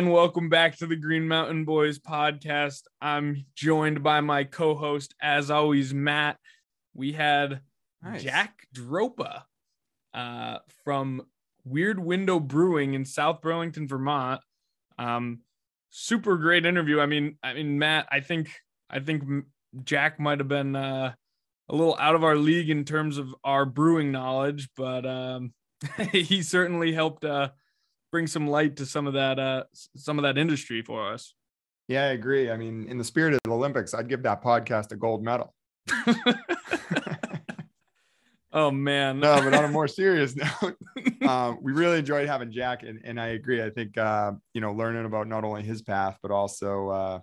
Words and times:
Everyone, 0.00 0.16
welcome 0.16 0.48
back 0.48 0.78
to 0.78 0.86
the 0.86 0.96
Green 0.96 1.28
Mountain 1.28 1.66
Boys 1.66 1.98
podcast. 1.98 2.84
I'm 3.02 3.44
joined 3.54 4.02
by 4.02 4.22
my 4.22 4.44
co-host, 4.44 5.14
as 5.20 5.50
always, 5.50 5.92
Matt. 5.92 6.38
We 6.94 7.12
had 7.12 7.60
Nice. 8.02 8.22
Jack 8.22 8.66
Droppa 8.74 9.42
uh, 10.14 10.60
from 10.84 11.26
Weird 11.66 11.98
Window 11.98 12.40
Brewing 12.40 12.94
in 12.94 13.04
South 13.04 13.42
Burlington, 13.42 13.86
Vermont. 13.86 14.40
Um, 14.98 15.40
super 15.90 16.38
great 16.38 16.64
interview. 16.64 16.98
I 16.98 17.04
mean, 17.04 17.36
I 17.42 17.52
mean, 17.52 17.78
Matt, 17.78 18.08
I 18.10 18.20
think 18.20 18.50
I 18.88 19.00
think 19.00 19.22
Jack 19.84 20.18
might 20.18 20.38
have 20.38 20.48
been 20.48 20.76
uh, 20.76 21.12
a 21.68 21.76
little 21.76 21.98
out 22.00 22.14
of 22.14 22.24
our 22.24 22.36
league 22.36 22.70
in 22.70 22.86
terms 22.86 23.18
of 23.18 23.34
our 23.44 23.66
brewing 23.66 24.10
knowledge, 24.12 24.70
but 24.78 25.04
um, 25.04 25.52
he 26.12 26.40
certainly 26.40 26.94
helped 26.94 27.22
uh, 27.22 27.50
bring 28.10 28.26
some 28.26 28.48
light 28.48 28.76
to 28.76 28.86
some 28.86 29.06
of 29.06 29.14
that 29.14 29.38
uh, 29.38 29.64
some 29.96 30.18
of 30.18 30.22
that 30.22 30.38
industry 30.38 30.82
for 30.82 31.12
us. 31.12 31.34
Yeah, 31.88 32.04
I 32.04 32.08
agree. 32.08 32.50
I 32.50 32.56
mean, 32.56 32.86
in 32.88 32.98
the 32.98 33.04
spirit 33.04 33.34
of 33.34 33.40
the 33.44 33.50
Olympics, 33.50 33.94
I'd 33.94 34.08
give 34.08 34.22
that 34.22 34.42
podcast 34.42 34.92
a 34.92 34.96
gold 34.96 35.24
medal. 35.24 35.54
oh 38.52 38.70
man, 38.70 39.20
no, 39.20 39.40
but 39.42 39.54
on 39.54 39.64
a 39.64 39.68
more 39.68 39.88
serious 39.88 40.36
note, 40.62 40.76
um, 41.22 41.58
we 41.60 41.72
really 41.72 41.98
enjoyed 41.98 42.28
having 42.28 42.52
Jack, 42.52 42.82
and, 42.82 43.00
and 43.04 43.20
I 43.20 43.28
agree. 43.28 43.62
I 43.62 43.70
think 43.70 43.98
uh, 43.98 44.32
you 44.54 44.60
know, 44.60 44.72
learning 44.72 45.04
about 45.04 45.26
not 45.26 45.44
only 45.44 45.62
his 45.62 45.82
path 45.82 46.18
but 46.22 46.30
also 46.30 46.88
uh, 46.88 47.20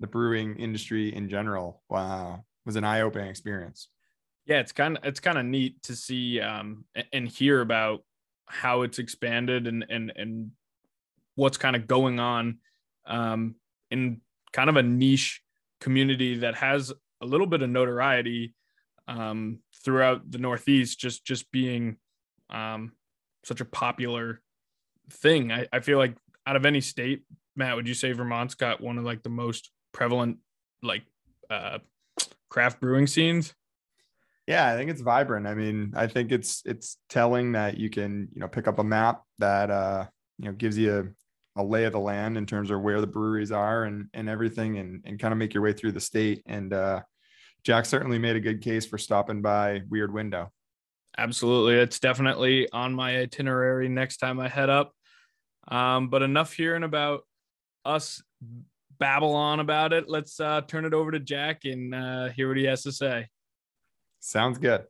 the 0.00 0.06
brewing 0.06 0.56
industry 0.56 1.14
in 1.14 1.28
general. 1.28 1.82
Wow, 1.88 2.44
was 2.66 2.76
an 2.76 2.84
eye-opening 2.84 3.28
experience. 3.28 3.88
yeah 4.46 4.58
it's 4.58 4.72
kind 4.72 4.96
of 4.96 5.04
it's 5.04 5.20
kind 5.20 5.38
of 5.38 5.44
neat 5.44 5.82
to 5.84 5.96
see 5.96 6.40
um 6.40 6.84
and 7.12 7.28
hear 7.28 7.60
about 7.60 8.02
how 8.46 8.82
it's 8.82 8.98
expanded 8.98 9.66
and 9.66 9.84
and 9.88 10.12
and 10.16 10.50
what's 11.34 11.56
kind 11.56 11.76
of 11.76 11.86
going 11.86 12.20
on 12.20 12.58
um 13.06 13.54
in 13.90 14.20
kind 14.52 14.68
of 14.68 14.76
a 14.76 14.82
niche 14.82 15.42
community 15.80 16.38
that 16.38 16.54
has 16.54 16.92
a 17.20 17.26
little 17.26 17.46
bit 17.46 17.62
of 17.62 17.70
notoriety 17.70 18.54
um 19.08 19.58
throughout 19.84 20.30
the 20.30 20.38
northeast 20.38 20.98
just 20.98 21.24
just 21.24 21.50
being 21.50 21.96
um 22.50 22.92
such 23.44 23.60
a 23.60 23.64
popular 23.64 24.40
thing. 25.10 25.50
I, 25.50 25.66
I 25.72 25.80
feel 25.80 25.98
like 25.98 26.16
out 26.46 26.56
of 26.56 26.66
any 26.66 26.80
state 26.80 27.22
matt 27.56 27.76
would 27.76 27.88
you 27.88 27.94
say 27.94 28.12
vermont's 28.12 28.54
got 28.54 28.80
one 28.80 28.98
of 28.98 29.04
like 29.04 29.22
the 29.22 29.28
most 29.28 29.70
prevalent 29.92 30.38
like 30.82 31.02
uh 31.50 31.78
craft 32.48 32.80
brewing 32.80 33.06
scenes 33.06 33.54
Yeah, 34.46 34.68
I 34.68 34.76
think 34.76 34.90
it's 34.90 35.00
vibrant. 35.00 35.46
I 35.46 35.54
mean, 35.54 35.92
I 35.94 36.06
think 36.06 36.32
it's 36.32 36.62
it's 36.64 36.98
telling 37.08 37.52
that 37.52 37.78
you 37.78 37.90
can 37.90 38.28
you 38.34 38.40
know 38.40 38.48
pick 38.48 38.66
up 38.66 38.78
a 38.78 38.84
map 38.84 39.22
that 39.38 39.70
uh, 39.70 40.06
you 40.38 40.46
know 40.46 40.52
gives 40.52 40.76
you 40.76 41.14
a, 41.56 41.60
a 41.60 41.64
lay 41.64 41.84
of 41.84 41.92
the 41.92 42.00
land 42.00 42.36
in 42.36 42.44
terms 42.46 42.70
of 42.70 42.80
where 42.80 43.00
the 43.00 43.06
breweries 43.06 43.52
are 43.52 43.84
and 43.84 44.08
and 44.14 44.28
everything, 44.28 44.78
and 44.78 45.02
and 45.04 45.20
kind 45.20 45.32
of 45.32 45.38
make 45.38 45.54
your 45.54 45.62
way 45.62 45.72
through 45.72 45.92
the 45.92 46.00
state. 46.00 46.42
And 46.46 46.72
uh, 46.72 47.02
Jack 47.62 47.86
certainly 47.86 48.18
made 48.18 48.36
a 48.36 48.40
good 48.40 48.62
case 48.62 48.84
for 48.84 48.98
stopping 48.98 49.42
by 49.42 49.82
Weird 49.88 50.12
Window. 50.12 50.50
Absolutely. 51.16 51.74
It's 51.74 52.00
definitely 52.00 52.68
on 52.72 52.94
my 52.94 53.18
itinerary 53.18 53.88
next 53.88 54.16
time 54.16 54.40
I 54.40 54.48
head 54.48 54.70
up. 54.70 54.92
Um, 55.68 56.08
but 56.08 56.22
enough 56.22 56.52
hearing 56.52 56.82
about 56.82 57.22
us 57.84 58.22
babble 58.98 59.34
on 59.34 59.60
about 59.60 59.92
it. 59.92 60.08
Let's 60.08 60.40
uh, 60.40 60.62
turn 60.62 60.84
it 60.84 60.94
over 60.94 61.10
to 61.10 61.20
Jack 61.20 61.64
and 61.64 61.94
uh, 61.94 62.28
hear 62.30 62.48
what 62.48 62.56
he 62.56 62.64
has 62.64 62.82
to 62.82 62.92
say. 62.92 63.28
Sounds 64.24 64.56
good. 64.56 64.84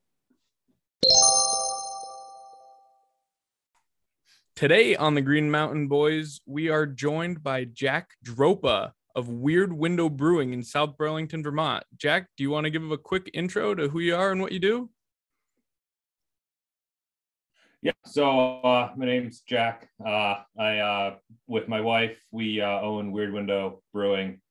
Today 4.55 4.95
on 4.95 5.15
the 5.15 5.23
Green 5.23 5.51
Mountain 5.51 5.89
Boys, 5.89 6.43
we 6.45 6.69
are 6.69 6.85
joined 6.85 7.43
by 7.43 7.65
Jack 7.65 8.11
Droppa 8.23 8.93
of 9.17 9.31
Weird 9.31 9.73
Window 9.73 10.11
Brewing 10.11 10.53
in 10.53 10.63
South 10.63 10.99
Burlington, 10.99 11.43
Vermont. 11.43 11.83
Jack, 11.97 12.29
do 12.37 12.45
you 12.45 12.51
want 12.51 12.65
to 12.65 12.71
give 12.71 12.89
a 12.91 12.99
quick 12.99 13.31
intro 13.33 13.75
to 13.75 13.89
who 13.89 14.01
you 14.01 14.15
are 14.15 14.33
and 14.33 14.41
what 14.43 14.53
you 14.53 14.59
do? 14.59 14.91
Yeah, 17.81 17.93
so 18.05 18.61
uh, 18.61 18.93
my 18.97 19.07
name's 19.07 19.41
Jack. 19.41 19.89
Uh, 20.07 20.43
I, 20.59 20.79
uh, 20.79 21.15
with 21.47 21.69
my 21.69 21.81
wife, 21.81 22.19
we 22.31 22.61
uh, 22.61 22.81
own 22.83 23.13
Weird 23.13 23.33
Window 23.33 23.83
Brewing 23.95 24.43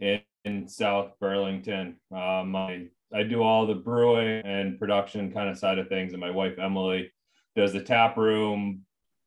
in, 0.00 0.20
in 0.44 0.66
South 0.66 1.12
Burlington. 1.20 2.00
Um, 2.10 2.90
I, 3.14 3.20
I 3.20 3.22
do 3.22 3.42
all 3.42 3.66
the 3.66 3.74
brewing 3.74 4.42
and 4.44 4.78
production 4.78 5.32
kind 5.32 5.48
of 5.48 5.58
side 5.58 5.78
of 5.78 5.88
things, 5.88 6.12
and 6.12 6.20
my 6.20 6.30
wife 6.30 6.58
Emily 6.58 7.12
does 7.56 7.72
the 7.72 7.80
tap 7.82 8.16
room, 8.16 8.82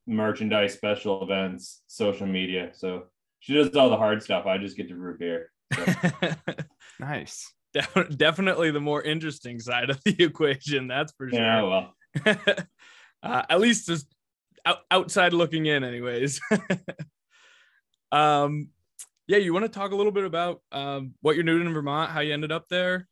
merchandise, 0.06 0.74
special 0.74 1.24
events, 1.24 1.82
social 1.88 2.28
media. 2.28 2.72
So 2.74 3.06
she 3.40 3.54
does 3.54 3.76
all 3.76 3.90
the 3.90 3.98
hard 3.98 4.22
stuff. 4.24 4.46
I 4.46 4.58
just 4.58 4.76
get 4.78 4.90
to 4.90 4.96
brew 4.96 5.18
beer. 5.18 5.52
So, 5.74 5.86
Nice. 7.00 7.54
Def- 7.74 8.18
Definitely 8.18 8.72
the 8.72 8.80
more 8.80 9.02
interesting 9.04 9.60
side 9.60 9.90
of 9.90 10.02
the 10.04 10.16
equation, 10.24 10.88
that's 10.88 11.14
for 11.14 11.30
sure. 11.30 11.40
yeah, 11.40 11.62
well, 11.62 11.94
uh, 13.24 13.44
at 13.50 13.60
least 13.60 13.88
just 13.88 14.08
out- 14.66 14.84
outside 14.90 15.34
looking 15.34 15.66
in 15.66 15.84
anyways 15.84 16.40
um 18.12 18.70
yeah 19.28 19.38
you 19.38 19.54
want 19.54 19.64
to 19.66 19.70
talk 19.70 19.92
a 19.92 19.96
little 19.96 20.12
bit 20.12 20.24
about 20.24 20.62
um 20.72 21.14
what 21.22 21.36
you're 21.36 21.44
doing 21.44 21.66
in 21.68 21.74
vermont 21.74 22.10
how 22.12 22.22
you 22.22 22.34
ended 22.34 22.52
up 22.52 22.68
there 22.70 23.08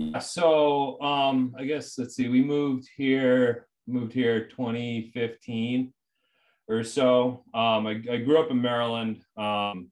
Yeah, 0.00 0.20
so 0.20 1.00
um, 1.00 1.56
I 1.58 1.64
guess 1.64 1.98
let's 1.98 2.14
see, 2.14 2.28
we 2.28 2.40
moved 2.40 2.88
here, 2.96 3.66
moved 3.88 4.12
here 4.12 4.46
2015 4.46 5.92
or 6.68 6.84
so. 6.84 7.42
Um, 7.52 7.84
I, 7.88 8.00
I 8.08 8.18
grew 8.18 8.38
up 8.38 8.52
in 8.52 8.62
Maryland, 8.62 9.24
um, 9.36 9.90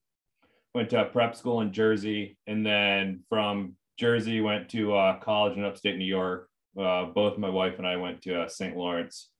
went 0.77 0.91
to 0.91 1.05
prep 1.07 1.35
school 1.35 1.61
in 1.61 1.73
Jersey, 1.73 2.39
and 2.47 2.65
then 2.65 3.25
from 3.29 3.75
Jersey 3.99 4.41
went 4.41 4.69
to 4.71 4.95
uh, 4.95 5.19
college 5.19 5.59
in 5.59 5.65
upstate 5.65 5.99
New 5.99 6.05
York. 6.05 6.49
Uh, 6.81 7.07
both 7.07 7.37
my 7.37 7.51
wife 7.51 7.79
and 7.79 7.87
I 7.87 7.97
went 7.97 8.23
to 8.23 8.43
uh, 8.43 8.49
St. 8.49 8.77
Lawrence 8.77 9.31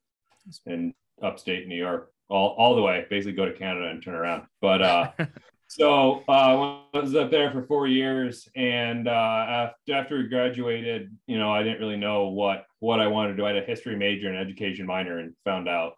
in 0.67 0.93
upstate 1.23 1.69
New 1.69 1.77
York, 1.77 2.11
all, 2.29 2.57
all 2.59 2.75
the 2.75 2.83
way, 2.83 3.07
basically 3.09 3.35
go 3.35 3.45
to 3.45 3.53
Canada 3.53 3.87
and 3.87 4.03
turn 4.03 4.17
around. 4.17 4.47
But 4.61 4.83
uh, 4.83 5.11
so 5.69 6.23
uh, 6.29 6.83
I 6.95 6.99
was 6.99 7.15
up 7.17 7.31
there 7.31 7.51
for 7.51 7.65
four 7.67 7.89
years, 7.89 8.49
and 8.55 9.09
uh, 9.09 9.71
after, 9.91 10.19
we 10.19 10.29
graduated, 10.29 11.17
you 11.27 11.39
know, 11.39 11.53
I 11.53 11.63
didn't 11.63 11.81
really 11.81 11.97
know 11.97 12.29
what 12.29 12.67
what 12.79 13.01
I 13.01 13.09
wanted 13.09 13.33
to 13.33 13.37
do. 13.37 13.45
I 13.45 13.55
had 13.55 13.63
a 13.63 13.67
history 13.67 13.97
major 13.97 14.29
and 14.29 14.39
education 14.39 14.87
minor, 14.87 15.19
and 15.19 15.35
found 15.45 15.69
out 15.69 15.95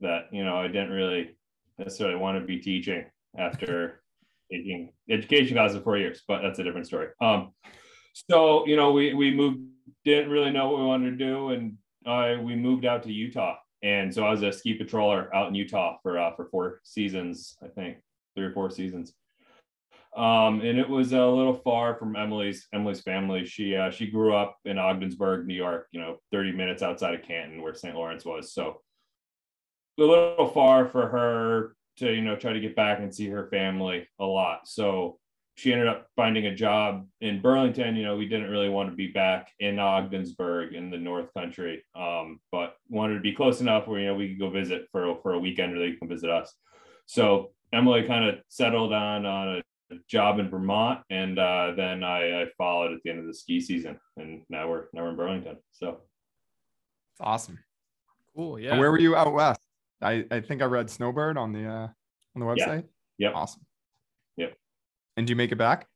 that 0.00 0.28
you 0.32 0.42
know 0.42 0.56
I 0.56 0.68
didn't 0.68 0.90
really 0.90 1.36
necessarily 1.78 2.16
want 2.16 2.40
to 2.40 2.46
be 2.46 2.58
teaching 2.58 3.04
after 3.36 4.02
taking 4.50 4.92
education 5.10 5.56
classes 5.56 5.76
for 5.78 5.84
four 5.84 5.98
years. 5.98 6.22
But 6.26 6.40
that's 6.40 6.58
a 6.58 6.64
different 6.64 6.86
story. 6.86 7.08
Um, 7.20 7.52
so 8.30 8.66
you 8.66 8.76
know, 8.76 8.90
we 8.90 9.12
we 9.12 9.34
moved, 9.34 9.60
didn't 10.06 10.30
really 10.30 10.50
know 10.50 10.70
what 10.70 10.80
we 10.80 10.86
wanted 10.86 11.10
to 11.10 11.24
do, 11.24 11.50
and 11.50 11.76
I 12.06 12.36
we 12.36 12.56
moved 12.56 12.86
out 12.86 13.02
to 13.02 13.12
Utah. 13.12 13.56
And 13.82 14.12
so 14.12 14.24
I 14.24 14.30
was 14.30 14.42
a 14.42 14.50
ski 14.50 14.78
patroller 14.78 15.28
out 15.34 15.48
in 15.48 15.54
Utah 15.54 15.98
for 16.02 16.18
uh, 16.18 16.34
for 16.34 16.46
four 16.46 16.80
seasons, 16.84 17.58
I 17.62 17.68
think 17.68 17.98
three 18.36 18.46
or 18.46 18.52
four 18.52 18.70
seasons. 18.70 19.14
Um, 20.16 20.62
and 20.62 20.78
it 20.78 20.88
was 20.88 21.12
a 21.12 21.26
little 21.26 21.54
far 21.54 21.94
from 21.96 22.16
Emily's 22.16 22.66
Emily's 22.72 23.02
family. 23.02 23.44
She 23.44 23.76
uh, 23.76 23.90
she 23.90 24.06
grew 24.06 24.34
up 24.34 24.56
in 24.64 24.78
Ogdensburg, 24.78 25.46
New 25.46 25.54
York, 25.54 25.88
you 25.92 26.00
know, 26.00 26.16
30 26.32 26.52
minutes 26.52 26.82
outside 26.82 27.14
of 27.14 27.22
Canton, 27.22 27.60
where 27.60 27.74
St. 27.74 27.94
Lawrence 27.94 28.24
was. 28.24 28.54
So 28.54 28.80
a 29.98 30.02
little 30.02 30.48
far 30.48 30.86
for 30.86 31.08
her 31.08 31.76
to, 31.98 32.12
you 32.12 32.22
know, 32.22 32.36
try 32.36 32.52
to 32.52 32.60
get 32.60 32.76
back 32.76 33.00
and 33.00 33.14
see 33.14 33.28
her 33.28 33.48
family 33.48 34.06
a 34.18 34.24
lot. 34.24 34.60
So 34.64 35.18
she 35.56 35.72
ended 35.72 35.88
up 35.88 36.06
finding 36.16 36.46
a 36.46 36.54
job 36.54 37.06
in 37.20 37.40
Burlington. 37.40 37.96
You 37.96 38.04
know, 38.04 38.16
we 38.16 38.28
didn't 38.28 38.50
really 38.50 38.68
want 38.68 38.90
to 38.90 38.96
be 38.96 39.08
back 39.08 39.50
in 39.58 39.78
Ogdensburg 39.78 40.74
in 40.74 40.90
the 40.90 40.98
North 40.98 41.32
Country, 41.34 41.82
um, 41.94 42.40
but 42.52 42.76
wanted 42.88 43.14
to 43.14 43.20
be 43.20 43.32
close 43.32 43.60
enough 43.60 43.86
where 43.86 44.00
you 44.00 44.06
know 44.06 44.14
we 44.14 44.28
could 44.28 44.38
go 44.38 44.50
visit 44.50 44.86
for 44.92 45.18
for 45.22 45.32
a 45.32 45.38
weekend, 45.38 45.74
or 45.74 45.78
they 45.78 45.96
can 45.96 46.08
visit 46.08 46.30
us. 46.30 46.54
So 47.06 47.52
Emily 47.76 48.04
kind 48.04 48.24
of 48.24 48.36
settled 48.48 48.92
on 48.92 49.26
on 49.26 49.62
a 49.90 49.94
job 50.08 50.38
in 50.38 50.48
Vermont, 50.48 51.00
and 51.10 51.38
uh, 51.38 51.72
then 51.76 52.02
I, 52.02 52.42
I 52.42 52.46
followed 52.56 52.92
at 52.92 53.00
the 53.04 53.10
end 53.10 53.20
of 53.20 53.26
the 53.26 53.34
ski 53.34 53.60
season, 53.60 54.00
and 54.16 54.42
now 54.48 54.68
we're 54.68 54.84
now 54.94 55.02
we're 55.02 55.10
in 55.10 55.16
Burlington. 55.16 55.58
So 55.72 55.88
It's 57.12 57.20
awesome. 57.20 57.58
cool 58.34 58.58
yeah 58.58 58.78
Where 58.78 58.90
were 58.90 58.98
you 58.98 59.14
out 59.14 59.32
west? 59.32 59.60
I, 60.02 60.24
I 60.30 60.40
think 60.40 60.62
I 60.62 60.64
read 60.66 60.90
Snowbird 60.90 61.36
on 61.36 61.52
the 61.52 61.66
uh, 61.66 61.88
on 62.34 62.40
the 62.40 62.46
Yeah. 62.46 62.66
website. 62.66 62.84
Yep. 63.18 63.32
Awesome. 63.34 63.62
Yep. 64.38 64.54
And 65.16 65.26
do 65.26 65.30
you 65.30 65.36
make 65.36 65.52
it 65.52 65.56
back? 65.56 65.86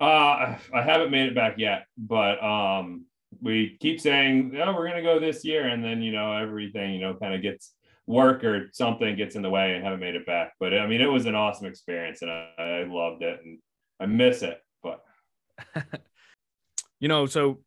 Uh, 0.00 0.56
I 0.74 0.82
haven't 0.82 1.10
made 1.10 1.26
it 1.28 1.34
back 1.34 1.54
yet, 1.58 1.84
but 1.98 2.42
um, 2.42 3.04
we 3.42 3.76
keep 3.80 4.00
saying, 4.00 4.56
"Oh, 4.62 4.72
we're 4.72 4.88
gonna 4.88 5.02
go 5.02 5.20
this 5.20 5.44
year," 5.44 5.68
and 5.68 5.84
then 5.84 6.00
you 6.00 6.10
know 6.12 6.32
everything 6.36 6.94
you 6.94 7.00
know 7.00 7.14
kind 7.14 7.34
of 7.34 7.42
gets 7.42 7.74
work 8.10 8.44
or 8.44 8.68
something 8.72 9.16
gets 9.16 9.36
in 9.36 9.42
the 9.42 9.50
way 9.50 9.74
and 9.74 9.84
haven't 9.84 10.00
made 10.00 10.16
it 10.16 10.26
back. 10.26 10.52
But 10.58 10.74
I 10.74 10.86
mean, 10.86 11.00
it 11.00 11.06
was 11.06 11.26
an 11.26 11.34
awesome 11.34 11.66
experience, 11.66 12.22
and 12.22 12.30
I, 12.30 12.50
I 12.58 12.84
loved 12.84 13.22
it, 13.22 13.40
and 13.44 13.58
I 14.00 14.06
miss 14.06 14.42
it. 14.42 14.60
But 14.82 15.02
you 17.00 17.08
know 17.08 17.26
so 17.26 17.60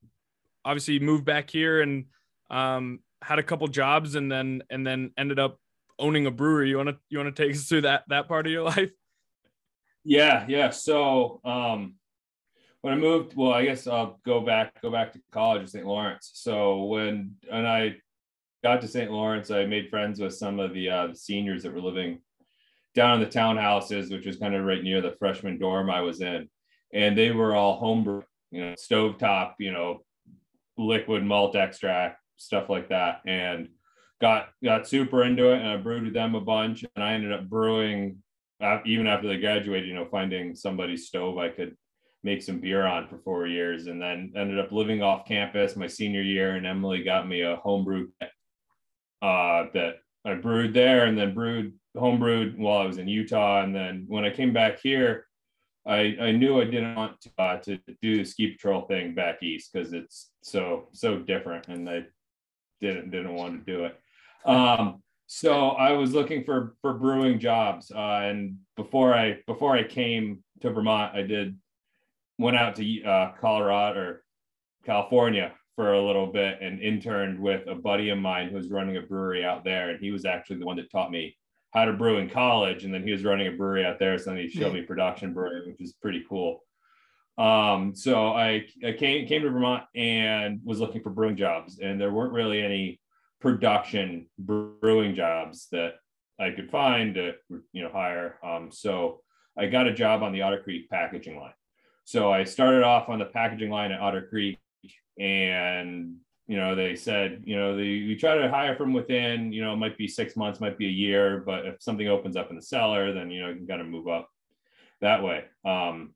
obviously 0.66 0.95
you 0.95 1.00
moved 1.00 1.25
back 1.25 1.50
here 1.50 1.81
and 1.81 2.06
um 2.50 3.00
had 3.22 3.40
a 3.40 3.44
couple 3.44 3.68
jobs 3.68 4.16
and 4.16 4.31
then 4.31 4.63
and 4.69 4.86
then 4.86 5.12
ended 5.18 5.40
up 5.40 5.57
owning 6.00 6.25
a 6.25 6.31
brewery. 6.31 6.69
You 6.69 6.78
want 6.78 6.89
to 6.89 6.98
you 7.10 7.18
want 7.18 7.34
to 7.36 7.44
take 7.44 7.56
us 7.56 7.63
through 7.63 7.81
that 7.81 8.04
that 8.10 8.28
part 8.28 8.46
of 8.46 8.51
your 8.51 8.63
life? 8.75 8.92
Yeah, 10.04 10.46
yeah. 10.48 10.69
So 10.69 11.39
um, 11.46 11.96
when 12.81 12.94
I 12.94 12.98
moved, 12.98 13.36
well, 13.36 13.54
I 13.54 13.63
guess 13.66 13.88
I'll 13.88 14.19
go 14.25 14.42
back 14.42 14.81
go 14.81 14.92
back 14.92 15.13
to 15.13 15.22
college 15.31 15.63
at 15.63 15.69
St. 15.69 15.86
Lawrence. 15.86 16.31
So 16.34 16.84
when 16.86 17.36
and 17.51 17.68
I 17.68 17.96
got 18.63 18.81
to 18.81 18.88
St. 18.88 19.12
Lawrence, 19.12 19.51
I 19.51 19.65
made 19.65 19.89
friends 19.89 20.19
with 20.19 20.33
some 20.33 20.60
of 20.60 20.74
the, 20.74 20.89
uh, 20.89 21.13
seniors 21.13 21.63
that 21.63 21.74
were 21.74 21.81
living 21.81 22.19
down 22.95 23.15
in 23.15 23.19
the 23.19 23.36
townhouses, 23.36 24.12
which 24.12 24.25
was 24.25 24.38
kind 24.38 24.56
of 24.56 24.63
right 24.63 24.83
near 24.83 25.01
the 25.01 25.15
freshman 25.19 25.60
dorm 25.60 25.89
I 25.89 26.01
was 26.01 26.21
in, 26.21 26.50
and 26.94 27.18
they 27.18 27.31
were 27.31 27.56
all 27.56 27.77
homebrew, 27.77 28.21
you 28.51 28.62
know, 28.62 28.74
stovetop, 28.74 29.54
you 29.60 29.71
know, 29.71 30.04
liquid 30.77 31.24
malt 31.24 31.56
extract 31.56 32.19
stuff 32.38 32.69
like 32.69 32.89
that, 32.89 33.21
and 33.25 33.69
got 34.21 34.50
got 34.63 34.88
super 34.88 35.24
into 35.24 35.51
it, 35.51 35.60
and 35.60 35.68
I 35.68 35.77
brewed 35.77 36.04
with 36.04 36.13
them 36.13 36.36
a 36.36 36.42
bunch, 36.42 36.86
and 36.95 37.04
I 37.04 37.13
ended 37.13 37.33
up 37.33 37.50
brewing 37.50 38.24
even 38.86 39.07
after 39.07 39.27
they 39.27 39.38
graduated, 39.38 39.89
you 39.89 39.95
know, 39.95 40.07
finding 40.10 40.56
somebody's 40.56 41.07
stove 41.07 41.38
I 41.38 41.50
could 41.50 41.75
make 42.24 42.42
some 42.42 42.60
beer 42.60 42.86
on 42.86 43.07
for 43.07 43.18
four 43.18 43.48
years. 43.48 43.88
And 43.88 44.01
then 44.01 44.31
ended 44.36 44.60
up 44.60 44.71
living 44.71 45.01
off 45.01 45.27
campus 45.27 45.75
my 45.75 45.88
senior 45.88 46.21
year 46.21 46.56
and 46.56 46.65
Emily 46.65 47.04
got 47.04 47.27
me 47.27 47.42
a 47.42 47.57
homebrew 47.57 48.07
uh, 49.24 49.68
that 49.74 49.96
I 50.25 50.34
brewed 50.36 50.74
there 50.74 51.06
and 51.06 51.18
then 51.18 51.34
brewed 51.34 51.74
homebrewed 51.96 52.58
while 52.58 52.80
I 52.80 52.86
was 52.86 52.98
in 52.98 53.08
Utah. 53.08 53.64
And 53.64 53.74
then 53.74 54.04
when 54.08 54.25
I 54.25 54.30
came 54.30 54.52
back 54.52 54.81
here, 54.81 55.28
I, 55.86 56.16
I 56.20 56.31
knew 56.31 56.62
I 56.62 56.66
didn't 56.66 56.96
want 56.96 57.22
to, 57.22 57.31
uh, 57.38 57.58
to 57.60 57.80
do 58.02 58.18
the 58.18 58.25
ski 58.25 58.52
patrol 58.52 58.81
thing 58.84 59.16
back 59.16 59.42
east 59.42 59.72
because 59.72 59.94
it's 59.94 60.31
so 60.42 60.88
so 60.94 61.20
different 61.20 61.68
and 61.68 61.90
I 61.90 62.04
didn't 62.80 63.12
didn't 63.12 63.34
want 63.34 63.66
to 63.66 63.72
do 63.72 63.86
it. 63.86 64.00
Um, 64.46 65.02
so 65.28 65.70
I 65.70 65.94
was 65.94 66.14
looking 66.14 66.44
for 66.44 66.75
for 66.81 66.94
brewing 66.94 67.40
jobs, 67.40 67.92
uh, 67.92 68.22
and 68.24 68.58
before 68.78 69.14
I 69.14 69.40
before 69.46 69.75
I 69.75 69.84
came 69.84 70.44
to 70.62 70.70
Vermont, 70.70 71.16
I 71.16 71.24
did 71.24 71.58
went 72.38 72.58
out 72.58 72.75
to 72.78 73.04
uh, 73.04 73.34
Colorado 73.40 74.00
or 74.00 74.24
California 74.86 75.54
for 75.75 75.94
a 75.94 76.06
little 76.06 76.28
bit 76.28 76.60
and 76.62 76.80
interned 76.80 77.40
with 77.40 77.68
a 77.68 77.75
buddy 77.75 78.10
of 78.10 78.18
mine 78.18 78.50
who 78.50 78.56
was 78.56 78.70
running 78.70 78.98
a 78.98 79.02
brewery 79.02 79.44
out 79.44 79.64
there, 79.64 79.90
and 79.90 80.00
he 80.00 80.12
was 80.12 80.25
actually 80.25 80.58
the 80.58 80.66
one 80.66 80.78
that 80.78 80.92
taught 80.92 81.12
me 81.12 81.36
how 81.74 81.86
to 81.86 81.94
brew 81.94 82.18
in 82.18 82.30
college, 82.30 82.84
and 82.84 82.94
then 82.94 83.04
he 83.04 83.12
was 83.12 83.24
running 83.24 83.48
a 83.48 83.52
brewery 83.52 83.84
out 83.84 83.98
there, 83.98 84.18
so 84.18 84.30
then 84.30 84.38
he 84.38 84.50
showed 84.50 84.74
me 84.74 84.81
production 84.84 85.34
brewing, 85.34 85.64
which 85.68 85.81
is 85.81 85.94
pretty 85.94 86.24
cool. 86.30 86.62
Um, 87.38 87.96
so 87.96 88.28
I, 88.28 88.68
I 88.86 88.92
came 88.92 89.28
came 89.28 89.42
to 89.42 89.50
Vermont 89.50 89.86
and 89.96 90.62
was 90.64 90.80
looking 90.80 91.02
for 91.02 91.10
brewing 91.10 91.36
jobs, 91.36 91.80
and 91.80 92.00
there 92.00 92.12
weren't 92.12 92.34
really 92.34 92.62
any 92.62 93.00
production 93.42 94.28
brewing 94.38 95.16
jobs 95.16 95.68
that 95.72 95.96
I 96.40 96.52
could 96.52 96.70
find 96.70 97.16
to 97.16 97.34
you 97.72 97.81
know 97.81 97.90
hire. 97.92 98.38
Um, 98.44 98.70
so 98.72 99.22
I 99.58 99.66
got 99.66 99.88
a 99.88 99.94
job 99.94 100.22
on 100.22 100.31
the 100.31 100.44
Otter 100.44 100.62
Creek 100.62 100.90
packaging 100.90 101.40
line. 101.40 101.54
So 102.06 102.31
I 102.31 102.44
started 102.44 102.84
off 102.84 103.10
on 103.10 103.18
the 103.18 103.25
packaging 103.25 103.72
line 103.72 103.92
at 103.92 104.00
Otter 104.00 104.28
Creek, 104.30 104.60
and 105.19 106.15
you 106.47 106.57
know 106.57 106.75
they 106.75 106.95
said 106.95 107.44
you 107.45 107.56
know 107.56 107.75
they, 107.75 107.83
we 107.83 108.15
try 108.15 108.35
to 108.35 108.50
hire 108.50 108.75
from 108.75 108.94
within. 108.94 109.51
You 109.53 109.63
know, 109.63 109.74
it 109.74 109.77
might 109.77 109.97
be 109.97 110.07
six 110.07 110.35
months, 110.35 110.59
might 110.59 110.77
be 110.77 110.88
a 110.88 110.91
year, 110.91 111.44
but 111.45 111.65
if 111.65 111.81
something 111.81 112.07
opens 112.07 112.35
up 112.35 112.50
in 112.50 112.56
the 112.56 112.62
cellar, 112.62 113.13
then 113.13 113.30
you 113.30 113.41
know 113.41 113.50
you 113.50 113.56
can 113.56 113.68
kind 113.68 113.81
of 113.81 113.88
move 113.88 114.07
up 114.07 114.30
that 115.01 115.24
way. 115.24 115.45
Um, 115.65 116.13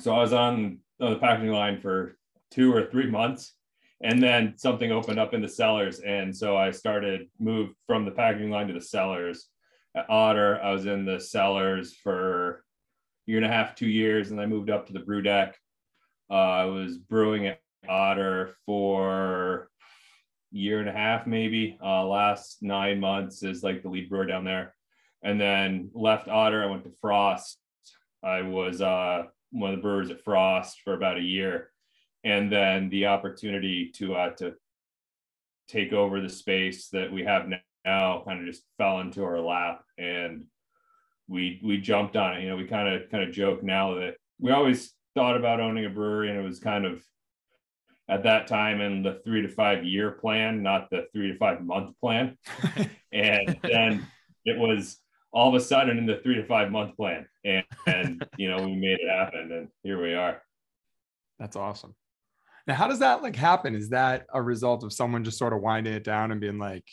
so 0.00 0.14
I 0.14 0.18
was 0.20 0.32
on, 0.32 0.78
the 0.98 1.16
packaging 1.16 1.52
line 1.52 1.80
for 1.80 2.18
two 2.50 2.74
or 2.74 2.84
three 2.84 3.10
months 3.10 3.54
and 4.02 4.22
then 4.22 4.54
something 4.56 4.92
opened 4.92 5.18
up 5.18 5.32
in 5.32 5.40
the 5.40 5.48
cellars 5.48 6.00
and 6.00 6.36
so 6.36 6.56
i 6.56 6.70
started 6.70 7.28
moved 7.38 7.74
from 7.86 8.04
the 8.04 8.10
packaging 8.10 8.50
line 8.50 8.66
to 8.66 8.74
the 8.74 8.80
cellars 8.80 9.48
at 9.96 10.04
otter 10.10 10.60
i 10.62 10.70
was 10.70 10.84
in 10.84 11.06
the 11.06 11.18
cellars 11.18 11.94
for 11.94 12.64
a 13.26 13.30
year 13.30 13.38
and 13.38 13.46
a 13.46 13.48
half 13.48 13.74
two 13.74 13.88
years 13.88 14.30
and 14.30 14.40
i 14.40 14.44
moved 14.44 14.68
up 14.68 14.86
to 14.86 14.92
the 14.92 15.00
brew 15.00 15.22
deck 15.22 15.56
uh, 16.30 16.34
i 16.34 16.64
was 16.64 16.98
brewing 16.98 17.46
at 17.46 17.60
otter 17.88 18.56
for 18.66 19.68
year 20.50 20.80
and 20.80 20.88
a 20.88 20.92
half 20.92 21.26
maybe. 21.26 21.78
Uh, 21.82 22.06
last 22.06 22.58
nine 22.62 23.00
months 23.00 23.42
is 23.42 23.62
like 23.62 23.82
the 23.82 23.88
lead 23.88 24.08
brewer 24.08 24.26
down 24.26 24.44
there. 24.44 24.74
And 25.22 25.40
then 25.40 25.90
left 25.94 26.28
otter 26.28 26.62
i 26.62 26.66
went 26.66 26.84
to 26.84 26.92
frost. 27.00 27.58
I 28.22 28.42
was 28.42 28.80
uh, 28.80 29.24
one 29.50 29.70
of 29.70 29.76
the 29.76 29.82
brewers 29.82 30.10
at 30.10 30.22
frost 30.22 30.80
for 30.84 30.94
about 30.94 31.18
a 31.18 31.22
year. 31.22 31.70
And 32.24 32.52
then 32.52 32.90
the 32.90 33.06
opportunity 33.06 33.92
to 33.96 34.14
uh, 34.14 34.30
to 34.36 34.54
take 35.68 35.92
over 35.92 36.20
the 36.20 36.28
space 36.28 36.88
that 36.88 37.12
we 37.12 37.24
have 37.24 37.48
now 37.84 38.22
kind 38.26 38.40
of 38.40 38.46
just 38.46 38.64
fell 38.76 39.00
into 39.00 39.24
our 39.24 39.40
lap 39.40 39.82
and 39.96 40.44
we 41.28 41.60
we 41.64 41.78
jumped 41.78 42.16
on 42.16 42.36
it. 42.36 42.42
You 42.42 42.50
know 42.50 42.56
we 42.56 42.66
kind 42.66 42.88
of 42.88 43.10
kind 43.10 43.24
of 43.24 43.32
joke 43.32 43.62
now 43.62 43.94
that 43.94 44.16
we 44.38 44.50
always 44.50 44.92
thought 45.14 45.36
about 45.36 45.60
owning 45.60 45.86
a 45.86 45.90
brewery 45.90 46.28
and 46.28 46.38
it 46.38 46.42
was 46.42 46.58
kind 46.58 46.84
of 46.84 47.02
at 48.10 48.22
that 48.24 48.46
time 48.46 48.80
in 48.80 49.02
the 49.02 49.20
three 49.24 49.40
to 49.42 49.48
five 49.48 49.84
year 49.84 50.10
plan 50.10 50.62
not 50.62 50.88
the 50.90 51.06
three 51.12 51.32
to 51.32 51.38
five 51.38 51.62
month 51.64 51.92
plan 52.00 52.36
and 53.12 53.58
then 53.62 54.06
it 54.44 54.58
was 54.58 54.98
all 55.32 55.48
of 55.48 55.54
a 55.54 55.64
sudden 55.64 55.96
in 55.96 56.06
the 56.06 56.20
three 56.22 56.34
to 56.34 56.44
five 56.46 56.70
month 56.70 56.96
plan 56.96 57.26
and, 57.44 57.64
and 57.86 58.26
you 58.36 58.50
know 58.50 58.62
we 58.62 58.74
made 58.74 58.98
it 59.00 59.08
happen 59.08 59.52
and 59.52 59.68
here 59.82 60.02
we 60.02 60.14
are 60.14 60.42
that's 61.38 61.56
awesome 61.56 61.94
now, 62.70 62.76
how 62.76 62.86
does 62.86 63.00
that 63.00 63.22
like 63.22 63.36
happen? 63.36 63.74
Is 63.74 63.88
that 63.90 64.26
a 64.32 64.40
result 64.40 64.84
of 64.84 64.92
someone 64.92 65.24
just 65.24 65.38
sort 65.38 65.52
of 65.52 65.60
winding 65.60 65.92
it 65.92 66.04
down 66.04 66.30
and 66.30 66.40
being 66.40 66.58
like, 66.58 66.84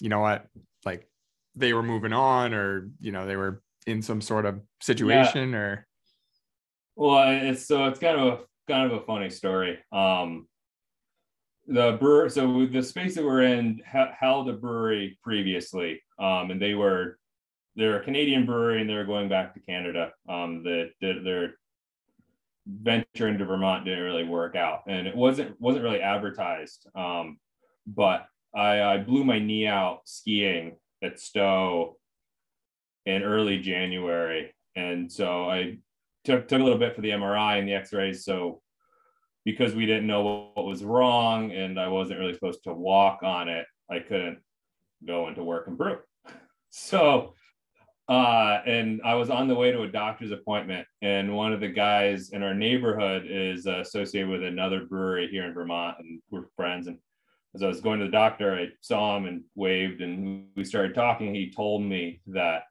you 0.00 0.08
know 0.08 0.18
what, 0.18 0.46
like 0.84 1.06
they 1.54 1.72
were 1.72 1.84
moving 1.84 2.12
on, 2.12 2.54
or 2.54 2.88
you 3.00 3.12
know 3.12 3.26
they 3.26 3.36
were 3.36 3.62
in 3.86 4.02
some 4.02 4.20
sort 4.20 4.46
of 4.46 4.60
situation, 4.80 5.50
yeah. 5.50 5.56
or? 5.56 5.86
Well, 6.96 7.48
it's 7.48 7.66
so 7.66 7.86
it's 7.86 8.00
kind 8.00 8.18
of 8.18 8.26
a 8.26 8.38
kind 8.66 8.90
of 8.90 9.00
a 9.00 9.04
funny 9.04 9.30
story. 9.30 9.78
Um, 9.92 10.48
the 11.70 11.96
brewer, 12.00 12.28
so 12.28 12.66
the 12.66 12.82
space 12.82 13.14
that 13.14 13.24
we're 13.24 13.42
in 13.42 13.80
ha- 13.90 14.12
held 14.18 14.48
a 14.48 14.52
brewery 14.52 15.16
previously, 15.22 16.02
um, 16.18 16.50
and 16.50 16.60
they 16.60 16.74
were 16.74 17.18
they're 17.76 18.00
a 18.00 18.04
Canadian 18.04 18.44
brewery 18.44 18.80
and 18.80 18.90
they're 18.90 19.06
going 19.06 19.28
back 19.28 19.54
to 19.54 19.60
Canada. 19.60 20.10
Um, 20.28 20.64
that 20.64 20.90
they're 21.00 21.54
venture 22.66 23.28
into 23.28 23.44
Vermont 23.44 23.84
didn't 23.84 24.02
really 24.02 24.24
work 24.24 24.56
out, 24.56 24.82
and 24.88 25.06
it 25.06 25.16
wasn't 25.16 25.58
wasn't 25.60 25.84
really 25.84 26.00
advertised. 26.00 26.86
Um, 26.96 27.38
but 27.86 28.26
I, 28.54 28.82
I 28.82 28.98
blew 28.98 29.22
my 29.22 29.38
knee 29.38 29.68
out 29.68 30.00
skiing 30.06 30.76
at 31.04 31.20
Stowe 31.20 31.98
in 33.06 33.22
early 33.22 33.58
January, 33.58 34.52
and 34.74 35.10
so 35.10 35.48
I 35.48 35.78
took 36.24 36.48
took 36.48 36.60
a 36.60 36.64
little 36.64 36.80
bit 36.80 36.96
for 36.96 37.00
the 37.00 37.10
MRI 37.10 37.60
and 37.60 37.68
the 37.68 37.74
X-rays. 37.74 38.24
So 38.24 38.60
because 39.44 39.74
we 39.74 39.86
didn't 39.86 40.06
know 40.06 40.50
what 40.54 40.66
was 40.66 40.84
wrong, 40.84 41.52
and 41.52 41.78
I 41.78 41.88
wasn't 41.88 42.20
really 42.20 42.34
supposed 42.34 42.64
to 42.64 42.74
walk 42.74 43.22
on 43.22 43.48
it, 43.48 43.66
I 43.90 44.00
couldn't 44.00 44.38
go 45.06 45.28
into 45.28 45.44
work 45.44 45.66
and 45.66 45.78
brew. 45.78 45.98
So 46.72 47.34
uh, 48.10 48.60
and 48.66 49.00
I 49.04 49.14
was 49.14 49.30
on 49.30 49.46
the 49.46 49.54
way 49.54 49.70
to 49.70 49.82
a 49.82 49.88
doctor's 49.88 50.32
appointment, 50.32 50.84
and 51.00 51.32
one 51.32 51.52
of 51.52 51.60
the 51.60 51.68
guys 51.68 52.30
in 52.30 52.42
our 52.42 52.54
neighborhood 52.54 53.24
is 53.28 53.68
uh, 53.68 53.78
associated 53.78 54.28
with 54.28 54.42
another 54.42 54.84
brewery 54.84 55.28
here 55.28 55.44
in 55.44 55.54
Vermont, 55.54 55.98
and 56.00 56.20
we're 56.28 56.46
friends. 56.56 56.88
And 56.88 56.98
as 57.54 57.62
I 57.62 57.68
was 57.68 57.80
going 57.80 58.00
to 58.00 58.06
the 58.06 58.10
doctor, 58.10 58.52
I 58.52 58.70
saw 58.80 59.16
him 59.16 59.26
and 59.26 59.44
waved, 59.54 60.00
and 60.00 60.46
we 60.56 60.64
started 60.64 60.92
talking. 60.92 61.32
He 61.32 61.52
told 61.52 61.82
me 61.82 62.20
that 62.26 62.64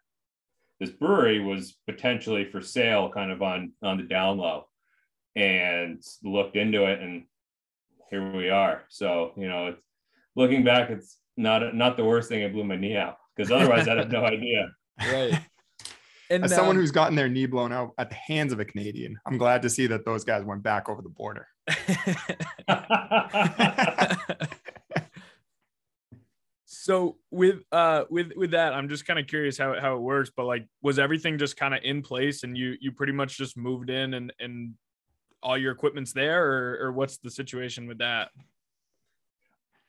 this 0.81 0.89
brewery 0.89 1.39
was 1.39 1.77
potentially 1.87 2.43
for 2.51 2.59
sale, 2.59 3.09
kind 3.09 3.31
of 3.31 3.41
on 3.41 3.71
on 3.81 3.95
the 3.95 4.03
down 4.03 4.39
low, 4.39 4.67
and 5.35 6.01
looked 6.23 6.55
into 6.55 6.85
it, 6.85 7.01
and 7.01 7.25
here 8.09 8.31
we 8.31 8.49
are. 8.49 8.83
So 8.89 9.33
you 9.37 9.47
know, 9.47 9.67
it's 9.67 9.81
looking 10.35 10.63
back, 10.63 10.89
it's 10.89 11.17
not 11.37 11.75
not 11.75 11.97
the 11.97 12.05
worst 12.05 12.29
thing. 12.29 12.43
I 12.43 12.49
blew 12.49 12.63
my 12.63 12.75
knee 12.75 12.97
out 12.97 13.17
because 13.35 13.51
otherwise 13.51 13.87
I'd 13.87 13.97
have 13.97 14.11
no 14.11 14.25
idea 14.25 14.71
right. 14.99 15.39
And 16.31 16.43
as 16.43 16.53
someone 16.53 16.75
who's 16.75 16.91
gotten 16.91 17.15
their 17.15 17.27
knee 17.27 17.47
blown 17.47 17.73
out 17.73 17.93
at 17.97 18.11
the 18.11 18.15
hands 18.15 18.53
of 18.53 18.59
a 18.59 18.65
Canadian, 18.65 19.17
I'm 19.25 19.39
glad 19.39 19.63
to 19.63 19.69
see 19.69 19.87
that 19.87 20.05
those 20.05 20.23
guys 20.23 20.43
went 20.43 20.61
back 20.61 20.87
over 20.87 21.01
the 21.01 21.09
border. 21.09 21.47
so 26.65 27.17
with 27.31 27.63
uh 27.71 28.03
with 28.11 28.31
with 28.35 28.51
that, 28.51 28.73
I'm 28.73 28.89
just 28.89 29.07
kind 29.07 29.17
of 29.17 29.25
curious 29.25 29.57
how 29.57 29.81
how 29.81 29.95
it 29.95 30.01
works. 30.01 30.29
But 30.29 30.45
like, 30.45 30.67
was 30.83 30.99
everything 30.99 31.39
just 31.39 31.57
kind 31.57 31.73
of 31.73 31.79
in 31.83 32.03
place, 32.03 32.43
and 32.43 32.55
you 32.55 32.75
you 32.79 32.91
pretty 32.91 33.13
much 33.13 33.35
just 33.35 33.57
moved 33.57 33.89
in, 33.89 34.13
and 34.13 34.31
and 34.39 34.75
all 35.41 35.57
your 35.57 35.71
equipment's 35.71 36.13
there, 36.13 36.45
or 36.45 36.87
or 36.87 36.91
what's 36.91 37.17
the 37.17 37.31
situation 37.31 37.87
with 37.87 37.99
that? 37.99 38.29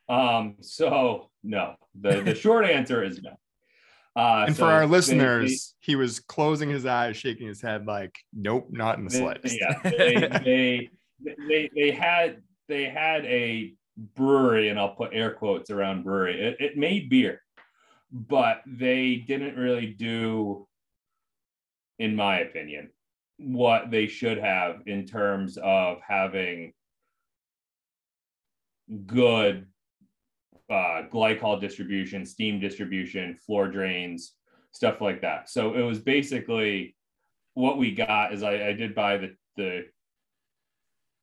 Um. 0.09 0.57
So 0.61 1.31
no. 1.43 1.77
The 2.01 2.21
the 2.23 2.35
short 2.47 2.65
answer 2.65 3.03
is 3.03 3.23
no. 3.23 3.37
Uh, 4.17 4.45
and 4.49 4.57
so 4.57 4.65
for 4.65 4.71
our 4.71 4.87
listeners, 4.87 5.75
they, 5.81 5.93
he 5.93 5.97
was 5.97 6.19
closing 6.19 6.69
his 6.69 6.85
eyes, 6.85 7.17
shaking 7.17 7.47
his 7.47 7.63
head, 7.63 7.87
like, 7.87 8.19
"Nope, 8.33 8.69
not 8.71 8.99
in 8.99 9.05
the 9.05 9.11
they, 9.11 9.19
slightest." 9.19 9.59
Yeah, 9.61 9.79
they, 9.85 10.91
they, 11.25 11.37
they 11.49 11.71
they 11.75 11.91
had 11.93 12.43
they 12.69 12.85
had 12.87 13.25
a 13.25 13.73
brewery, 14.17 14.69
and 14.69 14.81
I'll 14.81 14.95
put 14.95 15.11
air 15.13 15.31
quotes 15.31 15.71
around 15.71 16.03
brewery. 16.03 16.41
It, 16.41 16.57
it 16.59 16.77
made 16.77 17.09
beer, 17.09 17.41
but 18.11 18.63
they 18.67 19.17
didn't 19.17 19.57
really 19.57 19.87
do, 19.87 20.67
in 22.01 22.17
my 22.17 22.41
opinion, 22.41 22.91
what 23.41 23.91
they 23.91 24.07
should 24.07 24.39
have 24.39 24.83
in 24.87 25.07
terms 25.07 25.59
of 25.63 25.99
having 26.07 26.73
good 29.07 29.67
uh, 30.69 31.03
glycol 31.13 31.61
distribution, 31.61 32.25
steam 32.25 32.61
distribution, 32.61 33.35
floor 33.35 33.69
drains, 33.69 34.35
stuff 34.73 35.01
like 35.01 35.21
that. 35.23 35.49
So 35.49 35.75
it 35.75 35.83
was 35.83 35.99
basically 35.99 36.95
what 37.55 37.79
we 37.79 37.93
got 37.93 38.33
is 38.33 38.43
I, 38.43 38.69
I 38.69 38.73
did 38.73 38.95
buy 38.95 39.17
the 39.17 39.35
the 39.57 39.85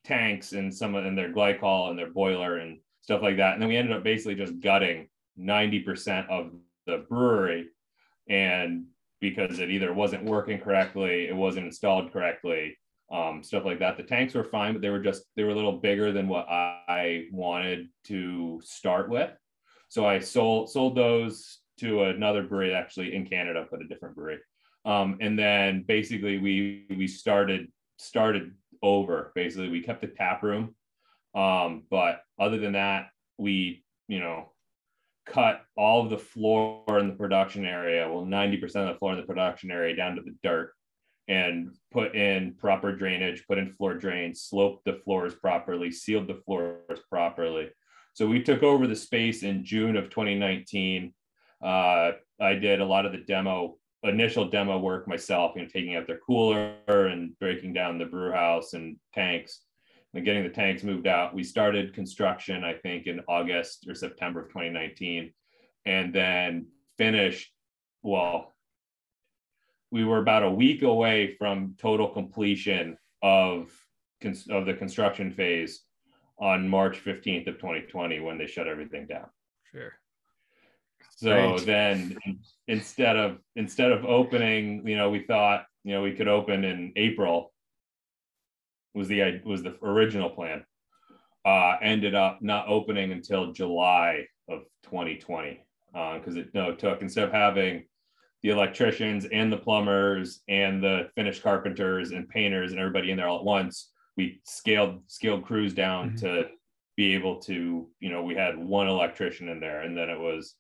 tanks 0.03 0.53
and 0.53 0.74
some 0.74 0.95
of 0.95 1.05
and 1.05 1.17
their 1.17 1.31
glycol 1.31 1.89
and 1.89 2.00
their 2.00 2.09
boiler 2.09 2.57
and 2.57 2.79
stuff 3.01 3.21
like 3.21 3.38
that. 3.38 3.53
And 3.53 3.62
then 3.62 3.69
we 3.69 3.77
ended 3.77 3.95
up 3.95 4.03
basically 4.03 4.36
just 4.36 4.59
gutting 4.59 5.07
90% 5.39 6.29
of 6.29 6.51
the 6.86 7.05
brewery. 7.09 7.67
And 8.29 8.86
because 9.19 9.59
it 9.59 9.69
either 9.69 9.93
wasn't 9.93 10.24
working 10.24 10.59
correctly, 10.59 11.27
it 11.27 11.36
wasn't 11.36 11.65
installed 11.65 12.12
correctly, 12.12 12.77
um, 13.12 13.41
stuff 13.43 13.65
like 13.65 13.79
that. 13.79 13.97
The 13.97 14.03
tanks 14.03 14.33
were 14.33 14.43
fine, 14.43 14.74
but 14.74 14.81
they 14.81 14.89
were 14.89 15.00
just 15.00 15.24
they 15.36 15.43
were 15.43 15.51
a 15.51 15.55
little 15.55 15.79
bigger 15.79 16.12
than 16.12 16.27
what 16.27 16.47
I 16.50 17.25
wanted 17.31 17.88
to 18.05 18.62
start 18.63 19.09
with. 19.09 19.31
So 19.89 20.05
I 20.05 20.19
sold 20.19 20.69
sold 20.69 20.95
those 20.95 21.59
to 21.79 22.03
another 22.03 22.43
brewery 22.43 22.74
actually 22.74 23.15
in 23.15 23.25
Canada, 23.25 23.65
but 23.69 23.81
a 23.81 23.88
different 23.88 24.15
brewery. 24.15 24.39
Um, 24.86 25.17
and 25.21 25.38
then 25.38 25.83
basically 25.88 26.38
we 26.38 26.86
we 26.89 27.07
started 27.07 27.67
started 27.97 28.51
over. 28.83 29.31
Basically, 29.36 29.69
we 29.69 29.81
kept 29.81 30.01
the 30.01 30.07
tap 30.07 30.43
room, 30.43 30.75
um, 31.36 31.83
but 31.89 32.21
other 32.39 32.57
than 32.57 32.74
that, 32.74 33.09
we 33.38 33.83
you 34.07 34.19
know 34.19 34.51
cut 35.31 35.62
all 35.75 36.03
of 36.03 36.10
the 36.10 36.17
floor 36.17 37.00
in 37.00 37.07
the 37.07 37.15
production 37.15 37.65
area, 37.65 38.10
well, 38.10 38.24
90% 38.24 38.63
of 38.63 38.88
the 38.88 39.00
floor 39.00 39.13
in 39.13 39.19
the 39.19 39.25
production 39.25 39.72
area 39.72 39.96
down 39.96 40.15
to 40.15 40.22
the 40.22 40.36
dirt 40.43 40.74
and 41.27 41.75
put 41.91 42.15
in 42.15 42.55
proper 42.57 42.96
drainage, 42.96 43.46
put 43.48 43.57
in 43.57 43.72
floor 43.72 43.93
drains, 43.93 44.41
sloped 44.41 44.86
the 44.86 45.01
floors 45.03 45.36
properly, 45.36 45.91
sealed 45.91 46.27
the 46.27 46.41
floors 46.46 47.00
properly. 47.10 47.69
So 48.13 48.27
we 48.27 48.41
took 48.41 48.63
over 48.63 48.88
the 48.88 48.96
space 48.96 49.43
in 49.43 49.65
June 49.65 49.98
of 49.98 50.10
2019. 50.10 51.13
Uh, 51.63 52.12
I 52.39 52.53
did 52.53 52.79
a 52.79 52.86
lot 52.86 53.05
of 53.05 53.12
the 53.12 53.19
demo, 53.19 53.75
initial 54.03 54.50
demo 54.50 54.79
work 54.79 55.07
myself, 55.07 55.53
you 55.55 55.63
know, 55.63 55.67
taking 55.67 55.96
out 55.96 56.07
their 56.07 56.19
cooler 56.25 56.75
and 56.88 57.38
breaking 57.39 57.74
down 57.74 57.98
the 57.98 58.05
brew 58.05 58.31
house 58.31 58.74
and 58.74 58.98
tanks 59.13 59.62
and 60.14 60.26
getting 60.26 60.44
the 60.44 60.50
tanks 60.50 60.84
moved 60.84 61.08
out. 61.08 61.34
We 61.34 61.44
started 61.44 61.94
construction, 61.94 62.64
I 62.64 62.74
think, 62.74 63.08
in 63.08 63.22
August 63.28 63.86
or 63.88 63.94
September 63.94 64.42
of 64.42 64.48
2019, 64.50 65.34
and 65.86 66.14
then 66.14 66.68
finished. 66.98 67.52
Well, 68.04 68.54
we 69.92 70.04
were 70.04 70.20
about 70.20 70.44
a 70.44 70.52
week 70.52 70.82
away 70.84 71.36
from 71.38 71.76
total 71.78 72.10
completion 72.10 72.98
of 73.22 73.72
of 74.50 74.66
the 74.66 74.74
construction 74.74 75.32
phase 75.32 75.82
on 76.40 76.68
March 76.68 77.04
15th 77.04 77.48
of 77.48 77.56
2020 77.56 78.20
when 78.20 78.38
they 78.38 78.48
shut 78.48 78.68
everything 78.68 79.06
down. 79.06 79.28
Sure. 79.72 79.94
So 81.16 81.56
Great. 81.56 81.66
then 81.66 82.18
instead 82.68 83.16
of 83.16 83.40
instead 83.56 83.92
of 83.92 84.06
opening, 84.06 84.88
you 84.88 84.96
know, 84.96 85.10
we 85.10 85.24
thought, 85.24 85.66
you 85.84 85.94
know, 85.94 86.02
we 86.02 86.14
could 86.14 86.28
open 86.28 86.64
in 86.64 86.94
April 86.96 87.54
was 88.94 89.08
the 89.08 89.41
was 89.46 89.63
the 89.63 89.75
original 89.84 90.29
plan. 90.29 90.65
Uh, 91.46 91.77
ended 91.82 92.13
up 92.13 92.39
not 92.41 92.67
opening 92.67 93.12
until 93.12 93.53
July 93.53 94.25
of 94.50 94.63
2020 94.84 95.65
because 95.94 96.36
uh, 96.36 96.41
it 96.41 96.53
no 96.53 96.75
took 96.75 97.01
instead 97.01 97.24
of 97.24 97.32
having 97.32 97.86
the 98.44 98.50
electricians 98.50 99.25
and 99.32 99.51
the 99.51 99.58
plumbers 99.58 100.41
and 100.48 100.84
the 100.84 101.10
finished 101.15 101.41
carpenters 101.41 102.12
and 102.12 102.29
painters 102.29 102.72
and 102.72 102.79
everybody 102.79 103.12
in 103.12 103.17
there 103.17 103.27
all 103.27 103.39
at 103.39 103.46
once 103.46 103.91
we 104.15 104.41
scaled 104.44 105.01
scaled 105.08 105.46
crews 105.46 105.74
down 105.74 106.10
mm-hmm. 106.10 106.17
to 106.17 106.46
be 106.96 107.13
able 107.13 107.39
to 107.39 107.88
you 108.00 108.10
know 108.10 108.24
we 108.24 108.36
had 108.36 108.58
one 108.58 108.88
electrician 108.88 109.50
in 109.50 109.60
there 109.60 109.82
and 109.82 109.98
then 109.98 110.10
it 110.10 110.20
was 110.20 110.56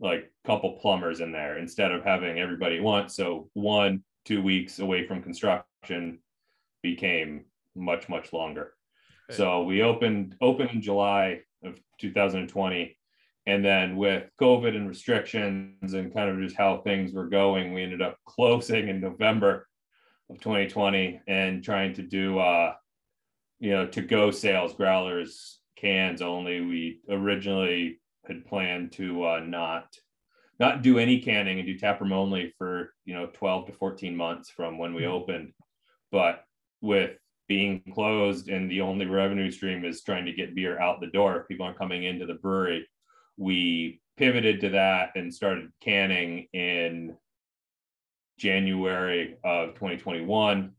like 0.00 0.30
a 0.44 0.46
couple 0.46 0.78
plumbers 0.80 1.20
in 1.20 1.32
there 1.32 1.58
instead 1.58 1.90
of 1.90 2.04
having 2.04 2.38
everybody 2.38 2.76
at 2.76 2.82
once 2.82 3.16
so 3.16 3.48
one 3.54 4.02
two 4.24 4.42
weeks 4.42 4.78
away 4.78 5.06
from 5.06 5.22
construction 5.22 6.18
became 6.82 7.44
much 7.78 8.08
much 8.08 8.32
longer. 8.32 8.72
Okay. 9.30 9.36
So 9.36 9.62
we 9.62 9.82
opened 9.82 10.36
opened 10.40 10.70
in 10.70 10.82
July 10.82 11.40
of 11.64 11.80
2020, 12.00 12.96
and 13.46 13.64
then 13.64 13.96
with 13.96 14.24
COVID 14.40 14.76
and 14.76 14.88
restrictions 14.88 15.94
and 15.94 16.12
kind 16.14 16.30
of 16.30 16.38
just 16.40 16.56
how 16.56 16.78
things 16.78 17.12
were 17.12 17.28
going, 17.28 17.72
we 17.72 17.82
ended 17.82 18.02
up 18.02 18.18
closing 18.26 18.88
in 18.88 19.00
November 19.00 19.66
of 20.30 20.40
2020 20.40 21.20
and 21.26 21.64
trying 21.64 21.94
to 21.94 22.02
do 22.02 22.38
uh, 22.38 22.74
you 23.60 23.70
know 23.70 23.86
to 23.86 24.02
go 24.02 24.30
sales 24.30 24.74
growlers 24.74 25.60
cans 25.76 26.22
only. 26.22 26.60
We 26.60 27.00
originally 27.08 28.00
had 28.26 28.46
planned 28.46 28.92
to 28.92 29.24
uh, 29.24 29.40
not 29.40 29.86
not 30.58 30.82
do 30.82 30.98
any 30.98 31.20
canning 31.20 31.58
and 31.58 31.66
do 31.66 31.78
taproom 31.78 32.12
only 32.12 32.52
for 32.58 32.92
you 33.04 33.14
know 33.14 33.26
12 33.26 33.66
to 33.66 33.72
14 33.72 34.16
months 34.16 34.50
from 34.50 34.78
when 34.78 34.94
we 34.94 35.02
mm-hmm. 35.02 35.12
opened 35.12 35.52
but 36.10 36.44
with 36.80 37.16
being 37.48 37.82
closed 37.94 38.48
and 38.48 38.70
the 38.70 38.82
only 38.82 39.06
revenue 39.06 39.50
stream 39.50 39.84
is 39.84 40.02
trying 40.02 40.26
to 40.26 40.32
get 40.32 40.54
beer 40.54 40.78
out 40.78 41.00
the 41.00 41.06
door. 41.08 41.40
if 41.40 41.48
People 41.48 41.66
aren't 41.66 41.78
coming 41.78 42.04
into 42.04 42.26
the 42.26 42.34
brewery. 42.34 42.86
We 43.36 44.00
pivoted 44.18 44.60
to 44.60 44.68
that 44.70 45.10
and 45.14 45.32
started 45.32 45.70
canning 45.80 46.46
in 46.52 47.16
January 48.38 49.36
of 49.44 49.70
2021 49.74 50.72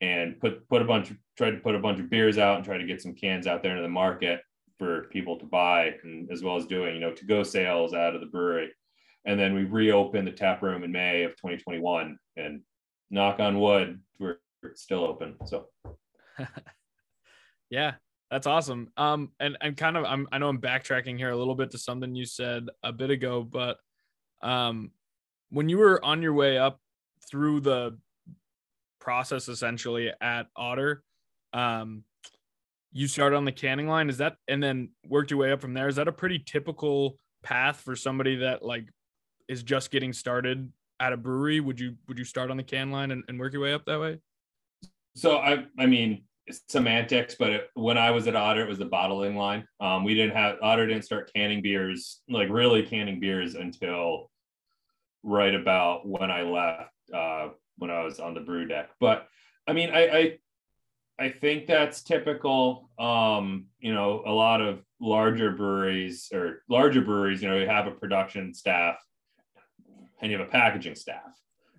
and 0.00 0.40
put 0.40 0.68
put 0.68 0.82
a 0.82 0.84
bunch 0.84 1.10
of 1.10 1.16
tried 1.36 1.52
to 1.52 1.58
put 1.58 1.74
a 1.74 1.78
bunch 1.78 2.00
of 2.00 2.10
beers 2.10 2.38
out 2.38 2.56
and 2.56 2.64
try 2.64 2.78
to 2.78 2.86
get 2.86 3.02
some 3.02 3.14
cans 3.14 3.46
out 3.46 3.62
there 3.62 3.72
into 3.72 3.82
the 3.82 3.88
market 3.88 4.40
for 4.78 5.04
people 5.04 5.38
to 5.38 5.44
buy 5.44 5.94
and 6.02 6.30
as 6.30 6.42
well 6.42 6.56
as 6.56 6.66
doing 6.66 6.94
you 6.94 7.00
know 7.00 7.12
to 7.12 7.24
go 7.24 7.42
sales 7.42 7.94
out 7.94 8.14
of 8.14 8.20
the 8.20 8.26
brewery 8.26 8.70
and 9.24 9.38
then 9.38 9.54
we 9.54 9.64
reopened 9.64 10.26
the 10.26 10.32
tap 10.32 10.62
room 10.62 10.82
in 10.82 10.90
May 10.90 11.22
of 11.22 11.32
2021 11.32 12.18
and 12.36 12.60
knock 13.10 13.38
on 13.38 13.60
wood 13.60 14.00
we're 14.18 14.38
still 14.74 15.04
open 15.04 15.36
so 15.44 15.68
yeah, 17.70 17.94
that's 18.30 18.46
awesome. 18.46 18.90
Um, 18.96 19.30
and 19.40 19.56
and 19.60 19.76
kind 19.76 19.96
of 19.96 20.04
I'm 20.04 20.28
I 20.32 20.38
know 20.38 20.48
I'm 20.48 20.60
backtracking 20.60 21.16
here 21.16 21.30
a 21.30 21.36
little 21.36 21.54
bit 21.54 21.70
to 21.72 21.78
something 21.78 22.14
you 22.14 22.26
said 22.26 22.68
a 22.82 22.92
bit 22.92 23.10
ago, 23.10 23.42
but 23.42 23.78
um, 24.42 24.90
when 25.50 25.68
you 25.68 25.78
were 25.78 26.04
on 26.04 26.22
your 26.22 26.34
way 26.34 26.58
up 26.58 26.80
through 27.30 27.60
the 27.60 27.98
process 29.00 29.48
essentially 29.48 30.10
at 30.20 30.46
Otter, 30.56 31.02
um, 31.52 32.04
you 32.92 33.06
started 33.08 33.36
on 33.36 33.44
the 33.44 33.52
canning 33.52 33.88
line. 33.88 34.08
Is 34.08 34.18
that 34.18 34.36
and 34.48 34.62
then 34.62 34.90
worked 35.06 35.30
your 35.30 35.40
way 35.40 35.52
up 35.52 35.60
from 35.60 35.74
there? 35.74 35.88
Is 35.88 35.96
that 35.96 36.08
a 36.08 36.12
pretty 36.12 36.38
typical 36.38 37.18
path 37.42 37.80
for 37.80 37.94
somebody 37.96 38.36
that 38.36 38.64
like 38.64 38.88
is 39.48 39.62
just 39.62 39.90
getting 39.90 40.12
started 40.12 40.72
at 41.00 41.12
a 41.12 41.16
brewery? 41.16 41.60
Would 41.60 41.78
you 41.80 41.96
would 42.08 42.18
you 42.18 42.24
start 42.24 42.50
on 42.50 42.56
the 42.56 42.62
can 42.62 42.90
line 42.90 43.10
and, 43.10 43.24
and 43.28 43.38
work 43.38 43.52
your 43.52 43.62
way 43.62 43.74
up 43.74 43.84
that 43.86 44.00
way? 44.00 44.18
So 45.14 45.38
I, 45.38 45.64
I 45.78 45.86
mean, 45.86 46.24
semantics, 46.68 47.36
but 47.36 47.50
it, 47.50 47.70
when 47.74 47.96
I 47.96 48.10
was 48.10 48.26
at 48.26 48.36
Otter, 48.36 48.62
it 48.62 48.68
was 48.68 48.78
the 48.78 48.84
bottling 48.84 49.36
line. 49.36 49.66
Um, 49.80 50.04
we 50.04 50.14
didn't 50.14 50.36
have 50.36 50.56
Otter 50.62 50.86
didn't 50.86 51.04
start 51.04 51.32
canning 51.34 51.62
beers, 51.62 52.20
like 52.28 52.48
really 52.50 52.82
canning 52.82 53.20
beers 53.20 53.54
until 53.54 54.30
right 55.22 55.54
about 55.54 56.06
when 56.06 56.30
I 56.30 56.42
left, 56.42 56.90
uh, 57.12 57.48
when 57.78 57.90
I 57.90 58.02
was 58.02 58.20
on 58.20 58.34
the 58.34 58.40
brew 58.40 58.66
deck. 58.66 58.90
But 59.00 59.26
I 59.66 59.72
mean, 59.72 59.90
I, 59.90 60.08
I, 60.08 60.38
I 61.18 61.28
think 61.30 61.66
that's 61.66 62.02
typical. 62.02 62.90
Um, 62.98 63.66
you 63.78 63.94
know, 63.94 64.22
a 64.26 64.32
lot 64.32 64.60
of 64.60 64.80
larger 65.00 65.52
breweries 65.52 66.28
or 66.32 66.62
larger 66.68 67.00
breweries, 67.00 67.42
you 67.42 67.48
know, 67.48 67.56
you 67.56 67.68
have 67.68 67.86
a 67.86 67.92
production 67.92 68.52
staff 68.52 68.96
and 70.20 70.30
you 70.30 70.38
have 70.38 70.46
a 70.46 70.50
packaging 70.50 70.96
staff 70.96 71.22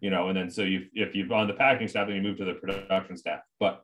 you 0.06 0.12
know, 0.12 0.28
and 0.28 0.38
then 0.38 0.52
so 0.52 0.62
you 0.62 0.86
if 0.94 1.16
you've 1.16 1.32
on 1.32 1.48
the 1.48 1.54
packing 1.56 1.88
staff, 1.88 2.06
then 2.06 2.18
you 2.18 2.22
move 2.22 2.38
to 2.38 2.46
the 2.46 2.54
production 2.54 3.18
staff. 3.18 3.40
But 3.60 3.84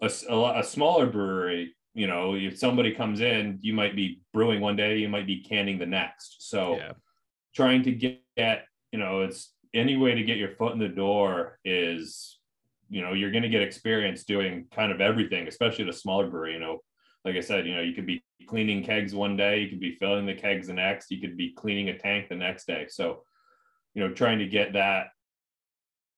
a, 0.00 0.08
a, 0.28 0.60
a 0.60 0.62
smaller 0.62 1.06
brewery, 1.06 1.74
you 1.92 2.06
know, 2.06 2.36
if 2.36 2.56
somebody 2.56 2.94
comes 2.94 3.20
in, 3.20 3.58
you 3.60 3.72
might 3.72 3.96
be 3.96 4.22
brewing 4.32 4.60
one 4.60 4.76
day, 4.76 4.98
you 4.98 5.08
might 5.08 5.26
be 5.26 5.42
canning 5.42 5.76
the 5.80 5.86
next. 5.86 6.48
So 6.48 6.76
yeah. 6.76 6.92
trying 7.52 7.82
to 7.82 7.90
get, 7.90 8.64
you 8.92 9.00
know, 9.00 9.22
it's 9.22 9.52
any 9.74 9.96
way 9.96 10.14
to 10.14 10.22
get 10.22 10.36
your 10.36 10.54
foot 10.54 10.72
in 10.72 10.78
the 10.78 10.86
door 10.86 11.58
is, 11.64 12.38
you 12.88 13.02
know, 13.02 13.12
you're 13.12 13.32
going 13.32 13.42
to 13.42 13.48
get 13.48 13.62
experience 13.62 14.22
doing 14.22 14.66
kind 14.72 14.92
of 14.92 15.00
everything, 15.00 15.48
especially 15.48 15.82
at 15.82 15.90
a 15.90 15.98
smaller 16.04 16.28
brewery. 16.28 16.52
You 16.52 16.60
know, 16.60 16.78
like 17.24 17.34
I 17.34 17.40
said, 17.40 17.66
you 17.66 17.74
know, 17.74 17.82
you 17.82 17.94
could 17.94 18.06
be 18.06 18.22
cleaning 18.46 18.84
kegs 18.84 19.16
one 19.16 19.36
day, 19.36 19.58
you 19.58 19.68
could 19.68 19.80
be 19.80 19.96
filling 19.96 20.26
the 20.26 20.34
kegs 20.34 20.68
the 20.68 20.74
next, 20.74 21.10
you 21.10 21.20
could 21.20 21.36
be 21.36 21.52
cleaning 21.54 21.88
a 21.88 21.98
tank 21.98 22.28
the 22.28 22.36
next 22.36 22.68
day. 22.68 22.86
So, 22.88 23.24
you 23.94 24.06
know, 24.06 24.14
trying 24.14 24.38
to 24.38 24.46
get 24.46 24.74
that 24.74 25.08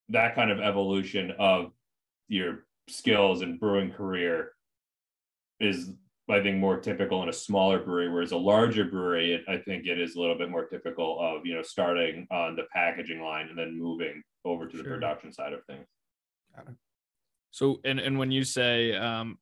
that 0.09 0.35
kind 0.35 0.50
of 0.50 0.61
evolution 0.61 1.32
of 1.38 1.73
your 2.28 2.64
skills 2.88 3.42
and 3.42 3.61
brewing 3.61 3.90
career 3.92 4.52
is 5.61 5.90
I 6.30 6.40
think 6.40 6.59
more 6.59 6.80
typical 6.80 7.23
in 7.23 7.28
a 7.28 7.32
smaller 7.32 7.80
brewery, 7.80 8.09
whereas 8.09 8.32
a 8.32 8.37
larger 8.37 8.85
brewery, 8.85 9.35
it, 9.35 9.44
I 9.49 9.59
think 9.59 9.87
it 9.87 10.00
is 10.00 10.14
a 10.14 10.21
little 10.21 10.38
bit 10.38 10.50
more 10.50 10.64
typical 10.64 11.18
of 11.21 11.44
you 11.44 11.54
know 11.54 11.62
starting 11.62 12.26
on 12.30 12.56
the 12.56 12.64
packaging 12.73 13.21
line 13.21 13.49
and 13.49 13.59
then 13.59 13.78
moving 13.78 14.23
over 14.44 14.66
to 14.66 14.76
the 14.76 14.85
production 14.85 15.32
side 15.32 15.52
of 15.52 15.64
things. 15.66 15.87
So 17.50 17.80
and 17.85 18.00
and 18.00 18.18
when 18.18 18.30
you 18.30 18.44
say 18.44 18.94
um 18.97 19.38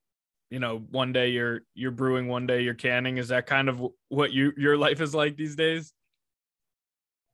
you 0.51 0.59
know 0.59 0.79
one 0.91 1.13
day 1.13 1.29
you're 1.29 1.61
you're 1.75 1.93
brewing 1.93 2.27
one 2.29 2.47
day 2.47 2.63
you're 2.63 2.75
canning 2.75 3.19
is 3.19 3.29
that 3.29 3.47
kind 3.47 3.69
of 3.69 3.81
what 4.09 4.33
you 4.33 4.53
your 4.57 4.77
life 4.77 5.01
is 5.01 5.15
like 5.15 5.37
these 5.37 5.55
days? 5.55 5.93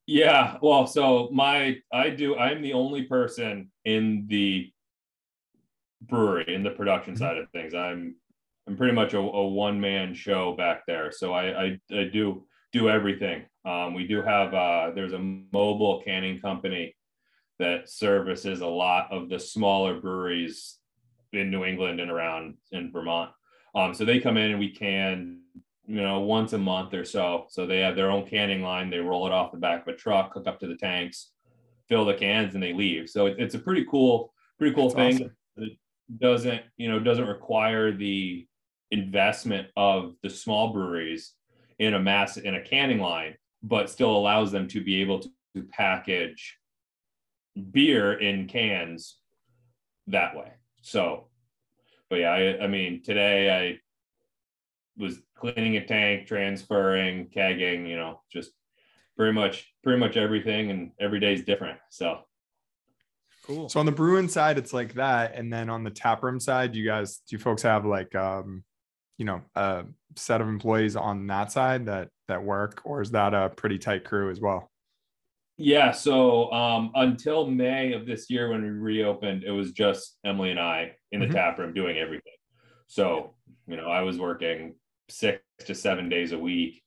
Yeah, 0.06 0.58
well, 0.62 0.86
so 0.86 1.28
my 1.32 1.78
I 1.92 2.10
do 2.10 2.36
I'm 2.36 2.62
the 2.62 2.74
only 2.74 3.02
person 3.02 3.70
in 3.84 4.26
the 4.28 4.72
brewery 6.02 6.54
in 6.54 6.62
the 6.62 6.70
production 6.70 7.14
Mhm. 7.14 7.18
side 7.18 7.38
of 7.38 7.50
things. 7.50 7.74
I'm 7.74 8.16
I'm 8.68 8.76
pretty 8.76 8.94
much 8.94 9.14
a, 9.14 9.18
a 9.18 9.46
one 9.48 9.80
man 9.80 10.14
show 10.14 10.54
back 10.56 10.84
there. 10.86 11.10
So 11.12 11.32
I, 11.32 11.64
I 11.64 11.80
I 11.90 12.04
do 12.04 12.46
do 12.72 12.88
everything. 12.88 13.46
Um, 13.64 13.94
we 13.94 14.06
do 14.06 14.22
have 14.22 14.54
uh, 14.54 14.90
there's 14.94 15.12
a 15.12 15.18
mobile 15.18 16.02
canning 16.04 16.38
company 16.40 16.94
that 17.58 17.88
services 17.88 18.60
a 18.60 18.66
lot 18.66 19.10
of 19.10 19.28
the 19.28 19.38
smaller 19.40 20.00
breweries 20.00 20.78
in 21.32 21.50
New 21.50 21.64
England 21.64 22.00
and 22.00 22.10
around 22.10 22.56
in 22.70 22.92
Vermont. 22.92 23.30
Um, 23.74 23.94
so 23.94 24.04
they 24.04 24.20
come 24.20 24.36
in 24.36 24.50
and 24.52 24.60
we 24.60 24.70
can, 24.70 25.40
you 25.86 26.02
know, 26.02 26.20
once 26.20 26.52
a 26.52 26.58
month 26.58 26.94
or 26.94 27.04
so. 27.04 27.46
So 27.48 27.66
they 27.66 27.80
have 27.80 27.96
their 27.96 28.10
own 28.10 28.26
canning 28.26 28.62
line. 28.62 28.90
They 28.90 28.98
roll 28.98 29.26
it 29.26 29.32
off 29.32 29.52
the 29.52 29.58
back 29.58 29.82
of 29.82 29.94
a 29.94 29.96
truck, 29.96 30.34
hook 30.34 30.46
up 30.46 30.60
to 30.60 30.66
the 30.66 30.76
tanks, 30.76 31.30
fill 31.88 32.04
the 32.04 32.14
cans, 32.14 32.54
and 32.54 32.62
they 32.62 32.72
leave. 32.72 33.08
So 33.08 33.26
it, 33.26 33.36
it's 33.38 33.54
a 33.54 33.58
pretty 33.58 33.84
cool, 33.88 34.32
pretty 34.58 34.74
cool 34.74 34.90
That's 34.90 35.18
thing. 35.18 35.26
awesome. 35.26 35.36
It 35.58 35.78
doesn't, 36.18 36.62
you 36.76 36.90
know, 36.90 36.98
doesn't 36.98 37.26
require 37.26 37.92
the 37.92 38.46
investment 38.90 39.68
of 39.76 40.14
the 40.22 40.30
small 40.30 40.72
breweries 40.72 41.32
in 41.78 41.94
a 41.94 42.00
mass 42.00 42.36
in 42.36 42.54
a 42.54 42.62
canning 42.62 42.98
line, 42.98 43.36
but 43.62 43.90
still 43.90 44.16
allows 44.16 44.52
them 44.52 44.68
to 44.68 44.82
be 44.82 45.00
able 45.00 45.20
to, 45.20 45.28
to 45.54 45.62
package 45.62 46.58
beer 47.70 48.14
in 48.14 48.46
cans 48.46 49.18
that 50.06 50.36
way. 50.36 50.52
So, 50.82 51.28
but 52.08 52.16
yeah, 52.16 52.30
I, 52.30 52.64
I 52.64 52.66
mean, 52.66 53.02
today 53.02 53.50
I 53.50 53.80
was 55.00 55.18
cleaning 55.36 55.76
a 55.76 55.86
tank, 55.86 56.26
transferring, 56.26 57.28
kegging, 57.28 57.88
you 57.88 57.96
know, 57.96 58.22
just 58.32 58.52
pretty 59.16 59.32
much, 59.32 59.72
pretty 59.82 59.98
much 60.00 60.16
everything, 60.16 60.70
and 60.70 60.92
every 61.00 61.20
day 61.20 61.34
is 61.34 61.44
different. 61.44 61.78
So, 61.90 62.20
Cool. 63.42 63.68
So 63.68 63.78
on 63.78 63.86
the 63.86 63.92
brewing 63.92 64.28
side, 64.28 64.58
it's 64.58 64.72
like 64.72 64.94
that, 64.94 65.36
and 65.36 65.52
then 65.52 65.70
on 65.70 65.84
the 65.84 65.90
taproom 65.90 66.40
side, 66.40 66.74
you 66.74 66.84
guys, 66.84 67.18
do 67.28 67.36
you 67.36 67.38
folks 67.38 67.62
have 67.62 67.86
like, 67.86 68.12
um, 68.16 68.64
you 69.18 69.24
know, 69.24 69.40
a 69.54 69.84
set 70.16 70.40
of 70.40 70.48
employees 70.48 70.96
on 70.96 71.28
that 71.28 71.52
side 71.52 71.86
that 71.86 72.08
that 72.26 72.42
work, 72.42 72.80
or 72.84 73.00
is 73.02 73.12
that 73.12 73.34
a 73.34 73.48
pretty 73.50 73.78
tight 73.78 74.04
crew 74.04 74.30
as 74.32 74.40
well? 74.40 74.68
yeah. 75.58 75.92
So, 75.92 76.50
um, 76.52 76.90
until 76.96 77.46
May 77.46 77.92
of 77.92 78.04
this 78.04 78.28
year 78.28 78.50
when 78.50 78.62
we 78.62 78.68
reopened, 78.68 79.44
it 79.44 79.52
was 79.52 79.70
just 79.72 80.18
Emily 80.24 80.50
and 80.50 80.58
I 80.60 80.96
in 81.12 81.20
the 81.20 81.26
Mhm. 81.26 81.32
tap 81.32 81.58
room 81.58 81.72
doing 81.72 81.98
everything. 81.98 82.32
So, 82.88 83.36
you 83.68 83.76
know, 83.76 83.86
I 83.88 84.02
was 84.02 84.18
working 84.18 84.74
six 85.08 85.42
to 85.66 85.74
seven 85.74 86.08
days 86.08 86.32
a 86.32 86.38
week, 86.38 86.82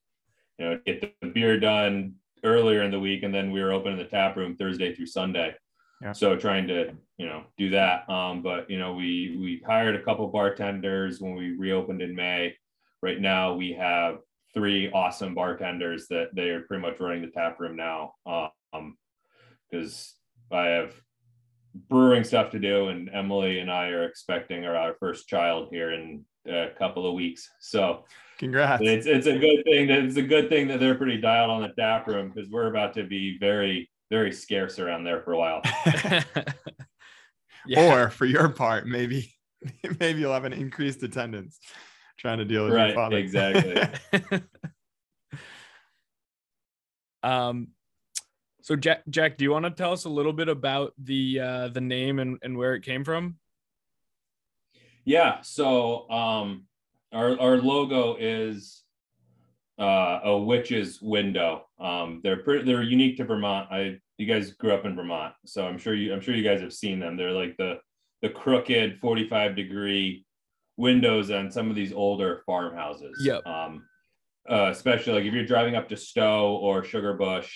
you 0.58 0.66
know, 0.66 0.80
get 0.86 1.02
the 1.22 1.28
beer 1.28 1.60
done 1.60 2.16
earlier 2.44 2.84
in 2.84 2.92
the 2.92 3.00
week, 3.00 3.24
and 3.24 3.34
then 3.34 3.52
we 3.52 3.62
were 3.62 3.72
open 3.72 3.94
in 3.94 3.98
the 3.98 4.06
tap 4.06 4.36
room 4.36 4.56
Thursday 4.56 4.94
through 4.94 5.08
Sunday. 5.08 5.56
Yeah. 6.02 6.14
So 6.14 6.36
trying 6.38 6.68
to, 6.68 6.94
you 7.18 7.26
know, 7.26 7.44
do 7.58 7.70
that. 7.72 8.10
Um, 8.10 8.42
but 8.42 8.70
you 8.70 8.80
know, 8.80 8.94
we 8.94 9.38
we 9.40 9.62
hired 9.66 9.96
a 9.96 10.04
couple 10.04 10.28
bartenders 10.28 11.20
when 11.20 11.36
we 11.36 11.52
reopened 11.52 12.02
in 12.02 12.16
May. 12.16 12.56
Right 13.02 13.20
now 13.20 13.54
we 13.54 13.74
have 13.74 14.20
three 14.54 14.90
awesome 14.92 15.36
bartenders 15.36 16.08
that 16.08 16.30
they 16.34 16.50
are 16.50 16.62
pretty 16.62 16.82
much 16.82 17.00
running 17.00 17.22
the 17.22 17.28
tap 17.28 17.60
room 17.60 17.76
now. 17.76 18.14
Um, 18.26 18.98
because 19.70 20.16
I 20.52 20.66
have 20.66 20.94
brewing 21.90 22.24
stuff 22.24 22.52
to 22.52 22.60
do, 22.60 22.88
and 22.88 23.10
Emily 23.14 23.60
and 23.60 23.72
I 23.72 23.90
are 23.90 24.04
expecting 24.04 24.66
our, 24.66 24.76
our 24.76 24.96
first 25.00 25.28
child 25.28 25.70
here 25.72 25.92
in 25.92 26.26
a 26.48 26.70
couple 26.78 27.08
of 27.08 27.14
weeks. 27.14 27.50
So 27.60 28.06
Congrats. 28.38 28.82
it's 28.86 29.06
it's 29.06 29.28
a 29.28 29.38
good 29.38 29.64
thing 29.66 29.88
that 29.88 30.00
it's 30.00 30.18
a 30.18 30.22
good 30.22 30.50
thing 30.50 30.68
that 30.70 30.80
they're 30.80 30.96
pretty 30.96 31.20
dialed 31.20 31.52
on 31.52 31.62
the 31.62 31.70
tap 31.70 32.08
room 32.08 32.32
because 32.34 32.50
we're 32.50 32.68
about 32.68 32.94
to 32.96 33.04
be 33.04 33.38
very 33.40 33.90
very 34.10 34.32
scarce 34.32 34.80
around 34.80 35.04
there 35.04 35.22
for 35.22 35.34
a 35.34 35.38
while. 35.38 35.62
yeah. 37.68 37.94
Or 37.94 38.10
for 38.10 38.26
your 38.26 38.50
part, 38.50 38.88
maybe 38.88 39.34
maybe 40.00 40.20
you'll 40.22 40.34
have 40.34 40.46
an 40.46 40.54
increased 40.54 41.04
attendance 41.04 41.60
trying 42.18 42.38
to 42.38 42.46
deal 42.46 42.64
with 42.64 42.74
your 42.74 42.82
Right, 42.82 42.96
father. 42.96 43.18
exactly. 43.18 43.82
um 47.24 47.70
so 48.62 48.76
Jack 48.76 49.02
Jack, 49.10 49.38
do 49.38 49.44
you 49.44 49.52
want 49.52 49.66
to 49.66 49.72
tell 49.72 49.92
us 49.92 50.06
a 50.06 50.10
little 50.10 50.32
bit 50.34 50.48
about 50.48 50.94
the 51.02 51.40
uh 51.40 51.68
the 51.70 51.82
name 51.82 52.20
and, 52.20 52.38
and 52.44 52.56
where 52.56 52.76
it 52.76 52.84
came 52.84 53.04
from? 53.04 53.39
Yeah. 55.10 55.42
So 55.42 56.08
um, 56.12 56.66
our 57.12 57.40
our 57.40 57.58
logo 57.58 58.16
is 58.20 58.84
uh, 59.80 60.20
a 60.24 60.38
witch's 60.38 61.02
window. 61.02 61.66
Um, 61.80 62.22
they're 62.24 62.44
pretty, 62.44 62.64
they're 62.64 62.84
unique 62.84 63.18
to 63.18 63.26
Vermont. 63.26 63.72
I 63.72 63.98
you 64.20 64.28
guys 64.28 64.52
grew 64.52 64.72
up 64.72 64.86
in 64.86 64.96
Vermont, 64.96 65.34
so 65.48 65.66
I'm 65.66 65.80
sure 65.80 65.96
you 65.96 66.14
I'm 66.14 66.22
sure 66.22 66.36
you 66.36 66.44
guys 66.44 66.62
have 66.62 66.74
seen 66.74 67.00
them. 67.00 67.18
They're 67.18 67.32
like 67.32 67.58
the 67.58 67.80
the 68.22 68.30
crooked 68.30 69.00
45 69.00 69.56
degree 69.56 70.28
windows 70.78 71.32
on 71.32 71.50
some 71.50 71.72
of 71.72 71.76
these 71.76 71.92
older 71.92 72.44
farmhouses. 72.46 73.18
Yep. 73.24 73.48
Um, 73.48 73.86
uh, 74.48 74.70
especially 74.70 75.14
like 75.14 75.24
if 75.24 75.34
you're 75.34 75.44
driving 75.44 75.76
up 75.76 75.90
to 75.90 75.98
Stowe 75.98 76.58
or 76.58 76.84
Sugarbush, 76.84 77.50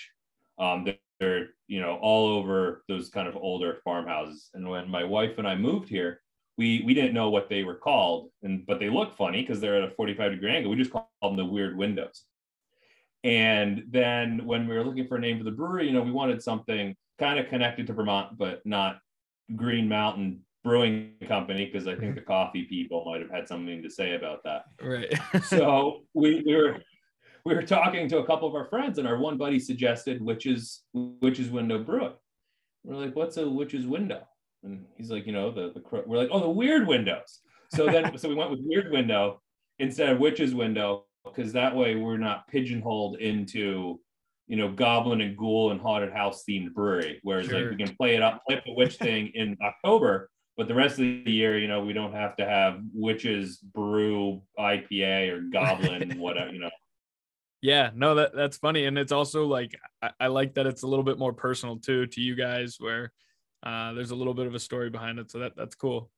um, 0.58 0.84
they're, 0.84 0.98
they're 1.20 1.46
you 1.68 1.80
know 1.80 2.00
all 2.02 2.26
over 2.26 2.82
those 2.88 3.10
kind 3.10 3.28
of 3.28 3.36
older 3.36 3.78
farmhouses. 3.84 4.50
And 4.54 4.68
when 4.68 4.90
my 4.90 5.04
wife 5.04 5.38
and 5.38 5.46
I 5.46 5.54
moved 5.54 5.88
here, 5.88 6.20
we 6.56 6.82
we 6.84 6.94
didn't 6.94 7.14
know 7.14 7.30
what 7.30 7.48
they 7.48 7.64
were 7.64 7.74
called, 7.74 8.30
and 8.42 8.64
but 8.66 8.78
they 8.78 8.88
look 8.88 9.16
funny 9.16 9.42
because 9.42 9.60
they're 9.60 9.82
at 9.82 9.90
a 9.90 9.94
45 9.94 10.32
degree 10.32 10.54
angle. 10.54 10.70
We 10.70 10.76
just 10.76 10.92
called 10.92 11.06
them 11.22 11.36
the 11.36 11.44
weird 11.44 11.76
windows. 11.76 12.24
And 13.24 13.84
then 13.88 14.44
when 14.44 14.68
we 14.68 14.76
were 14.76 14.84
looking 14.84 15.06
for 15.06 15.16
a 15.16 15.20
name 15.20 15.38
for 15.38 15.44
the 15.44 15.50
brewery, 15.50 15.86
you 15.86 15.92
know, 15.92 16.02
we 16.02 16.12
wanted 16.12 16.42
something 16.42 16.94
kind 17.18 17.38
of 17.38 17.48
connected 17.48 17.86
to 17.86 17.94
Vermont, 17.94 18.36
but 18.36 18.64
not 18.66 18.98
Green 19.56 19.88
Mountain 19.88 20.42
Brewing 20.62 21.14
Company, 21.26 21.64
because 21.64 21.88
I 21.88 21.96
think 21.96 22.16
the 22.16 22.20
coffee 22.20 22.64
people 22.64 23.04
might 23.06 23.22
have 23.22 23.30
had 23.30 23.48
something 23.48 23.82
to 23.82 23.90
say 23.90 24.14
about 24.14 24.42
that 24.44 24.64
Right. 24.80 25.12
so 25.44 26.02
we, 26.12 26.42
we 26.46 26.54
were 26.54 26.78
we 27.44 27.54
were 27.54 27.62
talking 27.62 28.08
to 28.08 28.18
a 28.18 28.26
couple 28.26 28.48
of 28.48 28.54
our 28.54 28.66
friends, 28.66 28.98
and 28.98 29.06
our 29.08 29.18
one 29.18 29.36
buddy 29.36 29.58
suggested 29.58 30.22
witches 30.22 30.82
witches 30.92 31.50
window 31.50 31.82
brewing. 31.82 32.12
We're 32.84 32.96
like, 32.96 33.16
what's 33.16 33.36
a 33.36 33.48
witch's 33.48 33.86
window? 33.86 34.26
And 34.64 34.84
he's 34.96 35.10
like, 35.10 35.26
you 35.26 35.32
know, 35.32 35.50
the 35.50 35.72
the 35.72 35.80
cro-" 35.80 36.04
we're 36.06 36.18
like, 36.18 36.30
oh, 36.32 36.40
the 36.40 36.48
weird 36.48 36.86
windows. 36.86 37.40
So 37.74 37.86
then 37.86 38.16
so 38.18 38.28
we 38.28 38.34
went 38.34 38.50
with 38.50 38.60
weird 38.62 38.90
window 38.90 39.40
instead 39.78 40.10
of 40.10 40.18
witch's 40.18 40.54
window 40.54 41.04
because 41.24 41.52
that 41.52 41.74
way 41.74 41.96
we're 41.96 42.18
not 42.18 42.46
pigeonholed 42.48 43.18
into 43.18 44.00
you 44.46 44.56
know 44.56 44.70
goblin 44.70 45.20
and 45.22 45.36
ghoul 45.36 45.70
and 45.70 45.80
haunted 45.80 46.12
house 46.12 46.44
themed 46.48 46.72
brewery. 46.74 47.20
Whereas 47.22 47.46
Sure. 47.46 47.60
like 47.60 47.70
we 47.78 47.84
can 47.84 47.94
play 47.96 48.14
it 48.16 48.22
up, 48.22 48.42
play 48.46 48.56
up 48.58 48.64
the 48.64 48.74
witch 48.74 48.96
thing 48.96 49.28
in 49.34 49.56
October, 49.62 50.30
but 50.56 50.68
the 50.68 50.74
rest 50.74 50.92
of 50.98 51.04
the 51.04 51.30
year, 51.30 51.58
you 51.58 51.66
know, 51.68 51.84
we 51.84 51.92
don't 51.92 52.12
have 52.12 52.36
to 52.36 52.44
have 52.44 52.80
witches 52.92 53.58
brew 53.58 54.42
IPA 54.58 55.30
or 55.32 55.40
goblin, 55.52 56.12
whatever, 56.18 56.52
you 56.52 56.60
know. 56.60 56.70
yeah, 57.62 57.90
no, 57.94 58.14
that 58.16 58.34
that's 58.34 58.58
funny. 58.58 58.84
And 58.84 58.98
it's 58.98 59.12
also 59.12 59.46
like 59.46 59.78
I, 60.02 60.10
I 60.20 60.26
like 60.28 60.54
that 60.54 60.66
it's 60.66 60.82
a 60.82 60.86
little 60.86 61.04
bit 61.04 61.18
more 61.18 61.32
personal 61.32 61.78
too 61.78 62.06
to 62.08 62.20
you 62.20 62.34
guys 62.34 62.76
where 62.78 63.12
uh 63.64 63.92
there's 63.94 64.10
a 64.10 64.14
little 64.14 64.34
bit 64.34 64.46
of 64.46 64.54
a 64.54 64.60
story 64.60 64.90
behind 64.90 65.18
it. 65.18 65.30
So 65.30 65.38
that 65.40 65.52
that's 65.56 65.74
cool. 65.74 66.10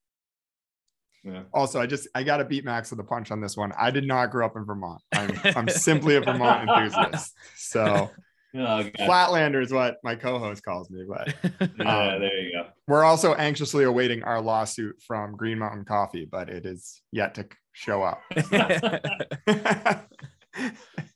Yeah. 1.25 1.43
Also, 1.53 1.81
I 1.81 1.87
just 1.87 2.07
I 2.15 2.23
got 2.23 2.37
to 2.37 2.45
beat 2.45 2.65
Max 2.65 2.91
with 2.91 3.01
a 3.01 3.05
punch 3.05 3.31
on 3.33 3.41
this 3.41 3.57
one. 3.57 3.73
I 3.79 3.91
did 3.91 4.07
not 4.07 4.31
grow 4.31 4.47
up 4.47 4.57
in 4.57 4.65
Vermont. 4.65 5.03
I'm 5.15 5.41
I'm 5.57 5.69
simply 5.69 6.17
a 6.17 6.21
Vermont 6.21 6.69
enthusiast. 6.69 7.35
So 7.57 8.11
Oh, 8.59 8.85
Flatlander 9.01 9.61
is 9.63 9.71
what 9.71 9.97
my 10.03 10.15
co-host 10.15 10.65
calls 10.65 10.89
me, 10.89 11.03
but 11.07 11.35
Yeah, 11.79 12.13
um, 12.15 12.21
there 12.21 12.41
you 12.41 12.53
go. 12.53 12.69
we're 12.89 13.05
also 13.05 13.35
anxiously 13.35 13.85
awaiting 13.85 14.23
our 14.23 14.41
lawsuit 14.41 14.97
from 15.07 15.37
Green 15.37 15.59
Mountain 15.59 15.85
Coffee, 15.85 16.25
but 16.25 16.49
it 16.49 16.65
is 16.65 17.03
yet 17.13 17.35
to 17.35 17.47
show 17.73 18.03
up. 18.03 18.23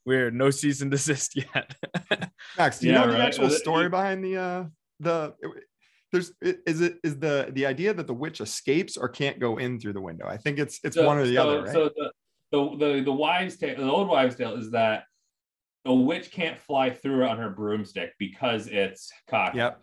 Weird. 0.05 0.35
No 0.35 0.51
cease 0.51 0.83
and 0.83 0.91
desist 0.91 1.35
yet. 1.37 1.75
Max, 2.59 2.81
do 2.81 2.89
you 2.89 2.93
Yeah, 2.93 3.01
know 3.01 3.07
the 3.13 3.19
right. 3.19 3.29
actual 3.29 3.49
story 3.51 3.89
behind 3.89 4.23
the 4.25 4.37
uh 4.37 4.65
the 4.99 5.35
there's 6.13 6.33
is 6.43 6.81
it 6.81 6.99
is 7.05 7.19
the 7.19 7.51
the 7.53 7.67
idea 7.67 7.95
that 7.95 8.07
the 8.07 8.15
witch 8.15 8.41
escapes 8.41 8.97
or 8.97 9.09
can't 9.09 9.39
go 9.39 9.57
in 9.59 9.79
through 9.81 9.93
the 9.95 10.01
window? 10.01 10.27
I 10.27 10.37
think 10.37 10.59
it's 10.59 10.81
it's 10.85 10.97
So- 10.97 11.07
one 11.07 11.19
or 11.19 11.27
the 11.27 11.35
so- 11.37 11.49
other, 11.49 11.63
right? 11.63 11.73
So 11.73 11.91
the, 11.97 12.13
the 12.53 12.77
the 12.97 13.01
the 13.05 13.13
wives' 13.13 13.57
tale, 13.57 13.77
the 13.77 13.91
old 13.91 14.09
wives' 14.09 14.37
tale 14.37 14.55
is 14.57 14.71
that 14.73 15.05
a 15.87 15.95
witch 15.95 16.31
can't 16.31 16.59
fly 16.59 16.91
through 16.91 17.25
on 17.27 17.39
her 17.39 17.51
broomstick 17.51 18.13
because 18.19 18.67
it's 18.67 19.11
cocked. 19.29 19.57
yep. 19.57 19.81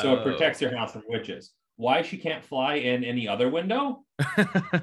So 0.00 0.14
it 0.14 0.18
Oh. 0.18 0.22
protects 0.22 0.60
your 0.60 0.76
house 0.76 0.92
from 0.92 1.04
witches. 1.08 1.52
Why 1.76 2.02
she 2.02 2.18
can't 2.18 2.44
fly 2.44 2.74
in 2.74 3.04
any 3.04 3.26
other 3.28 3.48
window? 3.48 4.04
I 4.18 4.82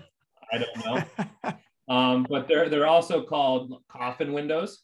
don't 0.53 0.85
know. 0.85 1.53
Um, 1.87 2.25
but 2.29 2.47
they're 2.47 2.67
they're 2.69 2.87
also 2.87 3.21
called 3.23 3.83
coffin 3.89 4.33
windows 4.33 4.81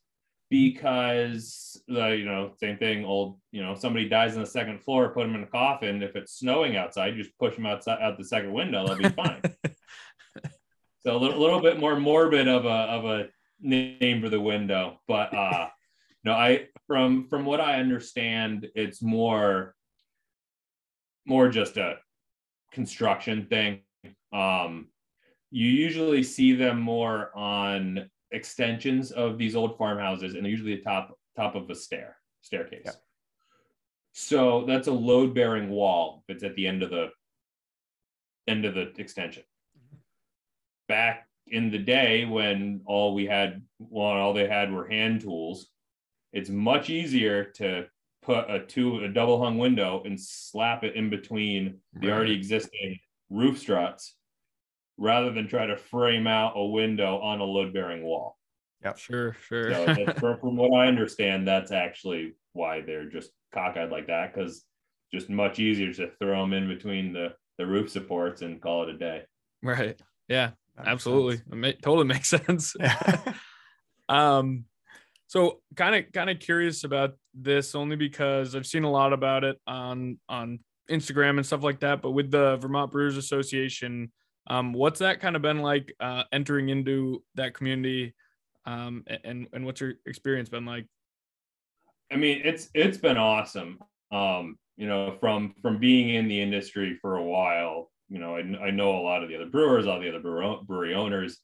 because 0.52 1.82
the 1.88 2.10
you 2.10 2.26
know 2.26 2.52
same 2.58 2.78
thing 2.78 3.06
old 3.06 3.40
you 3.54 3.64
know 3.64 3.74
somebody 3.74 4.10
dies 4.10 4.36
on 4.36 4.42
the 4.42 4.46
second 4.46 4.84
floor 4.84 5.14
put 5.14 5.24
them 5.26 5.34
in 5.34 5.44
a 5.44 5.48
coffin. 5.48 6.04
If 6.04 6.18
it's 6.18 6.34
snowing 6.34 6.76
outside 6.76 7.16
you 7.16 7.24
just 7.24 7.38
push 7.40 7.56
them 7.56 7.66
outside 7.66 8.02
out 8.02 8.18
the 8.18 8.26
second 8.26 8.52
window 8.52 8.86
they'll 8.86 8.98
be 8.98 9.10
fine. 9.16 9.42
So 11.00 11.16
a 11.16 11.18
little, 11.18 11.40
little 11.40 11.62
bit 11.62 11.80
more 11.80 12.00
morbid 12.00 12.50
of 12.50 12.66
a 12.66 12.70
of 12.70 13.06
a 13.06 13.30
name 13.62 14.22
for 14.22 14.28
the 14.28 14.42
window. 14.42 15.00
But 15.08 15.34
uh 15.34 15.70
no 16.26 16.34
i 16.34 16.68
from 16.86 17.28
from 17.30 17.46
what 17.46 17.62
i 17.62 17.80
understand 17.80 18.68
it's 18.76 19.02
more 19.02 19.74
more 21.26 21.48
just 21.48 21.78
a 21.78 21.96
construction 22.74 23.48
thing. 23.50 23.80
Um 24.34 24.90
you 25.50 25.70
usually 25.70 26.24
see 26.24 26.54
them 26.56 26.82
more 26.82 27.32
on 27.36 28.10
extensions 28.32 29.12
of 29.12 29.38
these 29.38 29.56
old 29.56 29.78
farmhouses 29.78 30.36
and 30.36 30.44
they're 30.44 30.52
usually 30.52 30.76
the 30.76 30.82
top 30.82 31.18
top 31.36 31.56
of 31.56 31.70
a 31.70 31.76
stair 31.76 32.18
staircase. 32.42 32.82
Yeah. 32.86 32.92
so 34.14 34.66
that's 34.66 34.88
a 34.88 34.92
load 34.92 35.34
bearing 35.34 35.70
wall 35.70 36.24
it's 36.28 36.44
at 36.44 36.56
the 36.56 36.68
end 36.68 36.84
of 36.84 36.90
the 36.90 37.10
end 38.48 38.66
of 38.66 38.74
the 38.74 38.92
extension. 38.98 39.44
Back 40.88 41.28
in 41.48 41.70
the 41.72 41.78
day 41.78 42.26
when 42.26 42.82
all 42.86 43.14
we 43.14 43.26
had 43.26 43.62
well 43.80 44.06
all 44.06 44.34
they 44.34 44.48
had 44.48 44.72
were 44.72 44.88
hand 44.88 45.22
tools 45.22 45.68
it's 46.34 46.50
much 46.50 46.90
easier 46.90 47.44
to 47.44 47.86
put 48.22 48.50
a 48.50 48.60
two 48.66 49.04
a 49.04 49.10
double 49.10 49.42
hung 49.44 49.58
window 49.58 50.02
and 50.06 50.20
slap 50.20 50.84
it 50.84 50.96
in 50.96 51.10
between 51.10 51.78
the 52.00 52.12
already 52.12 52.34
existing 52.34 52.98
roof 53.30 53.58
struts 53.58 54.16
rather 55.02 55.32
than 55.32 55.48
try 55.48 55.66
to 55.66 55.76
frame 55.76 56.28
out 56.28 56.54
a 56.56 56.64
window 56.64 57.18
on 57.18 57.40
a 57.40 57.44
load 57.44 57.74
bearing 57.74 58.04
wall. 58.04 58.38
Yep. 58.84 58.98
Sure, 59.00 59.36
sure. 59.48 59.74
so 59.74 59.96
from, 60.20 60.40
from 60.40 60.56
what 60.56 60.78
I 60.78 60.88
understand, 60.88 61.48
that's 61.48 61.72
actually 61.72 62.36
why 62.54 62.82
they're 62.82 63.10
just 63.10 63.32
cockeyed 63.52 63.90
like 63.90 64.08
that 64.08 64.34
because 64.34 64.64
just 65.12 65.30
much 65.30 65.60
easier 65.60 65.92
to 65.92 66.12
throw 66.20 66.42
them 66.42 66.54
in 66.54 66.68
between 66.68 67.14
the, 67.14 67.34
the 67.58 67.66
roof 67.66 67.90
supports 67.90 68.44
and 68.44 68.62
call 68.62 68.84
it 68.84 68.90
a 68.90 68.98
day. 68.98 69.24
Right. 69.64 70.00
Yeah, 70.28 70.52
absolutely. 70.78 71.36
It 71.36 71.56
ma- 71.56 71.72
totally 71.82 72.06
makes 72.14 72.30
sense. 72.30 72.76
Yeah. 72.80 73.34
um, 74.08 74.66
so 75.28 75.62
kind 75.76 75.96
of 75.96 76.12
kind 76.12 76.30
of 76.30 76.40
curious 76.40 76.84
about 76.84 77.14
this 77.34 77.74
only 77.74 77.96
because 77.96 78.54
I've 78.54 78.66
seen 78.66 78.84
a 78.84 78.92
lot 78.92 79.14
about 79.14 79.46
it 79.46 79.58
on 79.66 80.20
on 80.28 80.60
Instagram 80.90 81.38
and 81.38 81.46
stuff 81.46 81.64
like 81.64 81.80
that. 81.80 82.02
But 82.02 82.12
with 82.12 82.30
the 82.32 82.58
Vermont 82.58 82.92
Brewers 82.92 83.16
Association, 83.16 84.12
um, 84.48 84.74
what's 84.74 85.00
that 85.00 85.20
kind 85.20 85.36
of 85.36 85.42
been 85.42 85.62
like 85.62 85.94
uh, 86.00 86.24
entering 86.32 86.70
into 86.70 87.24
that 87.36 87.54
community, 87.54 88.14
um, 88.66 89.04
and 89.24 89.48
and 89.54 89.66
what's 89.66 89.82
your 89.82 89.94
experience 90.06 90.50
been 90.50 90.66
like? 90.66 90.86
I 92.12 92.16
mean, 92.16 92.42
it's 92.44 92.70
it's 92.74 92.98
been 92.98 93.18
awesome. 93.18 93.80
Um, 94.12 94.58
you 94.78 94.88
know, 94.88 95.16
from 95.20 95.56
from 95.62 95.78
being 95.78 96.10
in 96.10 96.28
the 96.28 96.42
industry 96.42 96.98
for 97.02 97.18
a 97.18 97.24
while, 97.24 97.92
you 98.10 98.20
know, 98.20 98.36
I, 98.36 98.68
I 98.68 98.72
know 98.72 98.98
a 98.98 99.02
lot 99.02 99.24
of 99.24 99.30
the 99.30 99.36
other 99.36 99.46
brewers, 99.46 99.88
all 99.88 100.00
the 100.00 100.10
other 100.10 100.20
brewery 100.20 100.94
owners, 100.94 101.40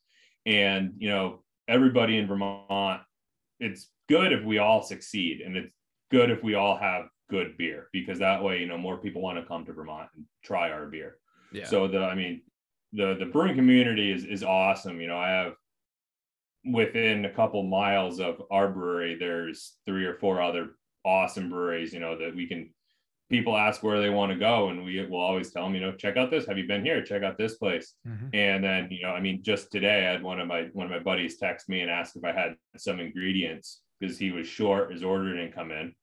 and 0.46 0.94
you 0.98 1.10
know, 1.10 1.44
everybody 1.68 2.18
in 2.18 2.28
Vermont. 2.28 3.02
It's 3.60 3.90
good 4.08 4.34
if 4.34 4.44
we 4.44 4.60
all 4.60 4.84
succeed, 4.84 5.42
and 5.42 5.58
it's 5.58 5.72
good 6.12 6.30
if 6.30 6.44
we 6.44 6.54
all 6.56 6.78
have 6.78 7.06
good 7.30 7.58
beer 7.58 7.90
because 7.92 8.20
that 8.20 8.44
way, 8.44 8.60
you 8.60 8.68
know, 8.68 8.78
more 8.78 8.98
people 8.98 9.22
want 9.22 9.38
to 9.38 9.46
come 9.46 9.66
to 9.66 9.74
Vermont 9.74 10.10
and 10.16 10.26
try 10.44 10.72
our 10.72 10.86
beer. 10.86 11.18
Yeah. 11.52 11.66
So 11.66 11.88
the, 11.88 12.00
I 12.00 12.16
mean, 12.16 12.42
the 12.94 13.16
the 13.20 13.26
brewing 13.26 13.56
community 13.56 14.12
is 14.12 14.24
is 14.26 14.44
awesome. 14.44 15.02
You 15.02 15.08
know, 15.08 15.18
I 15.18 15.30
have 15.30 15.54
within 16.66 17.26
a 17.26 17.34
couple 17.34 17.64
miles 17.64 18.20
of 18.20 18.42
our 18.52 18.70
brewery, 18.70 19.16
there's 19.20 19.78
three 19.86 20.06
or 20.06 20.16
four 20.16 20.42
other 20.42 20.72
awesome 21.06 21.50
breweries. 21.50 21.94
You 21.94 22.00
know 22.00 22.18
that 22.18 22.36
we 22.36 22.48
can. 22.48 22.70
People 23.30 23.58
ask 23.58 23.84
where 23.84 24.00
they 24.00 24.10
want 24.10 24.32
to 24.32 24.38
go, 24.38 24.70
and 24.70 24.86
we 24.86 25.06
will 25.06 25.20
always 25.20 25.52
tell 25.52 25.64
them, 25.66 25.76
you 25.76 25.82
know, 25.82 25.92
check 25.92 26.16
out 26.16 26.32
this. 26.32 26.46
Have 26.46 26.58
you 26.58 26.66
been 26.66 26.86
here? 26.86 27.04
Check 27.04 27.24
out 27.24 27.38
this 27.38 27.56
place. 27.56 27.94
Mm-hmm. 28.08 28.28
And 28.34 28.64
then, 28.64 28.88
you 28.90 29.02
know, 29.02 29.10
I 29.10 29.20
mean, 29.20 29.44
just 29.44 29.70
today, 29.70 30.08
I 30.08 30.12
had 30.14 30.24
one 30.24 30.40
of 30.40 30.48
my 30.48 30.70
one 30.72 30.86
of 30.86 30.92
my 30.92 31.00
buddies 31.00 31.38
text 31.38 31.68
me 31.68 31.82
and 31.82 31.92
ask 31.92 32.16
if 32.16 32.24
I 32.24 32.32
had 32.32 32.56
some 32.78 33.02
ingredients 33.02 33.82
because 34.00 34.18
he 34.18 34.32
was 34.32 34.48
short. 34.48 34.94
His 34.94 35.04
order 35.04 35.36
didn't 35.36 35.54
come 35.54 35.72
in. 35.72 35.94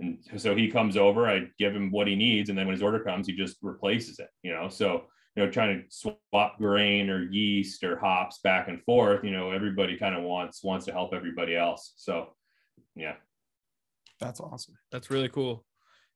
And 0.00 0.18
so 0.36 0.56
he 0.56 0.68
comes 0.68 0.96
over, 0.96 1.28
I 1.28 1.46
give 1.58 1.74
him 1.74 1.90
what 1.90 2.08
he 2.08 2.16
needs, 2.16 2.50
and 2.50 2.58
then 2.58 2.66
when 2.66 2.74
his 2.74 2.82
order 2.82 3.00
comes, 3.00 3.26
he 3.26 3.34
just 3.34 3.56
replaces 3.62 4.18
it, 4.18 4.28
you 4.42 4.52
know. 4.52 4.68
So 4.68 5.04
you 5.34 5.44
know, 5.44 5.50
trying 5.50 5.78
to 5.78 5.84
swap 5.88 6.58
grain 6.58 7.08
or 7.08 7.30
yeast 7.30 7.82
or 7.84 7.98
hops 7.98 8.38
back 8.38 8.68
and 8.68 8.82
forth, 8.82 9.24
you 9.24 9.30
know, 9.30 9.50
everybody 9.50 9.96
kind 9.96 10.14
of 10.14 10.22
wants 10.22 10.62
wants 10.62 10.86
to 10.86 10.92
help 10.92 11.14
everybody 11.14 11.56
else. 11.56 11.94
So 11.96 12.34
yeah. 12.94 13.14
That's 14.20 14.40
awesome. 14.40 14.76
That's 14.90 15.10
really 15.10 15.28
cool. 15.28 15.64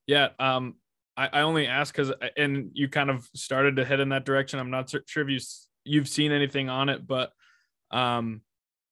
Yeah. 0.06 0.28
Um, 0.38 0.76
I, 1.16 1.28
I 1.32 1.40
only 1.40 1.66
ask 1.66 1.94
because 1.94 2.12
and 2.36 2.70
you 2.74 2.88
kind 2.88 3.10
of 3.10 3.28
started 3.34 3.76
to 3.76 3.84
head 3.84 4.00
in 4.00 4.10
that 4.10 4.24
direction. 4.24 4.60
I'm 4.60 4.70
not 4.70 4.90
sure 4.90 5.02
if 5.22 5.28
you 5.28 5.40
you've 5.84 6.08
seen 6.08 6.32
anything 6.32 6.68
on 6.68 6.88
it, 6.88 7.06
but 7.06 7.32
um, 7.90 8.42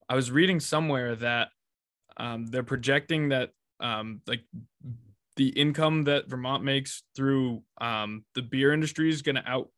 I 0.08 0.14
was 0.14 0.30
reading 0.30 0.60
somewhere 0.60 1.16
that 1.16 1.48
um, 2.16 2.46
they're 2.46 2.62
projecting 2.62 3.28
that 3.30 3.50
um, 3.80 4.20
like 4.26 4.42
the 5.36 5.48
income 5.48 6.04
that 6.04 6.28
Vermont 6.28 6.62
makes 6.62 7.02
through 7.16 7.62
um, 7.80 8.24
the 8.34 8.42
beer 8.42 8.72
industry 8.72 9.10
is 9.10 9.22
going 9.22 9.36
to 9.36 9.48
out 9.48 9.68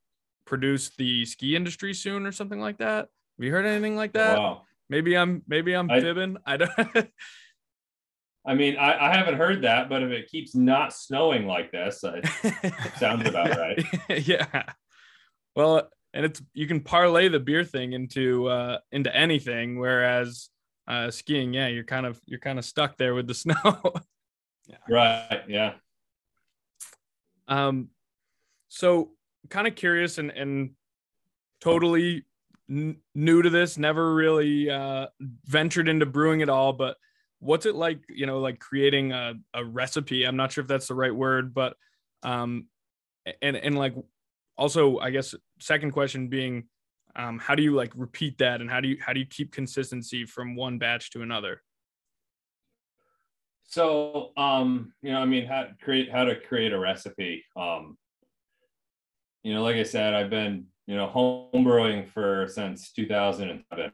produce 0.46 0.90
the 0.96 1.24
ski 1.26 1.56
industry 1.56 1.92
soon 1.92 2.26
or 2.26 2.32
something 2.32 2.60
like 2.60 2.78
that? 2.78 3.08
Have 3.38 3.44
you 3.44 3.52
heard 3.52 3.66
anything 3.66 3.96
like 3.96 4.14
that? 4.14 4.38
Wow. 4.38 4.62
Maybe 4.88 5.16
I'm 5.16 5.42
maybe 5.46 5.74
I'm 5.74 5.90
I, 5.90 6.00
fibbing. 6.00 6.38
I 6.46 6.56
don't. 6.56 6.70
I 8.46 8.54
mean, 8.54 8.76
I, 8.76 9.08
I, 9.08 9.16
haven't 9.16 9.34
heard 9.34 9.62
that, 9.62 9.88
but 9.88 10.04
if 10.04 10.10
it 10.12 10.28
keeps 10.28 10.54
not 10.54 10.92
snowing 10.92 11.46
like 11.46 11.72
this, 11.72 12.04
it 12.04 12.72
sounds 12.96 13.28
about 13.28 13.50
right. 13.58 13.84
yeah. 14.08 14.62
Well, 15.56 15.88
and 16.14 16.24
it's 16.24 16.40
you 16.54 16.68
can 16.68 16.80
parlay 16.80 17.28
the 17.28 17.40
beer 17.40 17.64
thing 17.64 17.92
into 17.92 18.46
uh 18.46 18.78
into 18.92 19.14
anything, 19.14 19.80
whereas 19.80 20.48
uh 20.86 21.10
skiing, 21.10 21.52
yeah, 21.52 21.66
you're 21.66 21.84
kind 21.84 22.06
of 22.06 22.20
you're 22.26 22.38
kind 22.38 22.60
of 22.60 22.64
stuck 22.64 22.96
there 22.96 23.14
with 23.14 23.26
the 23.26 23.34
snow. 23.34 23.92
yeah. 24.66 24.76
Right. 24.88 25.42
Yeah. 25.48 25.72
Um. 27.48 27.88
So 28.68 29.10
kind 29.48 29.66
of 29.66 29.74
curious 29.74 30.18
and 30.18 30.30
and 30.30 30.70
totally 31.60 32.24
n- 32.70 32.98
new 33.14 33.42
to 33.42 33.50
this, 33.50 33.78
never 33.78 34.14
really 34.14 34.70
uh, 34.70 35.06
ventured 35.44 35.88
into 35.88 36.06
brewing 36.06 36.42
at 36.42 36.48
all. 36.48 36.72
But 36.72 36.96
what's 37.38 37.66
it 37.66 37.74
like, 37.74 38.00
you 38.08 38.26
know, 38.26 38.40
like 38.40 38.58
creating 38.58 39.12
a, 39.12 39.34
a 39.54 39.64
recipe? 39.64 40.24
I'm 40.24 40.36
not 40.36 40.52
sure 40.52 40.62
if 40.62 40.68
that's 40.68 40.88
the 40.88 40.94
right 40.94 41.14
word, 41.14 41.54
but 41.54 41.76
um, 42.22 42.66
and 43.42 43.56
and 43.56 43.76
like 43.76 43.94
also, 44.56 44.98
I 44.98 45.10
guess 45.10 45.34
second 45.60 45.92
question 45.92 46.28
being, 46.28 46.64
um, 47.14 47.38
how 47.38 47.54
do 47.54 47.62
you 47.62 47.74
like 47.74 47.92
repeat 47.94 48.38
that, 48.38 48.60
and 48.60 48.70
how 48.70 48.80
do 48.80 48.88
you 48.88 48.98
how 49.00 49.12
do 49.12 49.20
you 49.20 49.26
keep 49.26 49.52
consistency 49.52 50.24
from 50.24 50.56
one 50.56 50.78
batch 50.78 51.10
to 51.10 51.22
another? 51.22 51.62
So, 53.68 54.30
um, 54.36 54.92
you 55.02 55.12
know, 55.12 55.18
I 55.18 55.24
mean, 55.24 55.46
how 55.46 55.66
create 55.82 56.10
how 56.10 56.24
to 56.24 56.36
create 56.36 56.72
a 56.72 56.78
recipe. 56.78 57.44
Um, 57.56 57.98
you 59.46 59.54
know, 59.54 59.62
like 59.62 59.76
I 59.76 59.84
said, 59.84 60.12
I've 60.12 60.28
been, 60.28 60.64
you 60.88 60.96
know, 60.96 61.06
home 61.06 61.62
brewing 61.62 62.04
for 62.06 62.48
since 62.48 62.90
2007. 62.90 63.92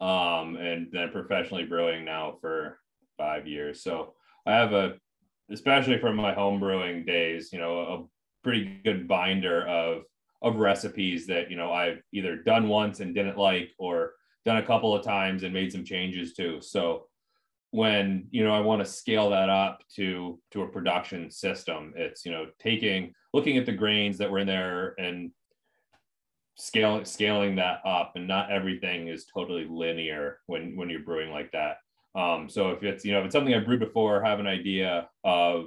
Um, 0.00 0.56
and 0.56 0.86
then 0.92 1.10
professionally 1.10 1.64
brewing 1.64 2.04
now 2.04 2.36
for 2.40 2.78
five 3.18 3.48
years. 3.48 3.82
So 3.82 4.14
I 4.46 4.52
have 4.52 4.72
a, 4.72 4.94
especially 5.50 5.98
from 5.98 6.14
my 6.14 6.32
home 6.32 6.60
brewing 6.60 7.04
days, 7.04 7.52
you 7.52 7.58
know, 7.58 7.80
a 7.80 8.04
pretty 8.44 8.80
good 8.84 9.08
binder 9.08 9.66
of 9.66 10.02
of 10.42 10.56
recipes 10.56 11.26
that 11.26 11.50
you 11.50 11.56
know 11.56 11.72
I've 11.72 12.02
either 12.12 12.36
done 12.36 12.68
once 12.68 13.00
and 13.00 13.14
didn't 13.14 13.38
like, 13.38 13.70
or 13.78 14.12
done 14.44 14.58
a 14.58 14.66
couple 14.66 14.94
of 14.94 15.04
times 15.04 15.42
and 15.42 15.52
made 15.52 15.72
some 15.72 15.84
changes 15.84 16.34
to. 16.34 16.60
So 16.60 17.06
when 17.74 18.28
you 18.30 18.44
know 18.44 18.52
I 18.54 18.60
want 18.60 18.84
to 18.84 18.90
scale 18.90 19.30
that 19.30 19.50
up 19.50 19.82
to 19.96 20.38
to 20.52 20.62
a 20.62 20.68
production 20.68 21.28
system, 21.28 21.92
it's 21.96 22.24
you 22.24 22.30
know 22.30 22.46
taking 22.60 23.12
looking 23.32 23.58
at 23.58 23.66
the 23.66 23.72
grains 23.72 24.16
that 24.18 24.30
were 24.30 24.38
in 24.38 24.46
there 24.46 24.94
and 24.96 25.32
scaling 26.54 27.04
scaling 27.04 27.56
that 27.56 27.80
up 27.84 28.12
and 28.14 28.28
not 28.28 28.52
everything 28.52 29.08
is 29.08 29.26
totally 29.26 29.66
linear 29.68 30.38
when 30.46 30.76
when 30.76 30.88
you're 30.88 31.00
brewing 31.00 31.32
like 31.32 31.50
that. 31.50 31.78
Um, 32.14 32.48
so 32.48 32.70
if 32.70 32.84
it's 32.84 33.04
you 33.04 33.10
know 33.10 33.18
if 33.18 33.24
it's 33.24 33.32
something 33.32 33.52
i've 33.52 33.66
brewed 33.66 33.80
before 33.80 34.22
have 34.22 34.38
an 34.38 34.46
idea 34.46 35.08
of 35.24 35.64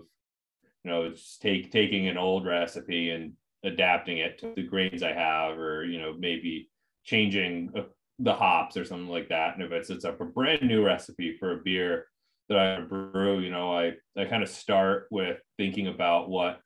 you 0.85 0.91
know 0.91 1.09
just 1.09 1.41
take 1.41 1.73
taking 1.73 2.07
an 2.07 2.17
old 2.17 2.45
recipe 2.45 3.09
and 3.09 3.33
adapting 3.65 4.19
it 4.19 4.39
to 4.39 4.53
the 4.55 4.63
grains 4.63 5.03
i 5.03 5.11
have 5.11 5.57
or 5.57 5.83
you 5.83 5.99
know 5.99 6.15
maybe 6.17 6.69
changing 7.03 7.69
the 8.19 8.33
hops 8.33 8.77
or 8.77 8.85
something 8.85 9.09
like 9.09 9.29
that 9.29 9.53
and 9.53 9.63
if 9.63 9.71
it's 9.71 9.89
it's 9.89 10.05
a 10.05 10.11
brand 10.11 10.63
new 10.63 10.83
recipe 10.83 11.37
for 11.37 11.53
a 11.53 11.63
beer 11.63 12.05
that 12.49 12.57
i 12.57 12.79
brew 12.81 13.39
you 13.39 13.51
know 13.51 13.71
i 13.77 13.91
i 14.17 14.25
kind 14.25 14.41
of 14.41 14.49
start 14.49 15.07
with 15.11 15.37
thinking 15.57 15.87
about 15.87 16.29
what 16.29 16.61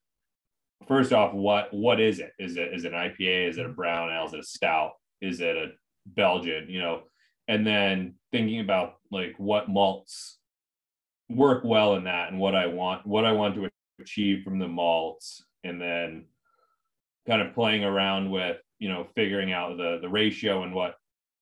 first 0.87 1.13
off, 1.13 1.33
what 1.33 1.73
what 1.73 1.99
is 1.99 2.19
it? 2.19 2.33
Is 2.39 2.57
it 2.57 2.73
is 2.73 2.85
it 2.85 2.93
an 2.93 2.99
IPA? 2.99 3.49
Is 3.49 3.57
it 3.57 3.65
a 3.65 3.69
brown 3.69 4.09
ale? 4.11 4.25
Is 4.25 4.33
it 4.33 4.39
a 4.39 4.43
stout? 4.43 4.93
Is 5.21 5.39
it 5.41 5.55
a 5.55 5.67
Belgian, 6.05 6.67
you 6.69 6.79
know, 6.81 7.03
and 7.47 7.65
then 7.65 8.15
thinking 8.31 8.59
about 8.59 8.95
like 9.11 9.35
what 9.37 9.69
malts 9.69 10.39
work 11.29 11.63
well 11.63 11.95
in 11.95 12.05
that 12.05 12.31
and 12.31 12.39
what 12.39 12.55
I 12.55 12.67
want, 12.67 13.05
what 13.05 13.25
I 13.25 13.31
want 13.31 13.55
to 13.55 13.69
achieve 13.99 14.43
from 14.43 14.59
the 14.59 14.67
malts, 14.67 15.43
and 15.63 15.79
then 15.79 16.25
kind 17.27 17.41
of 17.41 17.53
playing 17.53 17.83
around 17.83 18.31
with, 18.31 18.57
you 18.79 18.89
know, 18.89 19.07
figuring 19.15 19.51
out 19.51 19.77
the 19.77 19.99
the 20.01 20.09
ratio 20.09 20.63
and 20.63 20.73
what 20.73 20.95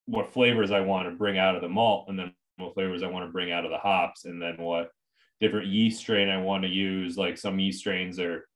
what 0.09 0.33
flavors 0.33 0.71
I 0.71 0.81
want 0.81 1.07
to 1.07 1.15
bring 1.15 1.37
out 1.37 1.55
of 1.55 1.61
the 1.61 1.69
malt, 1.69 2.05
and 2.09 2.17
then 2.17 2.33
what 2.57 2.73
flavors 2.73 3.03
I 3.03 3.07
want 3.07 3.25
to 3.25 3.31
bring 3.31 3.51
out 3.51 3.65
of 3.65 3.71
the 3.71 3.77
hops, 3.77 4.25
and 4.25 4.41
then 4.41 4.57
what 4.57 4.91
different 5.39 5.67
yeast 5.67 5.99
strain 5.99 6.29
I 6.29 6.41
want 6.41 6.63
to 6.63 6.69
use. 6.69 7.17
Like 7.17 7.37
some 7.37 7.59
yeast 7.59 7.79
strains 7.79 8.19
are 8.19 8.47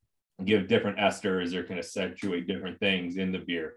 give 0.44 0.68
different 0.68 0.98
esters 0.98 1.54
or 1.54 1.64
can 1.64 1.78
accentuate 1.78 2.48
different 2.48 2.80
things 2.80 3.18
in 3.18 3.32
the 3.32 3.40
beer. 3.40 3.76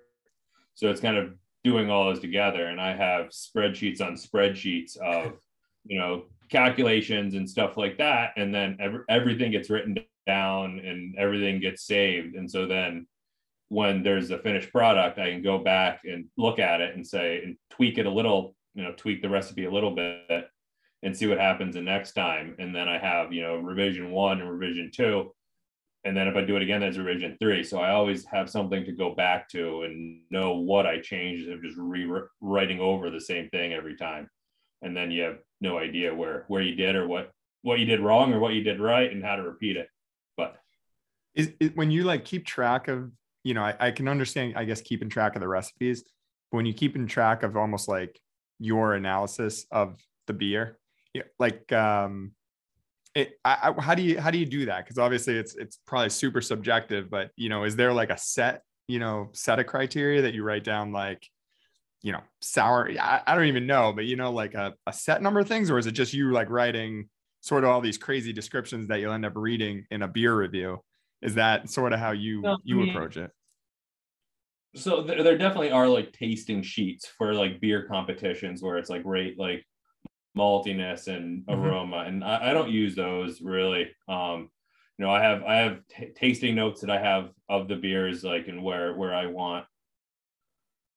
So 0.75 0.89
it's 0.89 1.01
kind 1.01 1.17
of 1.17 1.35
doing 1.65 1.91
all 1.91 2.07
those 2.07 2.21
together. 2.21 2.67
And 2.67 2.81
I 2.81 2.97
have 2.97 3.27
spreadsheets 3.27 4.01
on 4.01 4.15
spreadsheets 4.15 4.97
of, 4.97 5.35
you 5.85 5.99
know, 5.99 6.25
calculations 6.49 7.35
and 7.35 7.49
stuff 7.49 7.77
like 7.77 7.99
that. 7.99 8.33
And 8.37 8.55
then 8.55 8.77
every, 8.81 9.01
everything 9.09 9.53
gets 9.53 9.71
written 9.71 9.97
down 10.27 10.79
and 10.81 11.17
everything 11.17 11.61
gets 11.61 11.83
saved. 11.83 12.35
And 12.35 12.51
so 12.51 12.67
then 12.67 13.07
when 13.69 14.03
there's 14.03 14.31
a 14.31 14.39
finished 14.39 14.71
product, 14.73 15.19
I 15.19 15.31
can 15.31 15.43
go 15.43 15.59
back 15.59 16.03
and 16.05 16.27
look 16.37 16.59
at 16.59 16.81
it 16.81 16.95
and 16.95 17.07
say, 17.07 17.43
and 17.43 17.57
tweak 17.71 17.99
it 17.99 18.07
a 18.07 18.11
little, 18.11 18.55
you 18.75 18.85
know, 18.85 18.93
tweak 18.97 19.23
the 19.23 19.29
recipe 19.29 19.65
a 19.65 19.71
little 19.71 19.95
bit 19.95 20.49
and 21.03 21.17
see 21.17 21.27
what 21.27 21.39
happens 21.39 21.75
the 21.75 21.83
next 21.83 22.13
time. 22.13 22.55
And 22.59 22.75
then 22.75 22.89
I 22.89 22.99
have, 22.99 23.33
you 23.33 23.43
know, 23.43 23.57
revision 23.57 24.11
one 24.11 24.41
and 24.41 24.51
revision 24.51 24.91
two 24.95 25.33
and 26.07 26.17
then 26.17 26.29
if 26.29 26.37
I 26.37 26.43
do 26.43 26.55
it 26.55 26.63
again, 26.63 26.83
that's 26.83 26.97
revision 26.97 27.37
three. 27.41 27.65
So 27.65 27.81
I 27.81 27.91
always 27.91 28.25
have 28.27 28.49
something 28.49 28.85
to 28.85 28.93
go 28.93 29.13
back 29.13 29.49
to 29.49 29.83
and 29.83 30.21
know 30.31 30.55
what 30.55 30.87
I 30.87 31.01
changed 31.01 31.49
of 31.49 31.61
just 31.61 31.77
rewriting 31.77 32.79
over 32.79 33.11
the 33.11 33.21
same 33.21 33.49
thing 33.51 33.73
every 33.73 33.97
time. 33.97 34.31
And 34.83 34.97
then 34.97 35.11
you 35.11 35.23
have 35.23 35.39
no 35.61 35.79
idea 35.79 36.15
where 36.15 36.45
where 36.47 36.63
you 36.63 36.77
did 36.77 36.95
or 36.95 37.09
what 37.09 37.33
what 37.63 37.81
you 37.81 37.87
did 37.87 37.99
wrong 37.99 38.33
or 38.33 38.39
what 38.39 38.55
you 38.55 38.63
did 38.63 38.79
right 38.79 39.11
and 39.11 39.25
how 39.25 39.35
to 39.35 39.43
repeat 39.43 39.77
it. 39.77 39.89
But 40.37 40.57
is, 41.35 41.51
is 41.59 41.73
when 41.75 41.91
you 41.91 42.05
like 42.05 42.25
keep 42.25 42.47
track 42.47 42.87
of, 42.87 43.11
you 43.47 43.55
know, 43.55 43.63
I, 43.63 43.77
I 43.79 43.91
can 43.93 44.09
understand, 44.09 44.55
I 44.57 44.65
guess, 44.65 44.81
keeping 44.81 45.09
track 45.09 45.37
of 45.37 45.41
the 45.41 45.47
recipes. 45.47 46.03
But 46.51 46.57
when 46.57 46.67
you 46.67 46.75
keep 46.75 46.97
in 46.97 47.07
track 47.07 47.45
of 47.45 47.57
almost 47.57 47.87
like 47.87 48.21
your 48.59 48.95
analysis 48.95 49.67
of 49.71 50.01
the 50.27 50.33
beer, 50.33 50.79
like 51.39 51.73
um 51.73 52.33
it, 53.15 53.39
I, 53.45 53.71
I, 53.71 53.81
how 53.81 53.95
do 53.95 54.03
you 54.03 54.21
how 54.21 54.33
do 54.33 54.39
you 54.39 54.47
do 54.47 54.67
that? 54.67 54.85
Because 54.85 54.99
obviously 54.99 55.39
it's 55.39 55.55
it's 55.55 55.79
probably 55.87 56.11
super 56.11 56.41
subjective, 56.41 57.09
but 57.09 57.31
you 57.37 57.49
know, 57.49 57.63
is 57.63 57.77
there 57.77 57.93
like 57.93 58.11
a 58.11 58.19
set 58.19 58.63
you 58.89 58.99
know 58.99 59.31
set 59.33 59.61
of 59.61 59.67
criteria 59.67 60.23
that 60.23 60.35
you 60.35 60.43
write 60.43 60.65
down 60.65 60.93
like 60.93 61.27
you 62.03 62.13
know 62.13 62.21
sour? 62.43 62.91
I, 63.01 63.23
I 63.27 63.35
don't 63.37 63.47
even 63.47 63.67
know, 63.67 63.93
but 63.93 64.07
you 64.07 64.17
know, 64.17 64.33
like 64.33 64.55
a, 64.55 64.75
a 64.89 64.93
set 64.93 65.23
number 65.23 65.41
of 65.41 65.47
things, 65.47 65.71
or 65.71 65.79
is 65.79 65.87
it 65.87 65.93
just 65.93 66.13
you 66.13 66.33
like 66.33 66.51
writing 66.51 67.09
sort 67.41 67.63
of 67.63 67.71
all 67.71 67.81
these 67.81 67.97
crazy 67.97 68.33
descriptions 68.33 68.89
that 68.89 68.99
you'll 68.99 69.13
end 69.13 69.25
up 69.25 69.37
reading 69.37 69.87
in 69.91 70.03
a 70.03 70.09
beer 70.09 70.37
review? 70.37 70.81
Is 71.27 71.35
that 71.35 71.69
sort 71.69 71.93
of 71.93 71.99
how 71.99 72.13
you 72.13 72.41
no, 72.41 72.59
you 72.63 72.81
I 72.81 72.85
mean, 72.85 72.91
approach 72.91 73.17
it? 73.17 73.31
So 74.75 75.03
there 75.03 75.39
definitely 75.39 75.71
are 75.71 75.89
like 75.89 76.13
tasting 76.13 76.63
sheets 76.63 77.07
for 77.19 77.35
like 77.35 77.61
beer 77.61 77.87
competitions 77.89 78.63
where 78.63 78.79
it's 78.79 78.91
like 78.91 79.03
rate 79.05 79.39
like 79.39 79.65
maltiness 80.37 81.09
and 81.09 81.45
mm-hmm. 81.47 81.61
aroma 81.61 81.97
mm-hmm. 81.97 82.09
and 82.09 82.25
I, 82.25 82.51
I, 82.51 82.53
don't 82.53 82.71
use 82.71 82.95
those 82.95 83.41
really 83.41 83.91
um 84.09 84.51
you 84.99 85.05
know 85.05 85.11
i 85.11 85.23
have 85.23 85.43
i 85.45 85.55
have 85.57 85.79
t- 85.89 86.13
tasting 86.15 86.55
notes 86.55 86.83
that 86.83 86.91
i 86.91 86.99
have 86.99 87.31
of 87.49 87.69
the 87.69 87.77
beers 87.77 88.23
like 88.23 88.47
and 88.49 88.63
where 88.63 88.95
where 88.95 89.15
i 89.15 89.27
want 89.27 89.65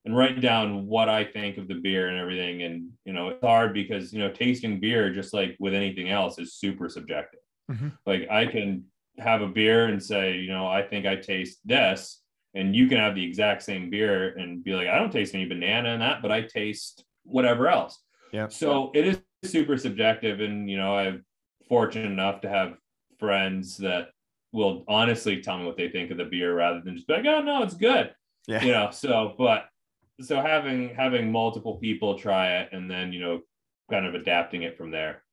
and 0.03 0.15
write 0.15 0.41
down 0.41 0.87
what 0.87 1.07
i 1.07 1.23
think 1.23 1.57
of 1.57 1.67
the 1.67 1.75
beer 1.75 2.09
and 2.09 2.19
everything 2.19 2.63
and 2.63 2.89
you 3.05 3.13
know 3.13 3.29
it's 3.29 3.43
hard 3.43 3.73
because 3.73 4.11
you 4.11 4.19
know 4.19 4.29
tasting 4.29 4.79
beer 4.79 5.09
just 5.13 5.33
like 5.33 5.55
with 5.59 5.73
anything 5.73 6.09
else 6.09 6.37
is 6.37 6.55
super 6.55 6.89
subjective 6.89 7.39
mm-hmm. 7.71 7.89
like 8.05 8.27
i 8.29 8.45
can 8.45 8.83
have 9.19 9.41
a 9.41 9.47
beer 9.47 9.85
and 9.85 10.01
say 10.01 10.37
you 10.37 10.49
know 10.49 10.67
i 10.67 10.81
think 10.81 11.05
i 11.05 11.15
taste 11.15 11.59
this 11.65 12.21
and 12.55 12.75
you 12.75 12.87
can 12.87 12.97
have 12.97 13.15
the 13.15 13.23
exact 13.23 13.63
same 13.63 13.89
beer 13.89 14.35
and 14.37 14.63
be 14.63 14.73
like 14.73 14.87
i 14.87 14.97
don't 14.97 15.11
taste 15.11 15.35
any 15.35 15.45
banana 15.45 15.89
in 15.89 15.99
that 15.99 16.21
but 16.21 16.31
i 16.31 16.41
taste 16.41 17.03
whatever 17.23 17.67
else. 17.67 18.01
Yeah. 18.31 18.47
So 18.47 18.91
it 18.93 19.07
is 19.07 19.21
super 19.43 19.77
subjective 19.77 20.41
and 20.41 20.69
you 20.69 20.77
know 20.77 20.97
i'm 20.97 21.25
fortunate 21.67 22.11
enough 22.11 22.41
to 22.41 22.49
have 22.49 22.75
friends 23.19 23.77
that 23.77 24.09
will 24.51 24.83
honestly 24.87 25.41
tell 25.41 25.57
me 25.57 25.65
what 25.65 25.77
they 25.77 25.89
think 25.89 26.11
of 26.11 26.17
the 26.17 26.25
beer 26.25 26.55
rather 26.55 26.81
than 26.81 26.95
just 26.95 27.07
be 27.07 27.13
like 27.13 27.25
oh 27.25 27.41
no 27.41 27.63
it's 27.63 27.75
good. 27.75 28.13
Yeah. 28.47 28.63
You 28.63 28.71
know 28.71 28.89
so 28.91 29.35
but 29.37 29.65
so 30.21 30.41
having 30.41 30.93
having 30.95 31.31
multiple 31.31 31.77
people 31.77 32.17
try 32.17 32.57
it 32.57 32.69
and 32.71 32.89
then 32.89 33.13
you 33.13 33.21
know 33.21 33.41
kind 33.89 34.05
of 34.05 34.15
adapting 34.15 34.63
it 34.63 34.77
from 34.77 34.91
there 34.91 35.23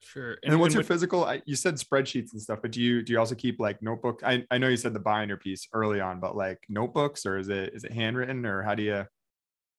sure 0.00 0.38
and, 0.44 0.52
and 0.52 0.60
what's 0.60 0.74
your 0.74 0.84
physical 0.84 1.24
I, 1.24 1.42
you 1.44 1.56
said 1.56 1.74
spreadsheets 1.74 2.32
and 2.32 2.40
stuff 2.40 2.60
but 2.62 2.70
do 2.70 2.80
you 2.80 3.02
do 3.02 3.12
you 3.12 3.18
also 3.18 3.34
keep 3.34 3.58
like 3.58 3.82
notebook 3.82 4.20
I, 4.24 4.44
I 4.50 4.58
know 4.58 4.68
you 4.68 4.76
said 4.76 4.94
the 4.94 5.00
binder 5.00 5.36
piece 5.36 5.66
early 5.72 6.00
on 6.00 6.20
but 6.20 6.36
like 6.36 6.58
notebooks 6.68 7.26
or 7.26 7.36
is 7.36 7.48
it 7.48 7.74
is 7.74 7.84
it 7.84 7.92
handwritten 7.92 8.46
or 8.46 8.62
how 8.62 8.74
do 8.74 8.84
you 8.84 9.04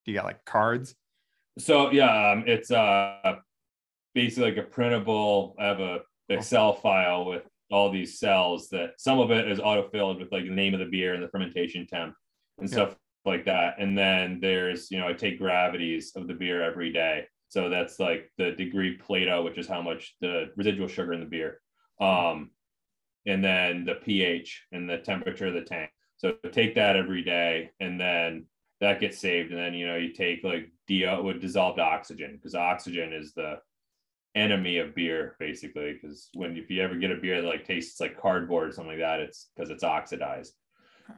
do 0.05 0.12
you 0.12 0.13
got 0.13 0.25
like 0.25 0.43
cards 0.45 0.95
so 1.60 1.91
yeah, 1.91 2.32
um, 2.32 2.43
it's 2.47 2.71
uh 2.71 3.36
basically 4.15 4.51
like 4.51 4.58
a 4.58 4.67
printable. 4.67 5.55
I 5.60 5.65
have 5.65 5.79
a 5.79 5.99
Excel 6.29 6.73
file 6.73 7.25
with 7.25 7.43
all 7.71 7.91
these 7.91 8.19
cells 8.19 8.69
that 8.69 8.93
some 8.97 9.19
of 9.19 9.32
it 9.32 9.47
is 9.49 9.60
auto-filled 9.60 10.19
with 10.19 10.32
like 10.32 10.43
the 10.43 10.51
name 10.51 10.73
of 10.73 10.79
the 10.79 10.86
beer 10.86 11.13
and 11.13 11.23
the 11.23 11.27
fermentation 11.27 11.86
temp 11.86 12.13
and 12.58 12.69
yeah. 12.69 12.73
stuff 12.73 12.95
like 13.25 13.45
that. 13.45 13.75
And 13.79 13.97
then 13.97 14.39
there's, 14.39 14.89
you 14.89 14.99
know, 14.99 15.08
I 15.08 15.13
take 15.13 15.39
gravities 15.39 16.13
of 16.15 16.27
the 16.27 16.34
beer 16.34 16.63
every 16.63 16.91
day. 16.91 17.25
So 17.49 17.69
that's 17.69 17.99
like 17.99 18.31
the 18.38 18.51
degree 18.51 18.95
Plato, 18.97 19.43
which 19.43 19.57
is 19.57 19.67
how 19.67 19.81
much 19.81 20.15
the 20.21 20.51
residual 20.55 20.88
sugar 20.88 21.13
in 21.13 21.19
the 21.19 21.25
beer. 21.25 21.59
Um, 21.99 22.51
and 23.25 23.43
then 23.43 23.85
the 23.85 23.95
pH 23.95 24.63
and 24.71 24.89
the 24.89 24.99
temperature 24.99 25.47
of 25.47 25.55
the 25.55 25.62
tank. 25.62 25.91
So 26.17 26.33
take 26.51 26.75
that 26.75 26.95
every 26.95 27.23
day 27.23 27.71
and 27.79 27.99
then 27.99 28.45
that 28.81 28.99
gets 28.99 29.19
saved. 29.19 29.51
And 29.51 29.59
then, 29.59 29.73
you 29.73 29.88
know, 29.88 29.95
you 29.95 30.13
take 30.13 30.43
like 30.43 30.71
DO 30.88 31.23
with 31.23 31.41
dissolved 31.41 31.79
oxygen 31.79 32.35
because 32.35 32.55
oxygen 32.55 33.13
is 33.13 33.33
the 33.33 33.55
enemy 34.35 34.77
of 34.77 34.95
beer 34.95 35.35
basically. 35.39 35.93
Because 35.93 36.29
when, 36.33 36.55
if 36.55 36.69
you 36.69 36.81
ever 36.81 36.95
get 36.95 37.12
a 37.12 37.15
beer 37.15 37.41
that 37.41 37.47
like 37.47 37.65
tastes 37.65 37.99
like 37.99 38.19
cardboard 38.19 38.69
or 38.69 38.71
something 38.71 38.91
like 38.91 38.99
that, 38.99 39.21
it's 39.21 39.49
because 39.55 39.69
it's 39.69 39.83
oxidized. 39.83 40.53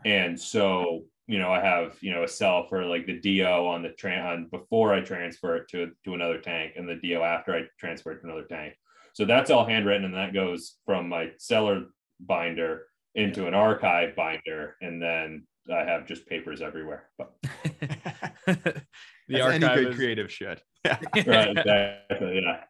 And 0.06 0.40
so, 0.40 1.04
you 1.28 1.40
know, 1.40 1.52
I 1.52 1.60
have, 1.62 1.98
you 2.02 2.14
know, 2.14 2.24
a 2.24 2.28
cell 2.28 2.66
for 2.68 2.86
like 2.86 3.06
the 3.06 3.20
DO 3.20 3.44
on 3.44 3.84
the 3.84 3.90
tran 3.90 4.26
on 4.26 4.48
before 4.52 4.94
I 4.94 5.02
transfer 5.02 5.56
it 5.58 5.68
to, 5.70 5.92
to 6.06 6.14
another 6.14 6.40
tank 6.40 6.74
and 6.76 6.88
the 6.88 6.96
DO 6.96 7.22
after 7.22 7.56
I 7.56 7.64
transfer 7.80 8.12
it 8.12 8.22
to 8.22 8.28
another 8.28 8.46
tank. 8.46 8.74
So 9.14 9.26
that's 9.26 9.52
all 9.52 9.66
handwritten 9.66 10.06
and 10.06 10.14
that 10.14 10.34
goes 10.34 10.78
from 10.86 11.10
my 11.10 11.32
cellar 11.38 11.86
binder 12.20 12.84
into 13.16 13.48
an 13.48 13.54
archive 13.54 14.16
binder 14.16 14.76
and 14.82 15.02
then 15.02 15.46
I 15.72 15.84
have 15.84 16.08
just 16.08 16.26
papers 16.28 16.62
everywhere. 16.62 17.10
But 17.18 17.34
the 19.28 19.42
archive 19.42 19.64
any 19.64 19.76
good 19.76 19.88
is... 19.90 19.96
creative 19.96 20.32
shit. 20.32 20.62
Yeah. 20.84 20.98
right. 21.28 21.58
Exactly. 21.58 22.42
Yeah. 22.44 22.64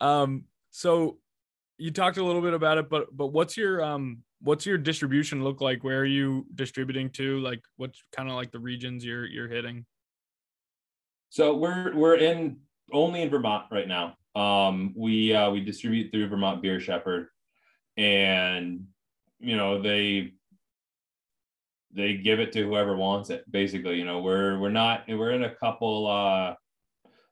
Um. 0.00 0.44
So 0.70 1.16
you 1.78 1.90
talked 1.90 2.18
a 2.18 2.24
little 2.24 2.42
bit 2.42 2.52
about 2.52 2.76
it, 2.76 2.90
but 2.90 3.06
but 3.16 3.28
what's 3.28 3.56
your 3.56 3.82
um 3.82 4.18
what's 4.42 4.66
your 4.66 4.78
distribution 4.78 5.42
look 5.42 5.60
like? 5.60 5.84
Where 5.84 6.00
are 6.00 6.04
you 6.04 6.46
distributing 6.54 7.10
to? 7.10 7.38
Like 7.40 7.62
what's 7.76 8.02
kind 8.14 8.28
of 8.28 8.34
like 8.34 8.50
the 8.50 8.58
regions 8.58 9.04
you're 9.04 9.26
you're 9.26 9.48
hitting? 9.48 9.86
So 11.30 11.56
we're 11.56 11.94
we're 11.94 12.16
in 12.16 12.58
only 12.92 13.22
in 13.22 13.30
Vermont 13.30 13.66
right 13.70 13.88
now. 13.88 14.16
Um, 14.34 14.94
we 14.96 15.34
uh, 15.34 15.50
we 15.50 15.60
distribute 15.60 16.10
through 16.10 16.28
Vermont 16.28 16.62
Beer 16.62 16.80
Shepherd, 16.80 17.28
and 17.96 18.86
you 19.40 19.56
know 19.56 19.80
they 19.80 20.32
they 21.94 22.14
give 22.14 22.40
it 22.40 22.52
to 22.52 22.64
whoever 22.64 22.96
wants 22.96 23.30
it. 23.30 23.50
Basically, 23.50 23.96
you 23.96 24.04
know, 24.04 24.20
we're 24.20 24.58
we're 24.58 24.70
not 24.70 25.04
we're 25.08 25.32
in 25.32 25.44
a 25.44 25.54
couple. 25.54 26.06
uh 26.06 26.54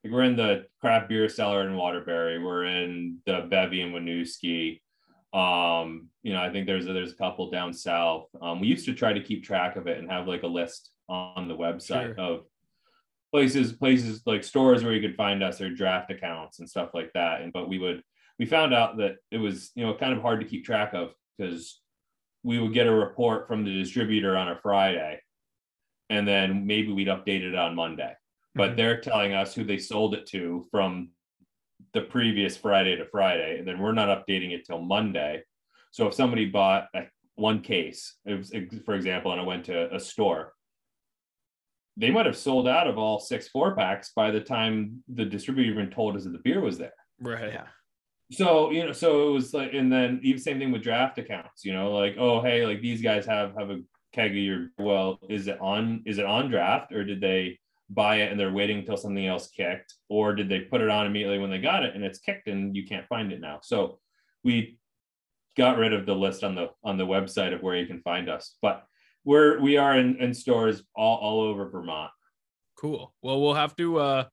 like 0.03 0.13
we're 0.15 0.25
in 0.25 0.37
the 0.37 0.65
craft 0.81 1.11
beer 1.11 1.29
cellar 1.29 1.67
in 1.67 1.77
Waterbury. 1.77 2.39
We're 2.43 2.65
in 2.65 3.19
the 3.27 3.47
Bevy 3.51 3.83
and 3.83 3.95
Winooski. 3.95 4.81
Um, 5.33 6.09
you 6.23 6.33
know, 6.33 6.41
I 6.41 6.51
think 6.51 6.67
there's 6.67 6.87
a, 6.87 6.93
there's 6.93 7.13
a 7.13 7.17
couple 7.17 7.51
down 7.51 7.73
south. 7.73 8.27
Um, 8.43 8.61
we 8.61 8.67
used 8.67 8.87
to 8.87 8.95
try 8.95 9.13
to 9.13 9.23
keep 9.23 9.45
track 9.45 9.77
of 9.77 9.87
it 9.87 9.99
and 9.99 10.11
have 10.11 10.27
like 10.27 10.43
a 10.43 10.49
list 10.49 10.91
on 11.09 11.49
the 11.49 11.57
website 11.57 12.15
sure. 12.17 12.21
of 12.21 12.41
places 13.31 13.73
places 13.73 14.23
like 14.27 14.43
stores 14.43 14.83
where 14.83 14.93
you 14.93 15.01
could 15.01 15.17
find 15.17 15.43
us 15.43 15.61
or 15.61 15.71
draft 15.71 16.11
accounts 16.11 16.59
and 16.59 16.69
stuff 16.69 16.91
like 16.95 17.13
that. 17.15 17.43
And 17.43 17.53
but 17.53 17.69
we 17.69 17.79
would 17.79 18.03
we 18.39 18.47
found 18.47 18.75
out 18.75 18.97
that 18.99 19.17
it 19.31 19.39
was 19.39 19.71
you 19.75 19.87
know 19.87 19.95
kind 19.95 20.13
of 20.13 20.23
hard 20.23 20.41
to 20.41 20.47
keep 20.47 20.65
track 20.65 20.95
of 20.95 21.13
because 21.37 21.81
we 22.43 22.59
would 22.59 22.73
get 22.73 22.87
a 22.87 22.93
report 22.93 23.47
from 23.47 23.65
the 23.65 23.73
distributor 23.73 24.37
on 24.37 24.49
a 24.49 24.59
Friday, 24.61 25.21
and 26.09 26.27
then 26.27 26.67
maybe 26.67 26.93
we'd 26.93 27.09
update 27.09 27.43
it 27.43 27.55
on 27.55 27.75
Monday. 27.75 28.15
But 28.55 28.71
mm-hmm. 28.71 28.77
they're 28.77 29.01
telling 29.01 29.33
us 29.33 29.55
who 29.55 29.65
they 29.65 29.79
sold 29.79 30.15
it 30.15 30.27
to 30.29 30.67
from 30.71 31.11
the 31.93 32.03
previous 32.03 32.57
Friday 32.57 32.97
to 32.97 33.05
Friday, 33.07 33.59
and 33.59 33.67
then 33.67 33.79
we're 33.79 33.93
not 33.93 34.09
updating 34.09 34.53
it 34.53 34.65
till 34.65 34.81
Monday. 34.81 35.43
So 35.91 36.07
if 36.07 36.15
somebody 36.15 36.47
bought 36.47 36.87
a, 36.95 37.05
one 37.35 37.61
case, 37.61 38.17
was, 38.25 38.53
for 38.85 38.95
example, 38.95 39.33
and 39.33 39.41
I 39.41 39.45
went 39.45 39.65
to 39.67 39.95
a 39.95 39.99
store, 39.99 40.53
they 41.97 42.11
might 42.11 42.27
have 42.27 42.37
sold 42.37 42.69
out 42.69 42.87
of 42.87 42.99
all 42.99 43.19
six 43.19 43.49
four 43.49 43.75
packs 43.75 44.13
by 44.15 44.31
the 44.31 44.41
time 44.41 45.03
the 45.09 45.25
distributor 45.25 45.71
even 45.71 45.91
told 45.91 46.17
us 46.17 46.25
that 46.25 46.31
the 46.31 46.39
beer 46.39 46.61
was 46.61 46.79
there. 46.79 46.93
Right. 47.21 47.53
Yeah. 47.53 47.67
So 48.33 48.71
you 48.71 48.87
know, 48.87 48.93
so 48.93 49.29
it 49.29 49.33
was 49.33 49.53
like, 49.53 49.75
and 49.75 49.93
then 49.93 50.21
even 50.23 50.41
same 50.41 50.59
thing 50.59 50.71
with 50.71 50.83
draft 50.83 51.19
accounts. 51.19 51.65
You 51.65 51.73
know, 51.73 51.93
like 51.93 52.17
oh 52.19 52.41
hey, 52.41 52.65
like 52.65 52.81
these 52.81 53.03
guys 53.03 53.27
have 53.27 53.55
have 53.59 53.71
a 53.71 53.81
keg 54.13 54.31
of 54.31 54.37
your 54.37 54.69
well, 54.79 55.19
is 55.29 55.49
it 55.49 55.59
on 55.61 56.03
is 56.07 56.19
it 56.19 56.27
on 56.27 56.49
draft 56.49 56.93
or 56.93 57.05
did 57.05 57.21
they 57.21 57.59
buy 57.93 58.17
it 58.17 58.31
and 58.31 58.39
they're 58.39 58.53
waiting 58.53 58.79
until 58.79 58.97
something 58.97 59.27
else 59.27 59.51
kicked, 59.51 59.95
or 60.09 60.35
did 60.35 60.49
they 60.49 60.61
put 60.61 60.81
it 60.81 60.89
on 60.89 61.07
immediately 61.07 61.39
when 61.39 61.51
they 61.51 61.59
got 61.59 61.85
it 61.85 61.95
and 61.95 62.05
it's 62.05 62.21
kicked 62.21 62.47
and 62.47 62.75
you 62.77 62.87
can't 62.87 63.07
find 63.09 63.33
it 63.33 63.41
now? 63.41 63.59
So 63.63 63.99
we 64.45 64.79
got 65.57 65.79
rid 65.79 65.93
of 65.93 66.07
the 66.07 66.15
list 66.15 66.45
on 66.45 66.55
the 66.55 66.69
on 66.85 66.97
the 66.97 67.07
website 67.07 67.53
of 67.53 67.63
where 67.63 67.77
you 67.77 67.87
can 67.87 68.01
find 68.03 68.29
us, 68.29 68.57
but 68.63 68.85
we're 69.25 69.61
we 69.61 69.77
are 69.77 69.99
in, 69.99 70.17
in 70.17 70.33
stores 70.33 70.83
all, 70.95 71.19
all 71.19 71.41
over 71.43 71.69
Vermont. 71.69 72.11
Cool. 72.79 73.13
Well, 73.23 73.41
we'll 73.41 73.55
have 73.55 73.77
to 73.77 73.99
uh 73.99 74.25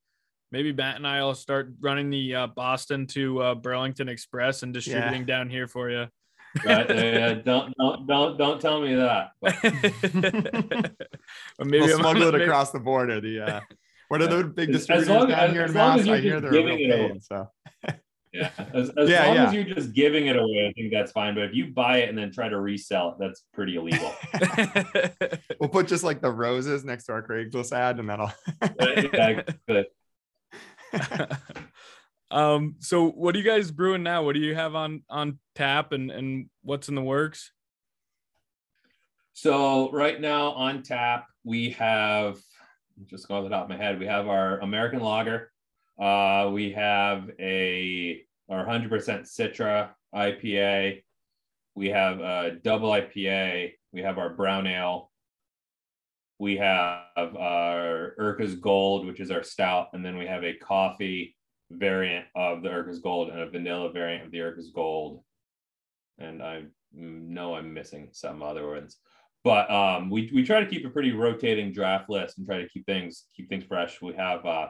maybe 0.51 0.71
Matt 0.71 0.95
and 0.97 1.07
I 1.07 1.23
will 1.23 1.35
start 1.35 1.73
running 1.81 2.09
the 2.09 2.35
uh, 2.35 2.47
Boston 2.47 3.05
to 3.07 3.41
uh, 3.41 3.55
Burlington 3.55 4.07
Express 4.07 4.63
and 4.63 4.73
distributing 4.73 5.21
yeah. 5.21 5.27
down 5.27 5.49
here 5.49 5.67
for 5.67 5.89
you. 5.89 6.07
Right? 6.65 6.89
yeah, 6.89 7.33
don't 7.33 7.73
don't 7.77 8.07
don't 8.07 8.37
don't 8.37 8.61
tell 8.61 8.81
me 8.81 8.95
that. 8.95 9.31
maybe 11.59 11.79
we'll 11.79 11.97
smuggle 11.97 12.23
it 12.23 12.31
maybe... 12.33 12.43
across 12.45 12.71
the 12.71 12.79
border. 12.79 13.21
The 13.21 13.41
uh, 13.41 13.59
what 14.07 14.21
are 14.21 14.27
the 14.27 14.43
big 14.45 14.71
distributors 14.71 15.07
down 15.07 15.31
as, 15.31 15.51
here 15.51 15.65
in 15.65 15.73
Mass? 15.73 16.07
I 16.07 16.19
hear 16.19 16.39
they're 16.39 16.51
real 16.51 16.77
pain, 16.77 17.21
so. 17.21 17.49
Yeah, 18.33 18.51
as, 18.73 18.89
as 18.97 19.09
yeah, 19.09 19.25
long 19.25 19.35
yeah. 19.35 19.47
as 19.47 19.53
you're 19.53 19.63
just 19.63 19.93
giving 19.93 20.27
it 20.27 20.35
away, 20.35 20.67
I 20.69 20.73
think 20.73 20.91
that's 20.91 21.11
fine. 21.11 21.33
But 21.33 21.45
if 21.45 21.55
you 21.55 21.67
buy 21.67 21.99
it 21.99 22.09
and 22.09 22.17
then 22.17 22.31
try 22.31 22.49
to 22.49 22.59
resell 22.59 23.11
it, 23.11 23.15
that's 23.19 23.45
pretty 23.53 23.77
illegal. 23.77 24.13
we'll 25.59 25.69
put 25.69 25.87
just 25.87 26.03
like 26.03 26.21
the 26.21 26.29
roses 26.29 26.83
next 26.83 27.05
to 27.05 27.13
our 27.13 27.25
Craigslist 27.25 27.71
ad, 27.71 27.99
and 27.99 28.09
that'll. 28.09 28.31
yeah, 28.79 29.41
good. 29.67 29.87
Um. 32.31 32.75
So, 32.79 33.09
what 33.09 33.35
are 33.35 33.37
you 33.37 33.43
guys 33.43 33.71
brewing 33.71 34.03
now? 34.03 34.23
What 34.23 34.33
do 34.33 34.39
you 34.41 34.55
have 34.55 34.75
on 34.75 35.03
on 35.09 35.39
tap, 35.55 35.91
and 35.91 36.11
and 36.11 36.49
what's 36.63 36.89
in 36.89 36.95
the 36.95 37.01
works? 37.01 37.51
So 39.39 39.91
right 39.91 40.19
now 40.19 40.53
on 40.53 40.81
tap 40.81 41.27
we 41.43 41.69
have 41.71 42.39
just 43.05 43.27
going 43.27 43.43
off 43.43 43.49
the 43.49 43.55
top 43.55 43.65
of 43.65 43.69
my 43.69 43.77
head, 43.77 43.99
we 43.99 44.07
have 44.07 44.27
our 44.27 44.59
American 44.61 44.99
Lager. 44.99 45.51
Uh, 46.01 46.49
we 46.51 46.71
have 46.71 47.29
a 47.39 48.23
our 48.49 48.65
100% 48.65 48.89
Citra 48.89 49.89
IPA. 50.15 51.03
We 51.75 51.89
have 51.89 52.19
a 52.19 52.57
double 52.63 52.89
IPA. 52.89 53.73
We 53.91 54.01
have 54.01 54.17
our 54.17 54.31
brown 54.31 54.65
ale. 54.65 55.11
We 56.39 56.57
have 56.57 57.05
our 57.15 58.15
Urka's 58.17 58.55
Gold, 58.55 59.05
which 59.05 59.19
is 59.19 59.29
our 59.29 59.43
stout, 59.43 59.89
and 59.93 60.03
then 60.03 60.17
we 60.17 60.25
have 60.25 60.43
a 60.43 60.55
coffee 60.55 61.36
variant 61.71 62.25
of 62.35 62.61
the 62.63 62.69
Urka's 62.69 62.99
Gold 62.99 63.29
and 63.29 63.39
a 63.39 63.49
vanilla 63.49 63.91
variant 63.91 64.25
of 64.25 64.31
the 64.31 64.41
Urka's 64.41 64.71
Gold. 64.71 65.23
And 66.19 66.41
I 66.41 66.63
know 66.93 67.55
I'm 67.55 67.73
missing 67.73 68.09
some 68.11 68.41
other 68.41 68.67
ones, 68.67 68.97
but 69.43 69.69
um, 69.69 70.09
we 70.09 70.31
we 70.33 70.43
try 70.43 70.59
to 70.59 70.65
keep 70.65 70.85
a 70.85 70.89
pretty 70.89 71.11
rotating 71.11 71.71
draft 71.71 72.09
list 72.09 72.37
and 72.37 72.47
try 72.47 72.57
to 72.57 72.69
keep 72.69 72.85
things 72.85 73.25
keep 73.35 73.49
things 73.49 73.65
fresh. 73.65 74.01
We 74.01 74.13
have 74.13 74.45
uh, 74.45 74.69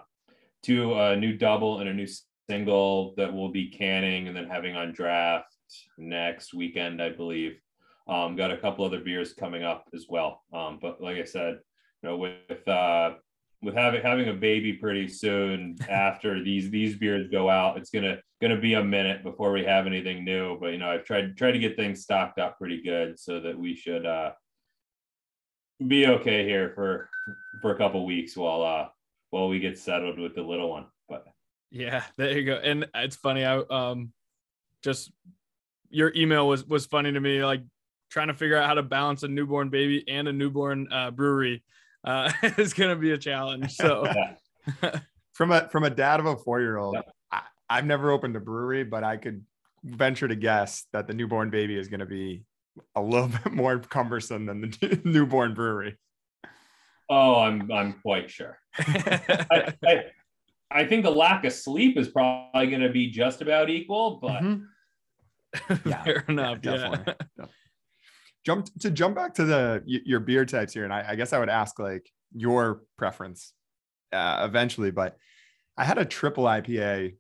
two 0.64 0.94
a 0.94 1.14
uh, 1.14 1.16
new 1.16 1.38
double 1.38 1.80
and 1.80 1.90
a 1.90 1.94
new 1.94 2.08
single 2.50 3.14
that 3.16 3.34
we'll 3.34 3.52
be 3.52 3.70
canning 3.70 4.28
and 4.28 4.36
then 4.36 4.48
having 4.48 4.76
on 4.76 4.94
draft 4.94 5.56
next 5.98 6.54
weekend, 6.54 7.02
I 7.02 7.10
believe. 7.10 7.60
Um, 8.08 8.36
got 8.36 8.52
a 8.52 8.58
couple 8.58 8.86
other 8.86 9.02
beers 9.02 9.34
coming 9.34 9.64
up 9.64 9.86
as 9.94 10.06
well. 10.10 10.44
Um, 10.54 10.80
but 10.82 11.02
like 11.02 11.18
I 11.18 11.26
said, 11.26 11.60
you 12.02 12.10
know, 12.10 12.18
with 12.18 12.68
uh, 12.68 13.16
with 13.62 13.74
having 13.74 14.02
having 14.02 14.30
a 14.30 14.34
baby 14.34 14.74
pretty 14.74 15.08
soon 15.08 15.78
after 15.90 16.44
these 16.44 16.70
these 16.70 16.96
beers 16.96 17.28
go 17.30 17.50
out, 17.50 17.78
it's 17.78 17.90
gonna 17.90 18.18
gonna 18.42 18.60
be 18.60 18.74
a 18.74 18.84
minute 18.84 19.24
before 19.24 19.52
we 19.52 19.64
have 19.64 19.88
anything 19.88 20.24
new. 20.24 20.60
But 20.60 20.68
you 20.68 20.78
know, 20.78 20.90
I've 20.90 21.06
tried 21.06 21.38
tried 21.38 21.54
to 21.54 21.60
get 21.60 21.76
things 21.76 22.02
stocked 22.02 22.40
up 22.40 22.58
pretty 22.58 22.82
good 22.82 23.20
so 23.20 23.40
that 23.40 23.58
we 23.58 23.76
should 23.76 24.06
uh, 24.06 24.32
be 25.86 26.08
okay 26.08 26.46
here 26.46 26.72
for 26.76 27.10
for 27.62 27.72
a 27.72 27.78
couple 27.78 28.06
weeks 28.06 28.36
while 28.36 28.64
uh 28.64 28.88
while 29.30 29.50
we 29.50 29.60
get 29.60 29.78
settled 29.78 30.20
with 30.20 30.36
the 30.36 30.42
little 30.42 30.70
one. 30.70 30.86
But 31.10 31.26
yeah, 31.72 32.04
there 32.18 32.38
you 32.38 32.46
go. 32.46 32.56
And 32.56 32.88
it's 32.96 33.16
funny. 33.16 33.44
I 33.44 33.58
um 33.58 34.14
just 34.84 35.12
your 35.90 36.14
email 36.16 36.48
was 36.48 36.66
was 36.66 36.86
funny 36.86 37.12
to 37.12 37.20
me. 37.20 37.44
Like 37.44 37.64
trying 38.10 38.28
to 38.28 38.34
figure 38.34 38.58
out 38.58 38.68
how 38.68 38.76
to 38.76 38.84
balance 38.84 39.24
a 39.24 39.28
newborn 39.28 39.70
baby 39.70 40.04
and 40.08 40.28
a 40.28 40.34
newborn 40.34 40.88
uh, 40.92 41.12
brewery 41.12 41.64
uh, 42.04 42.32
is 42.58 42.74
going 42.74 42.90
to 42.90 42.96
be 42.96 43.12
a 43.12 43.18
challenge. 43.18 43.74
So 43.76 44.12
from 45.34 45.52
a 45.52 45.68
from 45.70 45.84
a 45.84 45.90
dad 45.90 46.20
of 46.20 46.26
a 46.26 46.38
four 46.38 46.62
year 46.62 46.78
old, 46.78 46.98
I've 47.70 47.86
never 47.86 48.12
opened 48.12 48.36
a 48.36 48.40
brewery, 48.40 48.84
but 48.84 49.04
I 49.04 49.18
could 49.18 49.44
venture 49.84 50.28
to 50.28 50.36
guess 50.36 50.86
that 50.94 51.08
the 51.08 51.14
newborn 51.14 51.50
baby 51.50 51.78
is 51.78 51.88
going 51.88 52.00
to 52.00 52.06
be 52.06 52.44
a 52.96 53.02
little 53.02 53.28
bit 53.44 53.52
more 53.52 53.80
cumbersome 53.80 54.46
than 54.46 54.62
the 54.62 55.02
newborn 55.04 55.54
brewery. 55.54 55.98
Oh, 57.10 57.36
I'm 57.36 57.72
I'm 57.72 57.94
quite 58.02 58.30
sure. 58.30 58.60
I, 58.78 59.74
I, 59.86 60.04
I, 60.70 60.86
think 60.86 61.04
the 61.04 61.12
lack 61.12 61.46
of 61.46 61.54
sleep 61.54 61.98
is 61.98 62.10
probably 62.10 62.68
going 62.68 62.82
to 62.82 62.90
be 62.90 63.10
just 63.10 63.42
about 63.42 63.70
equal, 63.70 64.20
but 64.22 64.42
mm-hmm. 64.42 65.90
yeah, 65.90 66.04
fair 66.04 66.26
enough. 66.28 66.60
Yeah, 66.62 66.98
yeah. 67.08 67.46
Jump 68.48 68.70
to 68.80 68.90
jump 68.90 69.14
back 69.14 69.34
to 69.34 69.44
the 69.44 69.84
your 69.86 70.22
beer 70.22 70.46
types 70.46 70.72
here, 70.72 70.86
and 70.86 70.94
I, 70.94 71.04
I 71.10 71.16
guess 71.16 71.34
I 71.34 71.40
would 71.40 71.50
ask 71.50 71.78
like 71.80 72.10
your 72.34 72.84
preference 72.98 73.52
uh, 74.14 74.46
eventually, 74.48 74.90
but 74.90 75.18
I 75.76 75.84
had 75.84 75.98
a 75.98 76.06
triple 76.06 76.46
IPA, 76.46 77.18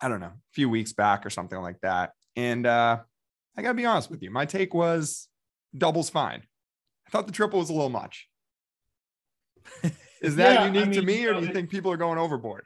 I 0.00 0.08
don't 0.08 0.18
know, 0.18 0.26
a 0.26 0.52
few 0.52 0.68
weeks 0.68 0.92
back 0.92 1.24
or 1.24 1.30
something 1.30 1.60
like 1.60 1.78
that, 1.82 2.14
and 2.34 2.66
uh, 2.66 2.98
I 3.56 3.62
gotta 3.62 3.74
be 3.74 3.86
honest 3.86 4.10
with 4.10 4.24
you, 4.24 4.32
my 4.32 4.44
take 4.44 4.74
was 4.74 5.28
double's 5.78 6.10
fine. 6.10 6.42
I 7.06 7.10
thought 7.10 7.28
the 7.28 7.32
triple 7.32 7.60
was 7.60 7.70
a 7.70 7.72
little 7.72 7.88
much. 7.88 8.26
Is 10.20 10.34
that 10.34 10.54
yeah, 10.54 10.66
unique 10.66 10.82
I 10.82 10.84
mean, 10.86 11.00
to 11.00 11.06
me, 11.06 11.26
or 11.26 11.34
do 11.34 11.46
you 11.46 11.52
think 11.52 11.70
people 11.70 11.92
are 11.92 11.96
going 11.96 12.18
overboard? 12.18 12.64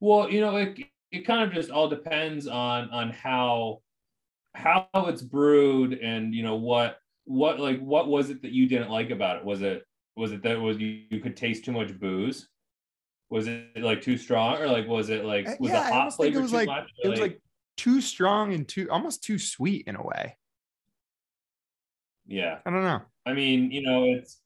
Well, 0.00 0.30
you 0.30 0.42
know, 0.42 0.54
it 0.58 0.78
it 1.10 1.26
kind 1.26 1.44
of 1.44 1.54
just 1.54 1.70
all 1.70 1.88
depends 1.88 2.46
on 2.46 2.90
on 2.90 3.08
how 3.08 3.80
how 4.54 4.88
it's 4.94 5.22
brewed 5.22 5.94
and 5.94 6.34
you 6.34 6.42
know 6.42 6.56
what 6.56 6.98
what 7.24 7.60
like 7.60 7.80
what 7.80 8.08
was 8.08 8.30
it 8.30 8.42
that 8.42 8.52
you 8.52 8.66
didn't 8.66 8.90
like 8.90 9.10
about 9.10 9.36
it? 9.36 9.44
Was 9.44 9.62
it 9.62 9.84
was 10.16 10.32
it 10.32 10.42
that 10.42 10.60
was 10.60 10.78
you, 10.78 11.04
you 11.10 11.20
could 11.20 11.36
taste 11.36 11.64
too 11.64 11.72
much 11.72 11.98
booze? 11.98 12.48
Was 13.28 13.46
it 13.46 13.76
like 13.76 14.02
too 14.02 14.16
strong, 14.16 14.60
or 14.60 14.66
like 14.66 14.88
was 14.88 15.08
it 15.08 15.24
like 15.24 15.46
uh, 15.46 15.54
was 15.60 15.70
yeah, 15.70 15.88
the 15.88 15.94
hot 15.94 16.16
flavor 16.16 16.40
it 16.40 16.42
was 16.42 16.52
like 16.52 16.66
much, 16.66 16.90
it 17.02 17.08
was 17.08 17.20
like 17.20 17.40
too 17.76 18.00
strong 18.00 18.52
and 18.52 18.66
too 18.66 18.88
almost 18.90 19.22
too 19.22 19.38
sweet 19.38 19.86
in 19.86 19.94
a 19.94 20.02
way. 20.02 20.36
Yeah, 22.26 22.58
I 22.66 22.70
don't 22.70 22.82
know. 22.82 23.02
I 23.24 23.32
mean, 23.32 23.70
you 23.70 23.82
know, 23.82 24.04
it's 24.04 24.40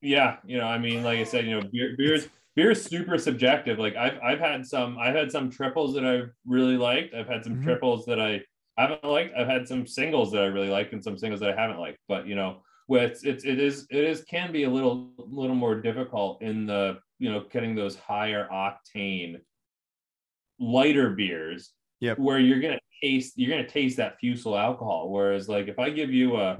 yeah, 0.00 0.36
you 0.46 0.58
know, 0.58 0.64
I 0.64 0.78
mean, 0.78 1.02
like 1.02 1.18
I 1.18 1.24
said, 1.24 1.44
you 1.44 1.60
know, 1.60 1.68
beer, 1.70 1.94
beer's 1.98 2.28
beer 2.56 2.72
is 2.72 2.84
super 2.84 3.18
subjective. 3.18 3.78
Like 3.78 3.94
I've 3.96 4.18
I've 4.22 4.40
had 4.40 4.66
some 4.66 4.98
I've 4.98 5.14
had 5.14 5.30
some 5.30 5.50
triples 5.50 5.94
that 5.94 6.04
I've 6.04 6.30
really 6.44 6.76
liked. 6.76 7.14
I've 7.14 7.28
had 7.28 7.44
some 7.44 7.54
mm-hmm. 7.54 7.64
triples 7.64 8.04
that 8.06 8.20
I 8.20 8.40
haven't 8.76 9.04
liked. 9.04 9.34
I've 9.36 9.46
had 9.46 9.68
some 9.68 9.86
singles 9.86 10.32
that 10.32 10.42
I 10.42 10.46
really 10.46 10.70
liked 10.70 10.92
and 10.92 11.02
some 11.02 11.16
singles 11.16 11.40
that 11.40 11.50
I 11.50 11.60
haven't 11.60 11.78
liked. 11.78 11.98
But 12.08 12.26
you 12.26 12.34
know, 12.34 12.62
with 12.88 13.24
it's 13.24 13.44
it 13.44 13.60
is 13.60 13.86
it 13.90 14.04
is 14.04 14.24
can 14.24 14.50
be 14.50 14.64
a 14.64 14.70
little 14.70 15.10
little 15.18 15.54
more 15.54 15.80
difficult 15.80 16.42
in 16.42 16.66
the 16.66 16.98
you 17.18 17.30
know 17.30 17.44
getting 17.52 17.74
those 17.74 17.96
higher 17.96 18.48
octane 18.52 19.36
lighter 20.58 21.10
beers 21.10 21.72
yeah 22.00 22.14
where 22.14 22.38
you're 22.38 22.60
gonna 22.60 22.78
taste 23.02 23.34
you're 23.36 23.50
gonna 23.50 23.68
taste 23.68 23.98
that 23.98 24.18
fusel 24.18 24.56
alcohol 24.56 25.10
whereas 25.10 25.50
like 25.50 25.68
if 25.68 25.78
i 25.78 25.90
give 25.90 26.10
you 26.10 26.36
a 26.36 26.58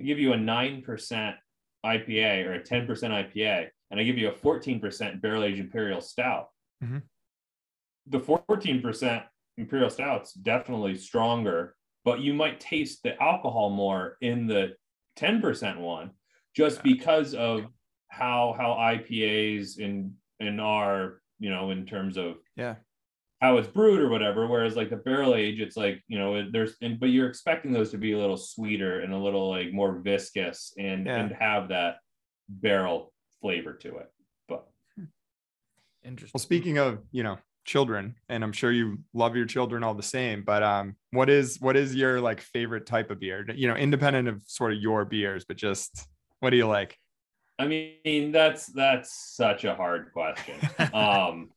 I 0.00 0.04
give 0.04 0.18
you 0.18 0.32
a 0.32 0.36
nine 0.36 0.82
percent 0.82 1.36
IPA 1.84 2.46
or 2.46 2.54
a 2.54 2.60
10% 2.60 2.86
IPA, 2.86 3.68
and 3.90 3.98
I 3.98 4.04
give 4.04 4.18
you 4.18 4.28
a 4.28 4.32
14% 4.32 5.20
barrel 5.20 5.44
aged 5.44 5.60
imperial 5.60 6.00
stout, 6.00 6.48
mm-hmm. 6.82 6.98
the 8.06 8.20
14% 8.20 9.24
imperial 9.56 9.90
stout's 9.90 10.32
definitely 10.32 10.96
stronger, 10.96 11.74
but 12.04 12.20
you 12.20 12.34
might 12.34 12.60
taste 12.60 13.02
the 13.02 13.20
alcohol 13.22 13.70
more 13.70 14.16
in 14.20 14.46
the 14.46 14.74
10% 15.18 15.78
one 15.78 16.10
just 16.54 16.82
because 16.82 17.34
of 17.34 17.66
how 18.08 18.54
how 18.58 18.70
IPAs 18.72 19.78
in 19.78 20.14
in 20.40 20.60
our 20.60 21.20
you 21.38 21.50
know 21.50 21.70
in 21.70 21.84
terms 21.84 22.16
of 22.16 22.36
yeah 22.56 22.76
how 23.40 23.56
it's 23.56 23.68
brewed 23.68 24.00
or 24.00 24.08
whatever. 24.08 24.46
Whereas 24.48 24.74
like 24.74 24.90
the 24.90 24.96
barrel 24.96 25.34
age, 25.34 25.60
it's 25.60 25.76
like 25.76 26.02
you 26.08 26.18
know 26.18 26.50
there's 26.50 26.74
and 26.82 26.98
but 26.98 27.10
you're 27.10 27.28
expecting 27.28 27.72
those 27.72 27.90
to 27.92 27.98
be 27.98 28.12
a 28.12 28.18
little 28.18 28.36
sweeter 28.36 29.00
and 29.00 29.12
a 29.12 29.18
little 29.18 29.48
like 29.48 29.72
more 29.72 30.00
viscous 30.00 30.72
and 30.78 31.06
yeah. 31.06 31.16
and 31.16 31.32
have 31.32 31.68
that 31.68 31.96
barrel 32.48 33.12
flavor 33.40 33.72
to 33.74 33.96
it. 33.96 34.10
But 34.48 34.66
interesting. 36.04 36.32
Well, 36.34 36.42
speaking 36.42 36.78
of 36.78 37.00
you 37.10 37.22
know 37.22 37.38
children, 37.64 38.16
and 38.28 38.42
I'm 38.42 38.52
sure 38.52 38.72
you 38.72 38.98
love 39.12 39.36
your 39.36 39.46
children 39.46 39.84
all 39.84 39.94
the 39.94 40.02
same. 40.02 40.42
But 40.42 40.62
um, 40.62 40.96
what 41.10 41.28
is 41.28 41.60
what 41.60 41.76
is 41.76 41.94
your 41.94 42.20
like 42.20 42.40
favorite 42.40 42.86
type 42.86 43.10
of 43.10 43.20
beer? 43.20 43.46
You 43.54 43.68
know, 43.68 43.76
independent 43.76 44.28
of 44.28 44.42
sort 44.46 44.72
of 44.72 44.78
your 44.78 45.04
beers, 45.04 45.44
but 45.44 45.56
just 45.56 46.08
what 46.40 46.50
do 46.50 46.56
you 46.56 46.66
like? 46.66 46.96
I 47.58 47.66
mean, 47.66 48.32
that's 48.32 48.66
that's 48.66 49.34
such 49.36 49.64
a 49.64 49.74
hard 49.74 50.12
question. 50.12 50.56
um, 50.94 51.50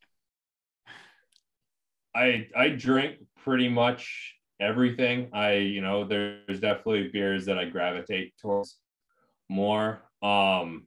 I 2.14 2.48
I 2.54 2.68
drink 2.68 3.16
pretty 3.44 3.68
much 3.68 4.34
everything. 4.60 5.30
I 5.32 5.54
you 5.54 5.80
know 5.80 6.04
there's 6.04 6.60
definitely 6.60 7.08
beers 7.08 7.46
that 7.46 7.58
I 7.58 7.64
gravitate 7.64 8.34
towards 8.40 8.76
more. 9.48 10.02
Um, 10.22 10.86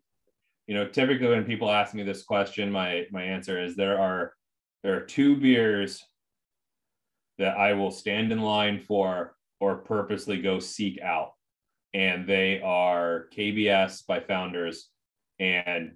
you 0.68 0.76
know, 0.76 0.88
typically 0.88 1.28
when 1.28 1.45
people 1.45 1.70
ask 1.70 1.93
me 1.93 2.03
this 2.03 2.24
question, 2.24 2.72
my 2.72 3.05
my 3.11 3.24
answer 3.24 3.61
is 3.61 3.76
there 3.76 3.99
are 3.99 4.34
there 4.84 4.95
are 4.95 5.05
two 5.05 5.36
beers 5.36 6.03
that 7.38 7.57
I 7.57 7.74
will 7.74 7.91
stand 7.91 8.32
in 8.32 8.41
line 8.41 8.80
for 8.80 9.36
or 9.59 9.78
purposely 9.78 10.41
go 10.41 10.59
seek 10.59 11.01
out. 11.01 11.34
And 11.93 12.28
they 12.28 12.61
are 12.61 13.28
KBS 13.36 14.05
by 14.05 14.20
Founders 14.20 14.89
and 15.39 15.93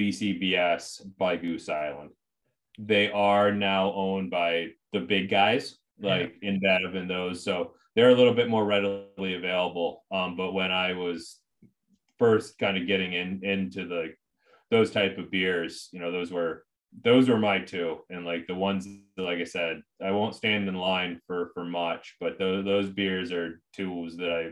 BCBS 0.00 1.02
by 1.18 1.36
Goose 1.36 1.68
Island. 1.68 2.10
They 2.78 3.10
are 3.10 3.52
now 3.52 3.92
owned 3.92 4.30
by 4.30 4.68
the 4.92 5.00
big 5.00 5.30
guys 5.30 5.76
like 6.00 6.34
yeah. 6.42 6.52
InBev 6.52 6.96
and 6.96 7.08
those. 7.08 7.44
So 7.44 7.74
they're 7.94 8.10
a 8.10 8.14
little 8.14 8.34
bit 8.34 8.48
more 8.48 8.64
readily 8.64 9.34
available. 9.34 10.04
Um, 10.10 10.36
but 10.36 10.52
when 10.52 10.72
I 10.72 10.94
was 10.94 11.38
first 12.18 12.58
kind 12.58 12.76
of 12.76 12.86
getting 12.86 13.12
in 13.12 13.44
into 13.44 13.86
the 13.86 14.14
those 14.70 14.90
type 14.90 15.18
of 15.18 15.30
beers, 15.30 15.88
you 15.92 16.00
know, 16.00 16.10
those 16.10 16.32
were 16.32 16.64
those 17.02 17.28
were 17.28 17.38
my 17.38 17.58
two. 17.58 17.98
And 18.10 18.24
like 18.24 18.46
the 18.46 18.54
ones 18.54 18.86
like 19.16 19.38
I 19.38 19.44
said, 19.44 19.82
I 20.02 20.10
won't 20.10 20.34
stand 20.34 20.68
in 20.68 20.74
line 20.74 21.20
for 21.26 21.50
for 21.54 21.64
much, 21.64 22.16
but 22.20 22.38
those 22.38 22.64
those 22.64 22.90
beers 22.90 23.32
are 23.32 23.60
tools 23.74 24.16
that 24.16 24.30
I 24.30 24.50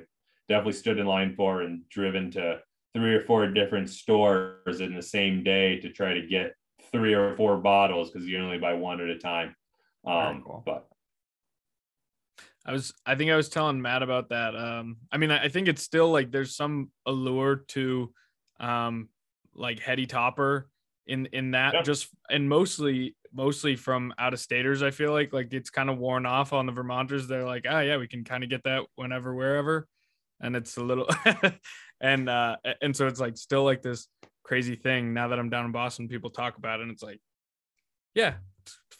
definitely 0.49 0.73
stood 0.73 0.99
in 0.99 1.07
line 1.07 1.35
for 1.35 1.63
and 1.63 1.89
driven 1.89 2.31
to 2.33 2.61
three 2.95 3.15
or 3.15 3.23
four 3.23 3.47
different 3.47 3.89
stores 3.89 4.81
in 4.81 4.95
the 4.95 5.03
same 5.03 5.43
day 5.43 5.81
to 5.81 5.91
try 5.91 6.13
to 6.13 6.27
get 6.27 6.55
three 6.91 7.15
or 7.15 7.35
four 7.37 7.57
bottles 7.57 8.11
because 8.11 8.29
you 8.29 8.39
only 8.39 8.59
buy 8.59 8.75
one 8.75 9.01
at 9.01 9.09
a 9.09 9.19
time. 9.19 9.55
Um, 10.07 10.43
cool. 10.45 10.63
But 10.65 10.87
I 12.65 12.73
was, 12.73 12.93
I 13.05 13.15
think 13.17 13.31
I 13.31 13.37
was 13.37 13.49
telling 13.49 13.83
Matt 13.83 14.03
about 14.03 14.29
that. 14.29 14.55
Um, 14.57 14.99
I 15.11 15.17
mean, 15.17 15.31
I, 15.31 15.45
I 15.45 15.49
think 15.49 15.69
it's 15.69 15.83
still 15.83 16.11
like 16.11 16.31
there's 16.31 16.55
some 16.55 16.91
allure 17.07 17.57
to, 17.69 18.13
um, 18.61 19.09
like 19.55 19.81
heady 19.81 20.07
topper 20.07 20.69
in 21.07 21.27
in 21.27 21.51
that 21.51 21.75
yep. 21.75 21.85
just 21.85 22.09
and 22.31 22.49
mostly 22.49 23.17
mostly 23.33 23.77
from 23.77 24.15
out 24.19 24.33
of 24.33 24.41
staters. 24.41 24.83
I 24.83 24.91
feel 24.91 25.13
like 25.13 25.33
like 25.33 25.53
it's 25.53 25.71
kind 25.71 25.91
of 25.91 25.99
worn 25.99 26.27
off 26.27 26.53
on 26.53 26.67
the 26.67 26.73
Vermonters. 26.73 27.27
They're 27.27 27.47
like, 27.47 27.65
oh 27.69 27.81
yeah, 27.81 27.97
we 27.97 28.09
can 28.09 28.25
kind 28.25 28.45
of 28.45 28.51
get 28.51 28.63
that 28.65 28.85
whenever, 28.97 29.35
wherever, 29.35 29.87
and 30.41 30.55
it's 30.55 30.77
a 30.77 30.83
little, 30.83 31.09
and 32.01 32.29
uh, 32.29 32.57
and 32.81 32.95
so 32.95 33.07
it's 33.07 33.21
like 33.21 33.37
still 33.37 33.65
like 33.65 33.83
this 33.83 34.09
crazy 34.45 34.77
thing. 34.77 35.13
Now 35.15 35.29
that 35.29 35.39
I'm 35.39 35.51
down 35.51 35.67
in 35.67 35.73
Boston, 35.73 36.09
people 36.09 36.31
talk 36.31 36.57
about 36.57 36.81
it, 36.81 36.85
and 36.85 36.93
it's 36.93 37.03
like, 37.03 37.21
yeah, 38.15 38.35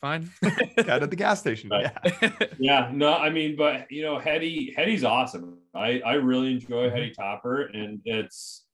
fine. 0.03 0.31
Out 0.79 1.03
at 1.03 1.11
the 1.11 1.17
gas 1.17 1.41
station. 1.41 1.71
But, 1.71 1.95
yeah. 2.21 2.31
yeah. 2.59 2.91
No, 2.93 3.15
I 3.15 3.31
mean, 3.31 3.57
but 3.57 3.91
you 3.91 4.03
know, 4.03 4.19
Heady, 4.19 4.75
Heady's 4.77 5.05
awesome. 5.05 5.59
I, 5.75 6.01
I 6.05 6.15
really 6.15 6.53
enjoy 6.53 6.87
mm-hmm. 6.87 6.97
Heady 6.97 7.11
Topper 7.13 7.63
and 7.63 8.01
it's, 8.05 8.67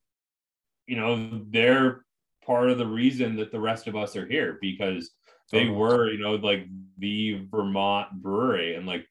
you 0.87 0.97
know, 0.97 1.43
they're 1.51 2.05
part 2.45 2.71
of 2.71 2.79
the 2.79 2.87
reason 2.87 3.37
that 3.37 3.53
the 3.53 3.61
rest 3.61 3.87
of 3.87 3.95
us 3.95 4.17
are 4.17 4.27
here 4.27 4.59
because 4.61 5.11
they 5.53 5.69
were, 5.69 6.11
you 6.11 6.19
know, 6.19 6.35
like 6.35 6.67
the 6.99 7.47
Vermont 7.51 8.23
brewery 8.23 8.75
and 8.75 8.87
like, 8.87 9.07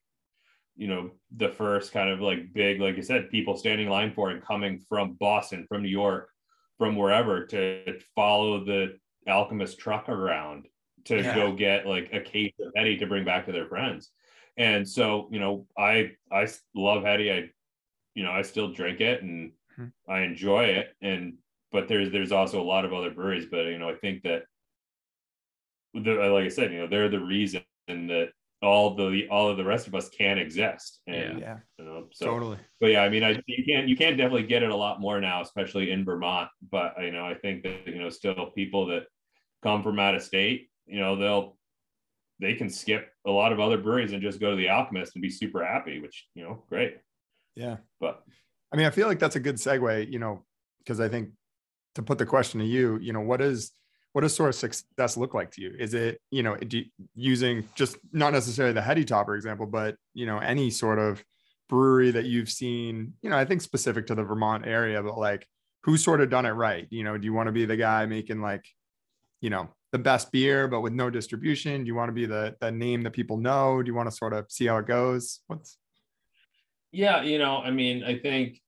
you 0.75 0.87
know, 0.87 1.11
the 1.35 1.49
first 1.49 1.91
kind 1.91 2.09
of 2.09 2.19
like 2.19 2.53
big, 2.53 2.79
like 2.79 2.97
I 2.97 3.01
said, 3.01 3.29
people 3.29 3.57
standing 3.57 3.89
line 3.89 4.11
for 4.13 4.29
and 4.29 4.43
coming 4.43 4.79
from 4.89 5.13
Boston, 5.13 5.65
from 5.67 5.81
New 5.81 5.89
York, 5.89 6.29
from 6.77 6.95
wherever 6.95 7.45
to 7.47 7.99
follow 8.15 8.63
the 8.63 8.97
alchemist 9.27 9.79
truck 9.79 10.09
around 10.09 10.67
to 11.07 11.17
yeah. 11.17 11.35
go 11.35 11.51
get 11.51 11.85
like 11.85 12.09
a 12.13 12.21
case 12.21 12.53
of 12.59 12.71
Heady 12.75 12.97
to 12.97 13.07
bring 13.07 13.25
back 13.25 13.45
to 13.45 13.51
their 13.51 13.67
friends. 13.67 14.11
And 14.57 14.87
so, 14.87 15.27
you 15.31 15.39
know, 15.39 15.67
I 15.77 16.11
I 16.31 16.47
love 16.75 17.03
Heady. 17.03 17.31
I, 17.31 17.49
you 18.15 18.23
know, 18.23 18.31
I 18.31 18.41
still 18.41 18.73
drink 18.73 19.01
it 19.01 19.21
and 19.21 19.51
hmm. 19.75 19.87
I 20.09 20.21
enjoy 20.21 20.65
it. 20.65 20.89
And 21.01 21.35
but 21.71 21.87
there's 21.87 22.11
there's 22.11 22.31
also 22.31 22.61
a 22.61 22.63
lot 22.63 22.85
of 22.85 22.93
other 22.93 23.11
breweries. 23.11 23.45
But 23.49 23.65
you 23.65 23.77
know, 23.77 23.89
I 23.89 23.95
think 23.95 24.23
that 24.23 24.43
the, 25.93 26.13
like 26.13 26.45
I 26.45 26.49
said, 26.49 26.71
you 26.71 26.79
know, 26.79 26.87
they're 26.87 27.09
the 27.09 27.19
reason 27.19 27.61
that 27.87 28.29
all 28.63 28.95
the 28.95 29.27
all 29.29 29.49
of 29.49 29.57
the 29.57 29.63
rest 29.63 29.87
of 29.87 29.95
us 29.95 30.09
can 30.09 30.37
exist. 30.37 31.01
And, 31.05 31.39
yeah, 31.39 31.57
you 31.77 31.85
know, 31.85 32.07
so, 32.11 32.25
totally. 32.25 32.57
But 32.79 32.87
yeah, 32.87 33.01
I 33.01 33.09
mean, 33.09 33.23
I 33.23 33.41
you 33.45 33.63
can't 33.65 33.87
you 33.87 33.95
can't 33.95 34.17
definitely 34.17 34.47
get 34.47 34.63
it 34.63 34.69
a 34.69 34.75
lot 34.75 34.99
more 34.99 35.21
now, 35.21 35.41
especially 35.41 35.91
in 35.91 36.03
Vermont. 36.03 36.49
But 36.71 36.95
you 36.99 37.11
know, 37.11 37.25
I 37.25 37.35
think 37.35 37.63
that 37.63 37.87
you 37.87 37.99
know, 37.99 38.09
still 38.09 38.51
people 38.55 38.87
that 38.87 39.03
come 39.63 39.83
from 39.83 39.99
out 39.99 40.15
of 40.15 40.23
state 40.23 40.69
you 40.87 40.99
know 40.99 41.15
they'll 41.15 41.57
they 42.39 42.53
can 42.53 42.69
skip 42.69 43.09
a 43.25 43.31
lot 43.31 43.51
of 43.51 43.59
other 43.59 43.77
breweries 43.77 44.13
and 44.13 44.21
just 44.21 44.39
go 44.39 44.51
to 44.51 44.55
the 44.55 44.69
alchemist 44.69 45.15
and 45.15 45.21
be 45.21 45.29
super 45.29 45.65
happy 45.65 45.99
which 45.99 46.27
you 46.35 46.43
know 46.43 46.63
great. 46.69 46.97
Yeah. 47.55 47.77
But 47.99 48.23
i 48.71 48.75
mean 48.75 48.85
i 48.85 48.89
feel 48.89 49.07
like 49.07 49.19
that's 49.19 49.35
a 49.35 49.39
good 49.39 49.55
segue 49.55 50.11
you 50.11 50.19
know 50.19 50.43
because 50.79 50.99
i 50.99 51.07
think 51.07 51.29
to 51.95 52.03
put 52.03 52.17
the 52.17 52.25
question 52.25 52.59
to 52.59 52.65
you 52.65 52.99
you 53.01 53.13
know 53.13 53.21
what 53.21 53.41
is 53.41 53.71
what 54.13 54.21
does 54.21 54.35
sort 54.35 54.49
of 54.49 54.55
success 54.55 55.15
look 55.15 55.35
like 55.35 55.51
to 55.51 55.61
you? 55.61 55.75
Is 55.77 55.93
it 55.93 56.19
you 56.31 56.41
know 56.41 56.55
do, 56.55 56.83
using 57.13 57.69
just 57.75 57.97
not 58.11 58.33
necessarily 58.33 58.73
the 58.73 58.81
heady 58.81 59.05
topper 59.05 59.35
example 59.35 59.67
but 59.67 59.95
you 60.15 60.25
know 60.25 60.39
any 60.39 60.71
sort 60.71 60.97
of 60.97 61.23
brewery 61.69 62.11
that 62.11 62.25
you've 62.25 62.49
seen 62.49 63.13
you 63.21 63.29
know 63.29 63.37
i 63.37 63.45
think 63.45 63.61
specific 63.61 64.07
to 64.07 64.15
the 64.15 64.23
vermont 64.23 64.65
area 64.65 65.03
but 65.03 65.17
like 65.17 65.45
who's 65.83 66.03
sort 66.03 66.21
of 66.21 66.29
done 66.29 66.45
it 66.45 66.51
right? 66.51 66.87
You 66.89 67.03
know 67.03 67.17
do 67.17 67.25
you 67.25 67.33
want 67.33 67.47
to 67.47 67.51
be 67.51 67.65
the 67.65 67.77
guy 67.77 68.05
making 68.05 68.41
like 68.41 68.65
you 69.41 69.49
know 69.49 69.69
the 69.91 69.99
best 69.99 70.31
beer, 70.31 70.67
but 70.67 70.81
with 70.81 70.93
no 70.93 71.09
distribution? 71.09 71.83
Do 71.83 71.87
you 71.87 71.95
want 71.95 72.09
to 72.09 72.13
be 72.13 72.25
the 72.25 72.55
the 72.59 72.71
name 72.71 73.03
that 73.03 73.13
people 73.13 73.37
know? 73.37 73.81
Do 73.81 73.87
you 73.87 73.95
want 73.95 74.09
to 74.09 74.15
sort 74.15 74.33
of 74.33 74.45
see 74.49 74.65
how 74.67 74.77
it 74.77 74.87
goes? 74.87 75.41
What's 75.47 75.77
yeah, 76.91 77.21
you 77.21 77.37
know, 77.37 77.57
I 77.57 77.71
mean, 77.71 78.03
I 78.03 78.17
think 78.17 78.61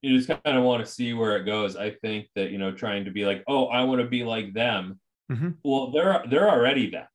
you 0.00 0.16
just 0.16 0.28
kind 0.28 0.56
of 0.56 0.62
want 0.62 0.84
to 0.84 0.90
see 0.90 1.12
where 1.12 1.36
it 1.36 1.44
goes. 1.44 1.76
I 1.76 1.90
think 1.90 2.28
that 2.34 2.50
you 2.50 2.58
know, 2.58 2.72
trying 2.72 3.04
to 3.04 3.10
be 3.10 3.24
like, 3.24 3.44
oh, 3.46 3.66
I 3.66 3.84
want 3.84 4.00
to 4.00 4.06
be 4.06 4.24
like 4.24 4.54
them. 4.54 5.00
Mm-hmm. 5.30 5.50
Well, 5.62 5.90
they're 5.90 6.24
they're 6.28 6.48
already 6.48 6.90
them. 6.90 7.06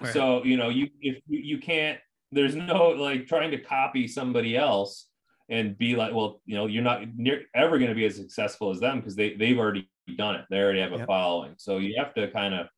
Right. 0.00 0.12
So 0.12 0.44
you 0.44 0.56
know, 0.56 0.68
you 0.68 0.88
if 1.00 1.18
you 1.28 1.58
can't, 1.58 1.98
there's 2.32 2.54
no 2.54 2.90
like 2.90 3.26
trying 3.26 3.50
to 3.50 3.58
copy 3.58 4.06
somebody 4.06 4.56
else 4.56 5.09
and 5.50 5.76
be 5.76 5.96
like, 5.96 6.14
well, 6.14 6.40
you 6.46 6.54
know, 6.54 6.66
you're 6.66 6.82
not 6.82 7.02
near, 7.16 7.42
ever 7.54 7.78
going 7.78 7.90
to 7.90 7.94
be 7.94 8.06
as 8.06 8.16
successful 8.16 8.70
as 8.70 8.80
them 8.80 9.00
because 9.00 9.16
they 9.16 9.34
they've 9.34 9.58
already 9.58 9.90
done 10.16 10.36
it. 10.36 10.44
They 10.48 10.58
already 10.58 10.80
have 10.80 10.92
a 10.92 10.98
yep. 10.98 11.06
following. 11.06 11.54
So 11.58 11.78
you 11.78 11.94
have 11.98 12.14
to 12.14 12.30
kind 12.30 12.54
of, 12.54 12.68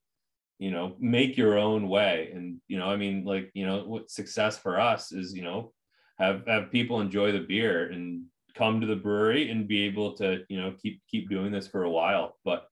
you 0.59 0.71
know, 0.71 0.97
make 0.99 1.37
your 1.37 1.59
own 1.59 1.89
way. 1.89 2.31
And, 2.35 2.61
you 2.69 2.79
know, 2.79 2.87
I 2.87 2.97
mean, 2.97 3.25
like, 3.25 3.51
you 3.55 3.67
know, 3.67 3.85
what 3.85 4.11
success 4.11 4.57
for 4.59 4.81
us 4.81 5.13
is, 5.13 5.35
you 5.35 5.43
know, 5.43 5.73
have 6.19 6.47
have 6.47 6.73
people 6.73 7.01
enjoy 7.01 7.33
the 7.33 7.41
beer 7.41 7.91
and 7.91 8.25
come 8.55 8.81
to 8.81 8.87
the 8.87 8.97
brewery 8.97 9.51
and 9.51 9.69
be 9.69 9.83
able 9.83 10.15
to, 10.15 10.45
you 10.49 10.61
know, 10.61 10.75
keep 10.81 11.03
keep 11.09 11.29
doing 11.29 11.53
this 11.53 11.69
for 11.69 11.85
a 11.85 11.91
while. 11.91 12.37
But 12.45 12.67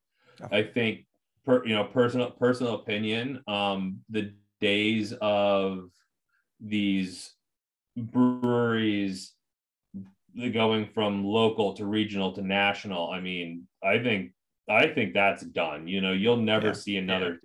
I 0.51 0.63
think 0.63 1.07
per, 1.45 1.65
you 1.67 1.75
know, 1.75 1.85
personal 1.85 2.31
personal 2.31 2.75
opinion, 2.75 3.43
um, 3.47 4.01
the 4.09 4.33
days 4.63 5.13
of 5.21 5.91
these 6.59 7.33
breweries 7.97 9.33
going 10.53 10.87
from 10.87 11.25
local 11.25 11.75
to 11.75 11.85
regional 11.85 12.33
to 12.33 12.43
national 12.43 13.11
i 13.11 13.21
mean 13.21 13.67
i 13.83 13.99
think 13.99 14.33
I 14.71 14.87
think 14.87 15.13
that's 15.15 15.43
done. 15.43 15.89
You 15.89 16.01
know, 16.01 16.13
you'll 16.13 16.37
never 16.37 16.69
yeah. 16.69 16.73
see 16.75 16.97
another 16.97 17.41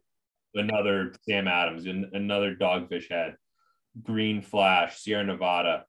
yeah. 0.53 0.61
another 0.61 1.13
Sam 1.27 1.47
Adams 1.47 1.85
and 1.85 2.05
another 2.13 2.55
Dogfish 2.55 3.09
Head, 3.09 3.35
Green 4.03 4.41
Flash, 4.41 4.99
Sierra 4.99 5.23
Nevada. 5.23 5.85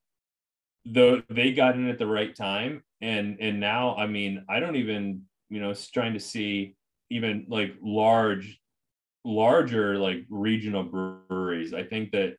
Though 0.85 1.21
they 1.29 1.51
got 1.51 1.75
in 1.75 1.89
at 1.89 1.99
the 1.99 2.07
right 2.07 2.35
time, 2.35 2.83
and 3.01 3.37
and 3.39 3.59
now 3.59 3.95
I 3.95 4.07
mean 4.07 4.45
I 4.49 4.59
don't 4.59 4.77
even 4.77 5.23
you 5.49 5.61
know 5.61 5.73
trying 5.73 6.13
to 6.13 6.19
see 6.19 6.75
even 7.09 7.45
like 7.49 7.75
large, 7.81 8.59
larger 9.23 9.99
like 9.99 10.25
regional 10.29 10.83
breweries. 10.83 11.73
I 11.73 11.83
think 11.83 12.11
that 12.11 12.37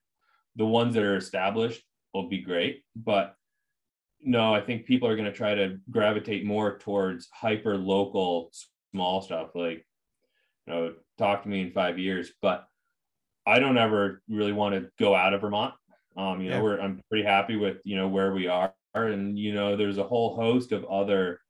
the 0.57 0.67
ones 0.67 0.95
that 0.95 1.05
are 1.05 1.17
established 1.17 1.83
will 2.13 2.29
be 2.29 2.39
great, 2.39 2.83
but 2.97 3.37
no, 4.23 4.55
I 4.55 4.61
think 4.61 4.87
people 4.87 5.09
are 5.09 5.16
going 5.16 5.31
to 5.31 5.37
try 5.37 5.55
to 5.55 5.79
gravitate 5.91 6.45
more 6.45 6.79
towards 6.79 7.29
hyper 7.33 7.77
local 7.77 8.51
small 8.93 9.21
stuff 9.21 9.51
like 9.55 9.87
you 10.66 10.73
know 10.73 10.95
talk 11.16 11.43
to 11.43 11.49
me 11.49 11.61
in 11.61 11.71
five 11.73 11.99
years 11.99 12.33
but 12.41 12.66
i 13.47 13.59
don't 13.59 13.79
ever 13.79 14.23
really 14.29 14.53
want 14.53 14.75
to 14.75 14.89
go 14.99 15.14
out 15.14 15.35
of 15.35 15.41
vermont 15.41 15.75
um 16.16 16.41
you 16.41 16.51
know 16.51 16.62
we're 16.62 16.81
i'm 16.81 17.01
pretty 17.09 17.25
happy 17.25 17.57
with 17.57 17.79
you 17.85 17.97
know 17.97 18.09
where 18.09 18.33
we 18.33 18.47
are 18.47 18.73
and 18.95 19.39
you 19.39 19.53
know 19.53 19.77
there's 19.77 19.99
a 19.99 20.05
whole 20.05 20.35
host 20.35 20.73
of 20.73 20.85
other 20.87 21.41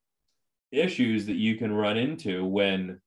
issues 0.70 1.26
that 1.26 1.36
you 1.36 1.56
can 1.56 1.72
run 1.72 1.96
into 1.96 2.44
when 2.44 3.00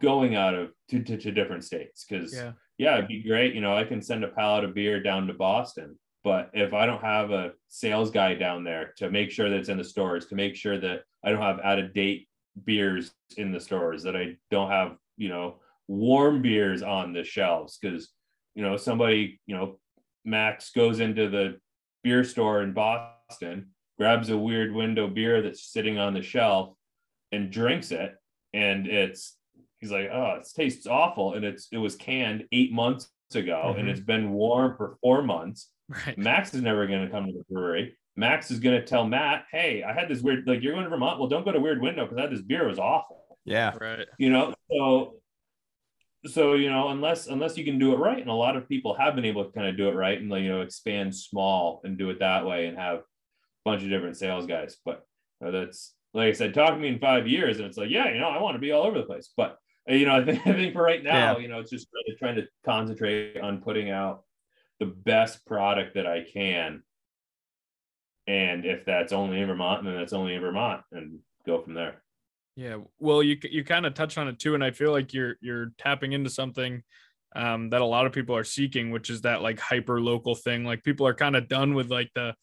going 0.00 0.34
out 0.34 0.54
of 0.54 0.70
to, 0.88 1.02
to, 1.02 1.16
to 1.16 1.32
different 1.32 1.64
states 1.64 2.06
because 2.08 2.34
yeah. 2.34 2.52
yeah 2.78 2.94
it'd 2.94 3.08
be 3.08 3.22
great 3.22 3.54
you 3.54 3.60
know 3.60 3.76
i 3.76 3.84
can 3.84 4.00
send 4.00 4.22
a 4.22 4.28
pallet 4.28 4.64
of 4.64 4.74
beer 4.74 5.02
down 5.02 5.26
to 5.26 5.34
boston 5.34 5.98
but 6.24 6.50
if 6.52 6.72
i 6.72 6.86
don't 6.86 7.02
have 7.02 7.30
a 7.30 7.52
sales 7.68 8.10
guy 8.10 8.34
down 8.34 8.64
there 8.64 8.92
to 8.96 9.10
make 9.10 9.30
sure 9.30 9.48
that 9.48 9.58
it's 9.58 9.68
in 9.68 9.78
the 9.78 9.84
stores 9.84 10.26
to 10.26 10.34
make 10.34 10.56
sure 10.56 10.80
that 10.80 11.02
i 11.24 11.30
don't 11.30 11.42
have 11.42 11.60
out 11.60 11.78
of 11.78 11.94
date 11.94 12.26
beers 12.64 13.12
in 13.36 13.52
the 13.52 13.60
stores 13.60 14.02
that 14.04 14.16
I 14.16 14.36
don't 14.50 14.70
have, 14.70 14.96
you 15.16 15.28
know, 15.28 15.56
warm 15.88 16.42
beers 16.42 16.82
on 16.82 17.12
the 17.12 17.24
shelves 17.24 17.78
because, 17.78 18.10
you 18.54 18.62
know, 18.62 18.76
somebody, 18.76 19.40
you 19.46 19.56
know, 19.56 19.78
Max 20.24 20.70
goes 20.70 21.00
into 21.00 21.28
the 21.28 21.58
beer 22.02 22.24
store 22.24 22.62
in 22.62 22.72
Boston, 22.72 23.70
grabs 23.98 24.30
a 24.30 24.38
weird 24.38 24.72
window 24.72 25.08
beer 25.08 25.42
that's 25.42 25.64
sitting 25.64 25.98
on 25.98 26.14
the 26.14 26.22
shelf 26.22 26.74
and 27.32 27.50
drinks 27.50 27.90
it. 27.90 28.14
And 28.52 28.86
it's, 28.86 29.36
he's 29.80 29.90
like, 29.90 30.08
oh, 30.12 30.38
it 30.40 30.48
tastes 30.54 30.86
awful. 30.86 31.34
And 31.34 31.44
it's, 31.44 31.68
it 31.72 31.78
was 31.78 31.96
canned 31.96 32.44
eight 32.52 32.72
months 32.72 33.08
ago 33.34 33.62
mm-hmm. 33.66 33.80
and 33.80 33.88
it's 33.88 34.00
been 34.00 34.32
warm 34.32 34.76
for 34.76 34.96
four 35.00 35.22
months. 35.22 35.70
Right. 35.88 36.16
Max 36.16 36.54
is 36.54 36.62
never 36.62 36.86
going 36.86 37.04
to 37.04 37.10
come 37.10 37.26
to 37.26 37.32
the 37.32 37.44
brewery. 37.50 37.96
Max 38.16 38.50
is 38.50 38.60
going 38.60 38.80
to 38.80 38.86
tell 38.86 39.06
Matt, 39.06 39.44
hey, 39.50 39.82
I 39.82 39.92
had 39.92 40.08
this 40.08 40.22
weird, 40.22 40.46
like, 40.46 40.62
you're 40.62 40.72
going 40.72 40.84
to 40.84 40.90
Vermont. 40.90 41.18
Well, 41.18 41.28
don't 41.28 41.44
go 41.44 41.52
to 41.52 41.60
Weird 41.60 41.82
Window 41.82 42.04
because 42.04 42.16
I 42.16 42.22
had 42.22 42.30
this 42.30 42.42
beer. 42.42 42.64
It 42.64 42.68
was 42.68 42.78
awful. 42.78 43.38
Yeah. 43.44 43.74
Right. 43.78 44.06
You 44.18 44.30
know, 44.30 44.54
so, 44.70 45.16
so, 46.26 46.54
you 46.54 46.70
know, 46.70 46.88
unless, 46.88 47.26
unless 47.26 47.58
you 47.58 47.64
can 47.64 47.78
do 47.78 47.92
it 47.92 47.98
right. 47.98 48.20
And 48.20 48.30
a 48.30 48.34
lot 48.34 48.56
of 48.56 48.68
people 48.68 48.94
have 48.94 49.14
been 49.14 49.26
able 49.26 49.44
to 49.44 49.52
kind 49.52 49.66
of 49.66 49.76
do 49.76 49.88
it 49.88 49.94
right 49.94 50.18
and, 50.18 50.30
like, 50.30 50.42
you 50.42 50.48
know, 50.48 50.62
expand 50.62 51.14
small 51.14 51.82
and 51.84 51.98
do 51.98 52.08
it 52.10 52.20
that 52.20 52.46
way 52.46 52.66
and 52.66 52.78
have 52.78 52.98
a 52.98 53.02
bunch 53.64 53.82
of 53.82 53.90
different 53.90 54.16
sales 54.16 54.46
guys. 54.46 54.76
But 54.84 55.04
you 55.40 55.48
know, 55.48 55.60
that's, 55.60 55.94
like 56.14 56.28
I 56.28 56.32
said, 56.32 56.54
talk 56.54 56.70
to 56.70 56.76
me 56.76 56.88
in 56.88 57.00
five 57.00 57.26
years. 57.26 57.58
And 57.58 57.66
it's 57.66 57.76
like, 57.76 57.90
yeah, 57.90 58.10
you 58.10 58.20
know, 58.20 58.28
I 58.28 58.40
want 58.40 58.54
to 58.54 58.60
be 58.60 58.72
all 58.72 58.84
over 58.84 58.96
the 58.96 59.04
place. 59.04 59.32
But, 59.36 59.58
you 59.88 60.06
know, 60.06 60.16
I 60.20 60.24
think, 60.24 60.46
I 60.46 60.52
think 60.52 60.72
for 60.72 60.82
right 60.82 61.02
now, 61.02 61.36
yeah. 61.36 61.42
you 61.42 61.48
know, 61.48 61.60
it's 61.60 61.70
just 61.70 61.88
really 61.92 62.16
trying 62.18 62.36
to 62.36 62.46
concentrate 62.64 63.38
on 63.40 63.60
putting 63.60 63.90
out 63.90 64.24
the 64.80 64.86
best 64.86 65.46
product 65.46 65.94
that 65.94 66.06
I 66.06 66.24
can 66.24 66.82
and 68.26 68.64
if 68.64 68.84
that's 68.84 69.12
only 69.12 69.40
in 69.40 69.46
Vermont, 69.46 69.84
then 69.84 69.96
that's 69.96 70.12
only 70.12 70.34
in 70.34 70.40
Vermont, 70.40 70.82
and 70.92 71.18
go 71.46 71.60
from 71.60 71.74
there. 71.74 72.02
Yeah, 72.56 72.78
well, 72.98 73.22
you 73.22 73.36
you 73.42 73.64
kind 73.64 73.84
of 73.84 73.94
touched 73.94 74.16
on 74.16 74.28
it 74.28 74.38
too, 74.38 74.54
and 74.54 74.64
I 74.64 74.70
feel 74.70 74.92
like 74.92 75.12
you're 75.12 75.36
you're 75.40 75.72
tapping 75.78 76.12
into 76.12 76.30
something 76.30 76.82
um, 77.36 77.70
that 77.70 77.82
a 77.82 77.86
lot 77.86 78.06
of 78.06 78.12
people 78.12 78.36
are 78.36 78.44
seeking, 78.44 78.90
which 78.90 79.10
is 79.10 79.22
that 79.22 79.42
like 79.42 79.58
hyper 79.58 80.00
local 80.00 80.34
thing. 80.34 80.64
Like 80.64 80.84
people 80.84 81.06
are 81.06 81.14
kind 81.14 81.36
of 81.36 81.48
done 81.48 81.74
with 81.74 81.90
like 81.90 82.10
the 82.14 82.34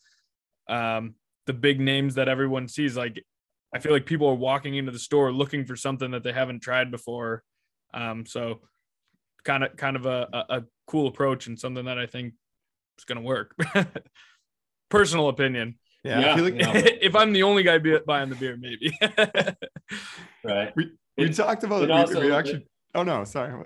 um, 0.67 1.15
the 1.47 1.53
big 1.53 1.79
names 1.79 2.15
that 2.15 2.29
everyone 2.29 2.67
sees. 2.67 2.95
Like 2.95 3.23
I 3.73 3.79
feel 3.79 3.91
like 3.91 4.05
people 4.05 4.27
are 4.27 4.35
walking 4.35 4.75
into 4.75 4.91
the 4.91 4.99
store 4.99 5.31
looking 5.31 5.65
for 5.65 5.75
something 5.75 6.11
that 6.11 6.23
they 6.23 6.33
haven't 6.33 6.61
tried 6.61 6.91
before. 6.91 7.43
Um, 7.93 8.25
so 8.25 8.61
kind 9.43 9.63
of 9.63 9.75
kind 9.75 9.95
of 9.95 10.05
a, 10.05 10.27
a, 10.33 10.57
a 10.57 10.63
cool 10.87 11.07
approach 11.07 11.47
and 11.47 11.57
something 11.57 11.85
that 11.85 11.97
I 11.97 12.05
think 12.05 12.33
is 12.97 13.05
going 13.05 13.17
to 13.17 13.23
work. 13.23 13.55
personal 14.89 15.29
opinion. 15.29 15.79
Yeah, 16.03 16.19
yeah 16.19 16.33
I 16.33 16.35
feel 16.35 16.43
like 16.45 16.55
if 17.01 17.15
I'm 17.15 17.33
the 17.33 17.43
only 17.43 17.63
guy 17.63 17.79
buying 18.05 18.29
the 18.29 18.35
beer, 18.35 18.57
maybe. 18.57 18.97
right. 20.43 20.73
We, 20.75 20.91
we 21.17 21.25
it, 21.25 21.35
talked 21.35 21.63
about 21.63 21.83
it. 21.83 21.91
Also, 21.91 22.21
we 22.21 22.31
actually. 22.31 22.67
Oh 22.93 23.03
no, 23.03 23.23
sorry. 23.23 23.65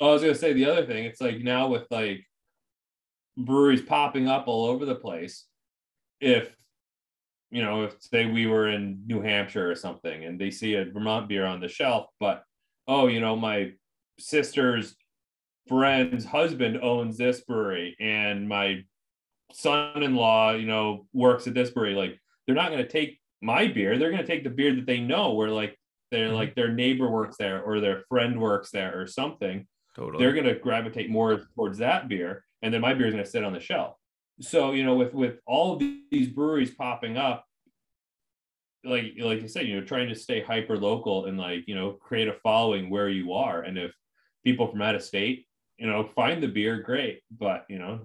Oh, 0.00 0.10
I 0.10 0.12
was 0.12 0.22
gonna 0.22 0.34
say 0.34 0.52
the 0.52 0.66
other 0.66 0.86
thing. 0.86 1.04
It's 1.04 1.20
like 1.20 1.38
now 1.38 1.68
with 1.68 1.86
like 1.90 2.24
breweries 3.36 3.82
popping 3.82 4.28
up 4.28 4.48
all 4.48 4.66
over 4.66 4.84
the 4.84 4.94
place. 4.94 5.46
If 6.20 6.54
you 7.54 7.62
know, 7.62 7.84
if 7.84 7.94
say 8.00 8.26
we 8.26 8.48
were 8.48 8.68
in 8.68 9.00
New 9.06 9.20
Hampshire 9.20 9.70
or 9.70 9.76
something, 9.76 10.24
and 10.24 10.40
they 10.40 10.50
see 10.50 10.74
a 10.74 10.86
Vermont 10.86 11.28
beer 11.28 11.46
on 11.46 11.60
the 11.60 11.68
shelf, 11.68 12.06
but 12.18 12.42
oh, 12.88 13.06
you 13.06 13.20
know, 13.20 13.36
my 13.36 13.70
sister's 14.18 14.96
friend's 15.68 16.24
husband 16.24 16.80
owns 16.82 17.16
this 17.16 17.42
brewery, 17.42 17.94
and 18.00 18.48
my 18.48 18.82
son-in-law, 19.52 20.54
you 20.54 20.66
know, 20.66 21.06
works 21.12 21.46
at 21.46 21.54
this 21.54 21.70
brewery, 21.70 21.94
like 21.94 22.18
they're 22.44 22.56
not 22.56 22.72
going 22.72 22.82
to 22.82 22.88
take 22.88 23.20
my 23.40 23.68
beer. 23.68 23.98
They're 23.98 24.10
going 24.10 24.22
to 24.22 24.26
take 24.26 24.42
the 24.42 24.50
beer 24.50 24.74
that 24.74 24.86
they 24.86 24.98
know 24.98 25.34
where 25.34 25.50
like 25.50 25.78
they're 26.10 26.26
mm-hmm. 26.26 26.34
like 26.34 26.56
their 26.56 26.72
neighbor 26.72 27.08
works 27.08 27.36
there 27.36 27.62
or 27.62 27.78
their 27.78 28.02
friend 28.08 28.40
works 28.40 28.72
there 28.72 29.00
or 29.00 29.06
something. 29.06 29.64
Totally. 29.94 30.24
They're 30.24 30.32
going 30.32 30.52
to 30.52 30.58
gravitate 30.58 31.08
more 31.08 31.42
towards 31.54 31.78
that 31.78 32.08
beer. 32.08 32.44
And 32.62 32.74
then 32.74 32.80
my 32.80 32.94
beer 32.94 33.06
is 33.06 33.12
going 33.12 33.24
to 33.24 33.30
sit 33.30 33.44
on 33.44 33.52
the 33.52 33.60
shelf. 33.60 33.96
So, 34.40 34.72
you 34.72 34.84
know, 34.84 34.94
with, 34.94 35.14
with 35.14 35.38
all 35.46 35.74
of 35.74 35.82
these 36.10 36.28
breweries 36.28 36.72
popping 36.72 37.16
up, 37.16 37.46
like, 38.84 39.14
like 39.18 39.40
you 39.40 39.48
said, 39.48 39.66
you 39.66 39.80
know, 39.80 39.86
trying 39.86 40.08
to 40.08 40.14
stay 40.14 40.42
hyper 40.42 40.76
local 40.76 41.26
and 41.26 41.38
like, 41.38 41.64
you 41.66 41.74
know, 41.74 41.92
create 41.92 42.28
a 42.28 42.34
following 42.42 42.90
where 42.90 43.08
you 43.08 43.32
are. 43.32 43.62
And 43.62 43.78
if 43.78 43.92
people 44.44 44.66
from 44.66 44.82
out 44.82 44.94
of 44.94 45.02
state, 45.02 45.46
you 45.78 45.86
know, 45.86 46.10
find 46.14 46.42
the 46.42 46.48
beer, 46.48 46.82
great. 46.82 47.22
But, 47.30 47.64
you 47.68 47.78
know, 47.78 48.00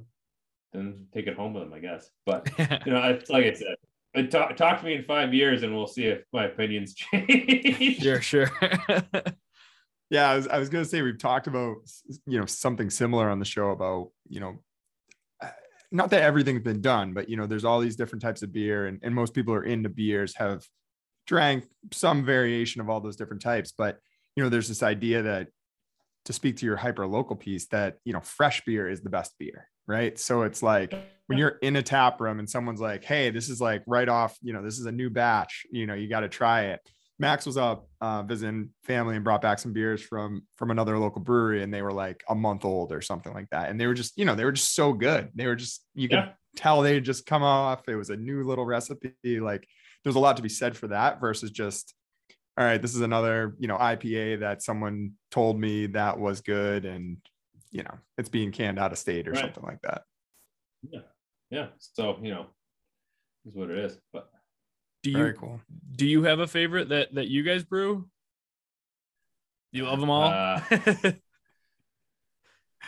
then 0.74 1.08
take 1.14 1.28
it 1.28 1.36
home 1.36 1.54
with 1.54 1.64
them, 1.64 1.74
I 1.74 1.80
guess. 1.80 2.10
But 2.26 2.50
you 2.86 2.94
know, 2.94 3.02
it's 3.10 3.30
like 3.30 3.46
I 3.46 3.54
said, 3.54 4.32
talk, 4.32 4.56
talk 4.56 4.80
to 4.80 4.86
me 4.86 4.96
in 4.96 5.04
five 5.04 5.34
years, 5.34 5.64
and 5.64 5.76
we'll 5.76 5.88
see 5.88 6.06
if 6.06 6.24
my 6.34 6.46
opinions 6.46 6.94
change. 6.96 8.02
Sure, 8.02 8.22
sure. 8.22 8.52
yeah, 10.10 10.30
I 10.30 10.36
was, 10.36 10.48
I 10.48 10.60
was 10.60 10.70
gonna 10.70 10.86
say 10.86 11.02
we've 11.02 11.20
talked 11.20 11.48
about 11.48 11.78
you 12.26 12.40
know 12.40 12.46
something 12.46 12.90
similar 12.90 13.30
on 13.30 13.40
the 13.40 13.46
show 13.46 13.70
about 13.70 14.12
you 14.28 14.40
know 14.40 14.50
uh, 14.50 14.56
not 15.92 16.10
that 16.12 16.22
everything's 16.22 16.62
been 16.62 16.82
done, 16.82 17.14
but 17.14 17.30
you 17.30 17.38
know, 17.38 17.48
there's 17.48 17.66
all 17.66 17.80
these 17.80 17.96
different 17.96 18.22
types 18.22 18.42
of 18.42 18.54
beer, 18.54 18.88
and, 18.88 19.00
and 19.04 19.14
most 19.14 19.34
people 19.34 19.54
are 19.54 19.64
into 19.64 19.90
beers, 19.90 20.36
have 20.36 20.64
drank 21.26 21.66
some 21.92 22.26
variation 22.26 22.82
of 22.82 22.90
all 22.90 23.02
those 23.02 23.16
different 23.16 23.42
types. 23.42 23.72
But 23.72 24.00
you 24.36 24.44
know, 24.44 24.50
there's 24.50 24.68
this 24.68 24.84
idea 24.84 25.24
that 25.24 25.48
to 26.26 26.34
speak 26.34 26.58
to 26.58 26.66
your 26.66 26.78
hyper 26.78 27.08
local 27.08 27.36
piece, 27.36 27.68
that 27.68 27.98
you 28.06 28.14
know, 28.14 28.22
fresh 28.22 28.64
beer 28.66 28.90
is 28.90 29.02
the 29.02 29.10
best 29.10 29.34
beer 29.40 29.68
right? 29.90 30.20
So 30.20 30.44
it's 30.44 30.62
like 30.62 30.94
when 31.26 31.40
you're 31.40 31.58
in 31.64 31.76
a 31.76 31.82
tap 31.82 32.22
room 32.22 32.38
and 32.38 32.48
someone's 32.48 32.80
like, 32.80 33.04
"Hey, 33.04 33.32
this 33.32 33.50
is 33.50 33.60
like 33.60 33.82
right 33.88 34.08
off, 34.08 34.38
you 34.42 34.54
know, 34.54 34.62
this 34.62 34.78
is 34.80 34.86
a 34.86 34.92
new 34.92 35.10
batch, 35.10 35.66
you 35.72 35.88
know, 35.88 35.96
you 35.96 36.08
got 36.08 36.20
to 36.22 36.30
try 36.30 36.66
it." 36.66 36.80
Max 37.20 37.46
was 37.46 37.58
up 37.58 37.88
uh, 38.02 38.24
visiting 38.24 38.70
family 38.84 39.16
and 39.16 39.24
brought 39.24 39.42
back 39.42 39.60
some 39.60 39.74
beers 39.74 40.02
from 40.02 40.44
from 40.56 40.72
another 40.72 40.98
local 40.98 41.22
brewery, 41.22 41.64
and 41.64 41.74
they 41.74 41.82
were 41.82 41.92
like 41.92 42.24
a 42.30 42.36
month 42.36 42.66
old 42.66 42.92
or 42.92 43.02
something 43.02 43.34
like 43.34 43.50
that, 43.52 43.70
and 43.70 43.80
they 43.80 43.88
were 43.88 43.94
just, 43.94 44.18
you 44.18 44.26
know, 44.26 44.36
they 44.36 44.46
were 44.46 44.52
just 44.52 44.74
so 44.74 44.94
good. 44.94 45.30
They 45.36 45.46
were 45.48 45.56
just, 45.56 45.84
you 45.94 46.08
could 46.08 46.16
yeah. 46.16 46.32
tell 46.56 46.82
they 46.82 47.00
just 47.02 47.26
come 47.26 47.44
off. 47.44 47.88
It 47.88 47.96
was 47.96 48.10
a 48.10 48.18
new 48.18 48.44
little 48.44 48.66
recipe. 48.66 49.14
Like 49.24 49.68
there's 50.04 50.16
a 50.16 50.20
lot 50.20 50.38
to 50.38 50.44
be 50.44 50.50
said 50.50 50.78
for 50.78 50.88
that 50.88 51.20
versus 51.20 51.52
just 51.52 51.94
all 52.58 52.66
right, 52.66 52.82
this 52.82 52.94
is 52.94 53.00
another, 53.00 53.56
you 53.58 53.70
know, 53.70 53.78
IPA 53.78 54.42
that 54.42 54.62
someone 54.62 55.14
told 55.32 55.58
me 55.58 55.88
that 55.88 56.20
was 56.20 56.42
good 56.42 56.84
and 56.84 57.18
you 57.72 57.84
know 57.84 57.98
it's 58.18 58.30
being 58.30 58.52
canned 58.52 58.80
out 58.80 58.92
of 58.92 58.98
state 58.98 59.28
or 59.28 59.32
right. 59.32 59.42
something 59.42 59.64
like 59.64 59.82
that 59.82 60.04
yeah 60.90 61.02
yeah 61.50 61.68
so 61.78 62.18
you 62.22 62.32
know 62.32 62.48
is 63.46 63.56
what 63.56 63.70
it 63.70 63.78
is 63.78 63.98
but 64.12 64.30
do 65.04 65.12
you 65.12 65.18
Very 65.18 65.34
cool 65.34 65.62
do 65.96 66.06
you 66.06 66.24
have 66.24 66.40
a 66.40 66.48
favorite 66.48 66.90
that 66.90 67.14
that 67.16 67.28
you 67.28 67.44
guys 67.44 67.64
brew 67.64 68.08
you 69.72 69.86
love 69.86 70.00
them 70.00 70.10
all 70.10 70.24
uh, 70.24 70.62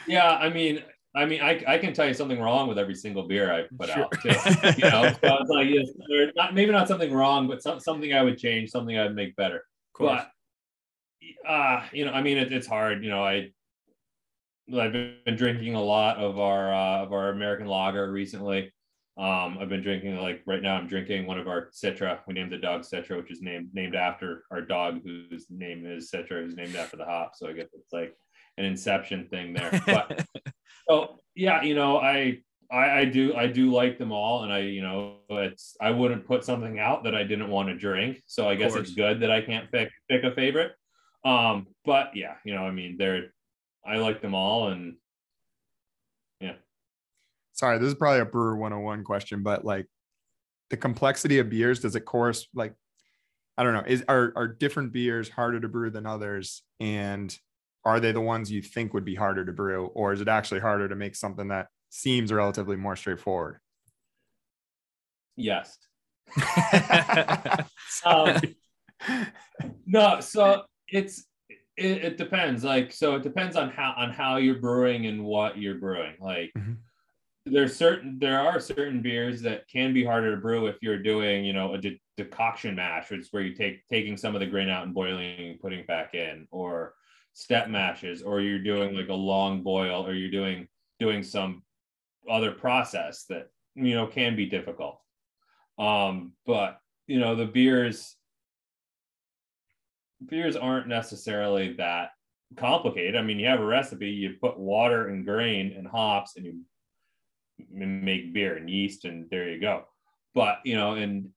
yeah 0.08 0.30
i 0.30 0.50
mean 0.50 0.84
I 1.14 1.26
mean, 1.26 1.42
I, 1.42 1.62
I 1.68 1.78
can 1.78 1.94
tell 1.94 2.08
you 2.08 2.14
something 2.14 2.40
wrong 2.40 2.70
with 2.70 2.80
every 2.80 2.96
single 2.96 3.28
beer 3.28 3.52
I 3.52 3.64
put 3.78 3.90
sure. 3.90 4.04
out. 4.04 4.12
Too. 4.22 4.30
You 4.78 4.90
know, 4.90 5.14
so 5.22 5.38
it's 5.42 5.50
like 5.50 5.68
it's 5.68 5.92
not, 6.38 6.56
maybe 6.56 6.72
not 6.72 6.88
something 6.88 7.12
wrong, 7.12 7.50
but 7.50 7.62
some, 7.62 7.82
something 7.82 8.14
I 8.14 8.22
would 8.22 8.38
change, 8.38 8.70
something 8.70 8.98
I'd 8.98 9.14
make 9.14 9.36
better. 9.36 9.66
But 10.00 10.32
uh, 11.48 11.84
you 11.92 12.06
know, 12.06 12.12
I 12.12 12.22
mean, 12.22 12.38
it, 12.38 12.54
it's 12.54 12.68
hard. 12.68 13.04
You 13.04 13.10
know, 13.10 13.24
I 13.24 13.52
I've 14.74 14.94
been 14.94 15.36
drinking 15.36 15.76
a 15.76 15.84
lot 15.84 16.18
of 16.18 16.40
our 16.40 16.74
uh, 16.74 17.04
of 17.04 17.14
our 17.14 17.30
American 17.30 17.68
lager 17.68 18.10
recently. 18.12 18.72
Um, 19.18 19.58
I've 19.60 19.70
been 19.70 19.82
drinking 19.82 20.18
like 20.18 20.42
right 20.46 20.62
now. 20.62 20.76
I'm 20.76 20.88
drinking 20.88 21.28
one 21.28 21.38
of 21.38 21.48
our 21.48 21.70
Citra. 21.72 22.20
We 22.28 22.34
named 22.34 22.52
the 22.52 22.58
dog 22.58 22.82
Citra, 22.82 23.18
which 23.18 23.32
is 23.32 23.42
named 23.42 23.70
named 23.74 23.94
after 23.94 24.46
our 24.52 24.62
dog, 24.62 25.02
whose 25.04 25.48
name 25.50 25.86
is 25.86 26.10
Citra, 26.10 26.44
who's 26.44 26.56
named 26.56 26.76
after 26.76 26.98
the 26.98 27.06
hop. 27.06 27.34
So 27.36 27.48
I 27.48 27.54
guess 27.54 27.68
it's 27.74 27.92
like 27.92 28.16
an 28.58 28.66
Inception 28.66 29.28
thing 29.30 29.54
there. 29.54 29.82
But 29.86 30.26
so 30.90 31.20
yeah, 31.36 31.62
you 31.62 31.76
know, 31.76 31.98
I, 31.98 32.40
I 32.72 33.00
I 33.00 33.06
do 33.06 33.36
I 33.36 33.48
do 33.48 33.72
like 33.72 33.98
them 33.98 34.14
all, 34.14 34.44
and 34.44 34.54
I 34.54 34.60
you 34.60 34.82
know 34.82 35.18
it's 35.30 35.76
I 35.82 35.92
wouldn't 35.92 36.26
put 36.26 36.46
something 36.46 36.80
out 36.80 37.04
that 37.04 37.14
I 37.14 37.24
didn't 37.24 37.50
want 37.50 37.68
to 37.68 37.76
drink. 37.76 38.22
So 38.28 38.48
I 38.48 38.56
guess 38.56 38.76
it's 38.76 38.94
good 38.94 39.20
that 39.20 39.32
I 39.32 39.42
can't 39.42 39.70
pick 39.72 39.92
pick 40.10 40.24
a 40.24 40.32
favorite. 40.32 40.72
Um, 41.26 41.68
but 41.86 42.16
yeah, 42.16 42.36
you 42.46 42.56
know, 42.56 42.64
I 42.64 42.72
mean, 42.72 42.96
they're 42.98 43.34
I 43.86 43.98
like 43.98 44.22
them 44.22 44.36
all, 44.36 44.70
and 44.70 44.96
yeah. 46.40 46.54
Sorry, 47.62 47.78
this 47.78 47.90
is 47.90 47.94
probably 47.94 48.22
a 48.22 48.26
brewer 48.26 48.58
101 48.58 49.04
question, 49.04 49.44
but 49.44 49.64
like 49.64 49.86
the 50.72 50.78
complexity 50.78 51.38
of 51.38 51.52
beers, 51.52 51.80
does 51.80 51.96
it 51.96 52.06
course 52.06 52.48
like 52.56 52.74
I 53.56 53.62
don't 53.62 53.76
know, 53.76 53.84
is 53.86 54.04
are 54.08 54.34
are 54.36 54.48
different 54.48 54.92
beers 54.92 55.30
harder 55.30 55.60
to 55.60 55.68
brew 55.68 55.92
than 55.92 56.08
others? 56.08 56.64
And 56.80 57.38
are 57.86 58.00
they 58.00 58.14
the 58.14 58.20
ones 58.20 58.52
you 58.52 58.64
think 58.64 58.96
would 58.96 59.06
be 59.06 59.14
harder 59.14 59.46
to 59.46 59.52
brew, 59.52 59.92
or 59.94 60.12
is 60.12 60.22
it 60.22 60.28
actually 60.28 60.62
harder 60.62 60.90
to 60.90 60.96
make 60.96 61.16
something 61.16 61.50
that 61.50 61.68
seems 61.92 62.34
relatively 62.34 62.78
more 62.78 62.96
straightforward? 62.96 63.60
Yes. 65.36 65.78
um, 68.06 68.42
no, 69.86 70.20
so 70.20 70.64
it's 70.88 71.28
it, 71.78 72.06
it, 72.06 72.18
depends. 72.18 72.64
Like, 72.64 72.92
so 72.92 73.18
it 73.18 73.22
depends 73.22 73.56
on 73.56 73.70
how 73.70 73.94
on 73.96 74.10
how 74.10 74.38
you're 74.38 74.60
brewing 74.60 75.06
and 75.06 75.24
what 75.24 75.60
you're 75.60 75.78
brewing. 75.78 76.16
Like, 76.20 76.54
mm-hmm. 76.58 76.74
There's 77.46 77.76
certain 77.76 78.20
there 78.20 78.40
are 78.40 78.60
certain 78.60 79.02
beers 79.02 79.42
that 79.42 79.68
can 79.68 79.94
be 79.94 80.04
harder 80.04 80.36
to 80.36 80.42
brew 80.42 80.68
if 80.68 80.78
you're 80.82 81.02
doing 81.02 81.44
you 81.44 81.54
know 81.54 81.74
a 81.74 81.78
de- 81.78 82.00
decoction 82.16 82.76
mash 82.76 83.10
which 83.10 83.22
is 83.22 83.28
where 83.32 83.42
you 83.42 83.56
take 83.56 83.88
taking 83.88 84.16
some 84.16 84.36
of 84.36 84.42
the 84.42 84.46
grain 84.46 84.70
out 84.70 84.86
and 84.86 84.94
boiling 84.94 85.50
and 85.50 85.60
putting 85.60 85.84
back 85.86 86.14
in 86.14 86.48
or 86.52 86.94
step 87.34 87.70
mashes 87.70 88.22
or 88.22 88.42
you're 88.42 88.60
doing 88.60 88.96
like 88.96 89.10
a 89.10 89.14
long 89.14 89.64
boil 89.64 90.06
or 90.06 90.14
you're 90.14 90.32
doing 90.32 90.68
doing 91.00 91.24
some 91.24 91.64
other 92.30 92.52
process 92.52 93.26
that 93.30 93.48
you 93.76 93.96
know 93.96 94.08
can 94.08 94.36
be 94.36 94.46
difficult. 94.46 95.00
Um 95.80 96.34
but 96.46 96.80
you 97.08 97.20
know 97.20 97.36
the 97.36 97.46
beers 97.46 98.16
beers 100.24 100.56
aren't 100.56 100.88
necessarily 100.88 101.74
that 101.74 102.12
complicated. 102.58 103.16
I 103.16 103.24
mean 103.24 103.40
you 103.40 103.48
have 103.48 103.62
a 103.62 103.66
recipe 103.66 104.10
you 104.10 104.36
put 104.42 104.60
water 104.60 105.08
and 105.08 105.26
grain 105.26 105.74
and 105.76 105.88
hops 105.88 106.36
and 106.36 106.46
you 106.46 106.60
make 107.72 108.34
beer 108.34 108.58
and 108.58 108.70
yeast 108.70 109.06
and 109.06 109.30
there 109.30 109.50
you 109.50 109.60
go 109.60 109.84
but 110.34 110.60
you 110.64 110.76
know 110.76 110.94
and 110.94 111.30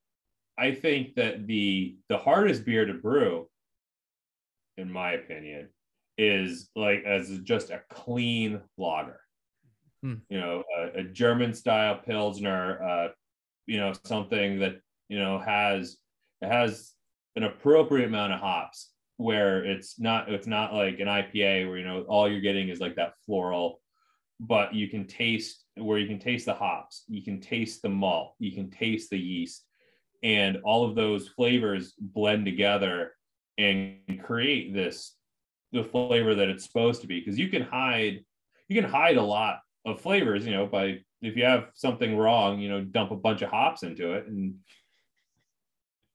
i 0.58 0.72
think 0.72 1.14
that 1.14 1.46
the 1.46 1.96
the 2.08 2.18
hardest 2.18 2.64
beer 2.64 2.84
to 2.84 2.94
brew 2.94 3.48
in 4.76 4.90
my 4.90 5.12
opinion 5.12 5.68
is 6.16 6.70
like 6.76 7.04
as 7.04 7.38
just 7.40 7.70
a 7.70 7.82
clean 7.90 8.60
lager 8.78 9.20
Hmm. 10.04 10.16
you 10.28 10.38
know 10.38 10.62
a, 10.76 11.00
a 11.00 11.04
german 11.04 11.54
style 11.54 11.98
pilsner 12.04 12.82
uh 12.82 13.08
you 13.64 13.78
know 13.78 13.94
something 14.04 14.58
that 14.58 14.76
you 15.08 15.18
know 15.18 15.38
has 15.38 15.96
it 16.42 16.48
has 16.52 16.92
an 17.36 17.44
appropriate 17.44 18.06
amount 18.06 18.34
of 18.34 18.40
hops 18.40 18.90
where 19.16 19.64
it's 19.64 19.98
not 19.98 20.30
it's 20.30 20.46
not 20.46 20.74
like 20.74 21.00
an 21.00 21.06
ipa 21.06 21.66
where 21.66 21.78
you 21.78 21.86
know 21.86 22.02
all 22.02 22.30
you're 22.30 22.42
getting 22.42 22.68
is 22.68 22.80
like 22.80 22.96
that 22.96 23.14
floral 23.24 23.80
but 24.40 24.74
you 24.74 24.88
can 24.88 25.06
taste 25.06 25.63
where 25.76 25.98
you 25.98 26.06
can 26.06 26.18
taste 26.18 26.46
the 26.46 26.54
hops, 26.54 27.04
you 27.08 27.22
can 27.22 27.40
taste 27.40 27.82
the 27.82 27.88
malt, 27.88 28.34
you 28.38 28.52
can 28.52 28.70
taste 28.70 29.10
the 29.10 29.18
yeast, 29.18 29.64
and 30.22 30.58
all 30.64 30.84
of 30.84 30.94
those 30.94 31.28
flavors 31.28 31.94
blend 31.98 32.44
together 32.44 33.12
and 33.58 33.98
create 34.22 34.72
this 34.72 35.16
the 35.72 35.84
flavor 35.84 36.34
that 36.36 36.48
it's 36.48 36.64
supposed 36.64 37.00
to 37.00 37.06
be. 37.06 37.18
Because 37.18 37.38
you 37.38 37.48
can 37.48 37.62
hide 37.62 38.24
you 38.68 38.80
can 38.80 38.90
hide 38.90 39.16
a 39.16 39.22
lot 39.22 39.60
of 39.84 40.00
flavors, 40.00 40.46
you 40.46 40.52
know, 40.52 40.66
by 40.66 41.00
if 41.20 41.36
you 41.36 41.44
have 41.44 41.68
something 41.74 42.16
wrong, 42.16 42.60
you 42.60 42.68
know, 42.68 42.82
dump 42.82 43.10
a 43.10 43.16
bunch 43.16 43.42
of 43.42 43.50
hops 43.50 43.82
into 43.82 44.12
it 44.12 44.26
and 44.26 44.54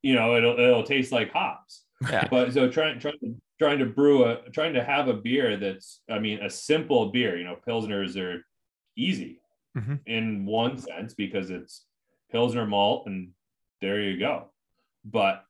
you 0.01 0.15
know 0.15 0.35
it'll 0.35 0.57
it'll 0.57 0.83
taste 0.83 1.11
like 1.11 1.31
hops. 1.31 1.83
Yeah. 2.09 2.27
But 2.29 2.53
so 2.53 2.69
trying 2.69 2.99
trying 2.99 3.19
to 3.19 3.35
trying 3.59 3.79
to 3.79 3.85
brew 3.85 4.23
a 4.23 4.49
trying 4.51 4.73
to 4.75 4.83
have 4.83 5.09
a 5.09 5.13
beer 5.13 5.57
that's 5.57 6.01
I 6.09 6.19
mean 6.19 6.39
a 6.39 6.49
simple 6.49 7.11
beer, 7.11 7.37
you 7.37 7.43
know, 7.43 7.57
pilsners 7.67 8.15
are 8.15 8.45
easy 8.95 9.38
Mhm. 9.77 9.99
in 10.07 10.45
one 10.45 10.77
sense 10.77 11.13
because 11.13 11.51
it's 11.51 11.85
pilsner 12.31 12.65
malt 12.65 13.07
and 13.07 13.31
there 13.81 14.01
you 14.01 14.17
go. 14.19 14.51
But 15.05 15.45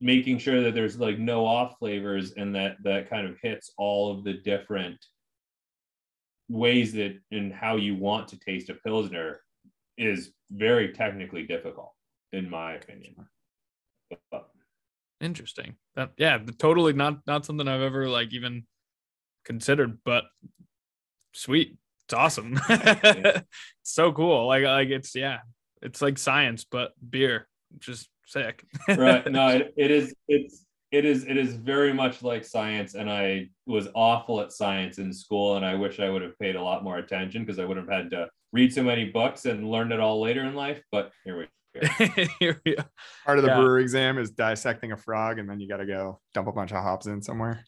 making 0.00 0.38
sure 0.38 0.62
that 0.62 0.74
there's 0.74 0.98
like 0.98 1.18
no 1.18 1.46
off 1.46 1.78
flavors 1.78 2.32
and 2.32 2.54
that 2.54 2.76
that 2.84 3.08
kind 3.10 3.26
of 3.26 3.38
hits 3.42 3.72
all 3.76 4.10
of 4.16 4.24
the 4.24 4.34
different 4.34 5.04
ways 6.48 6.92
that 6.92 7.18
and 7.30 7.52
how 7.52 7.76
you 7.76 7.94
want 7.94 8.28
to 8.28 8.38
taste 8.38 8.70
a 8.70 8.74
pilsner 8.74 9.40
is 9.96 10.32
very 10.50 10.92
technically 10.92 11.46
difficult 11.46 11.92
in 12.32 12.48
my 12.48 12.74
opinion. 12.74 13.14
But, 14.30 14.48
Interesting. 15.20 15.76
That 15.96 16.12
yeah, 16.16 16.38
totally 16.58 16.92
not 16.94 17.26
not 17.26 17.44
something 17.44 17.68
I've 17.68 17.82
ever 17.82 18.08
like 18.08 18.32
even 18.32 18.66
considered, 19.44 19.98
but 20.04 20.24
sweet. 21.34 21.76
It's 22.10 22.14
awesome. 22.16 22.58
it's 22.68 23.46
so 23.84 24.10
cool. 24.12 24.48
Like 24.48 24.64
like 24.64 24.88
it's 24.88 25.14
yeah, 25.14 25.38
it's 25.80 26.02
like 26.02 26.18
science, 26.18 26.64
but 26.68 26.90
beer. 27.08 27.46
Just 27.78 28.08
sick. 28.26 28.64
right 28.88 29.30
no 29.30 29.46
it, 29.56 29.72
it 29.76 29.90
is 29.92 30.12
it's 30.26 30.66
it 30.90 31.04
is 31.04 31.24
it 31.24 31.36
is 31.36 31.54
very 31.54 31.92
much 31.92 32.22
like 32.22 32.44
science 32.44 32.94
and 32.94 33.08
i 33.10 33.48
was 33.66 33.88
awful 33.94 34.40
at 34.40 34.50
science 34.52 34.98
in 34.98 35.12
school 35.12 35.56
and 35.56 35.64
i 35.66 35.74
wish 35.74 35.98
i 36.00 36.08
would 36.08 36.22
have 36.22 36.36
paid 36.38 36.54
a 36.56 36.62
lot 36.62 36.82
more 36.84 36.98
attention 36.98 37.42
because 37.44 37.58
i 37.60 37.64
would 37.64 37.76
have 37.76 37.88
had 37.88 38.08
to 38.10 38.28
read 38.52 38.72
so 38.72 38.82
many 38.84 39.04
books 39.04 39.46
and 39.46 39.68
learn 39.68 39.90
it 39.90 39.98
all 40.00 40.20
later 40.20 40.44
in 40.44 40.54
life 40.54 40.80
but 40.92 41.10
here 41.24 41.38
we 41.38 41.44
go 41.80 41.86
Here 42.40 42.60
we 42.64 42.76
are. 42.76 42.88
Part 43.26 43.38
of 43.38 43.44
the 43.44 43.50
Yeah. 43.50 43.60
brewer 43.60 43.78
exam 43.80 44.18
is 44.18 44.30
dissecting 44.32 44.90
a 44.92 44.96
frog, 44.96 45.38
and 45.38 45.48
then 45.48 45.60
you 45.60 45.68
got 45.68 45.76
to 45.76 45.86
go 45.86 46.20
dump 46.34 46.48
a 46.48 46.52
bunch 46.52 46.72
of 46.72 46.78
hops 46.82 47.06
in 47.06 47.22
somewhere. 47.22 47.64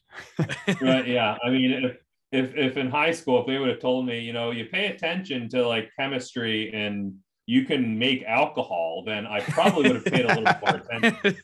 right 0.81 1.07
yeah 1.07 1.37
i 1.45 1.49
mean 1.49 1.71
if, 1.71 1.97
if 2.33 2.55
if 2.55 2.77
in 2.77 2.89
high 2.89 3.11
school 3.11 3.39
if 3.41 3.47
they 3.47 3.57
would 3.57 3.69
have 3.69 3.79
told 3.79 4.05
me 4.05 4.19
you 4.19 4.33
know 4.33 4.51
you 4.51 4.65
pay 4.65 4.87
attention 4.87 5.47
to 5.47 5.65
like 5.65 5.91
chemistry 5.97 6.73
and 6.73 7.13
you 7.45 7.63
can 7.63 7.97
make 7.97 8.23
alcohol 8.23 9.03
then 9.05 9.25
i 9.27 9.39
probably 9.39 9.83
would 9.83 9.95
have 9.95 10.05
paid 10.05 10.25
a 10.25 10.27
little 10.27 10.43
more 10.43 10.75
attention 10.81 11.35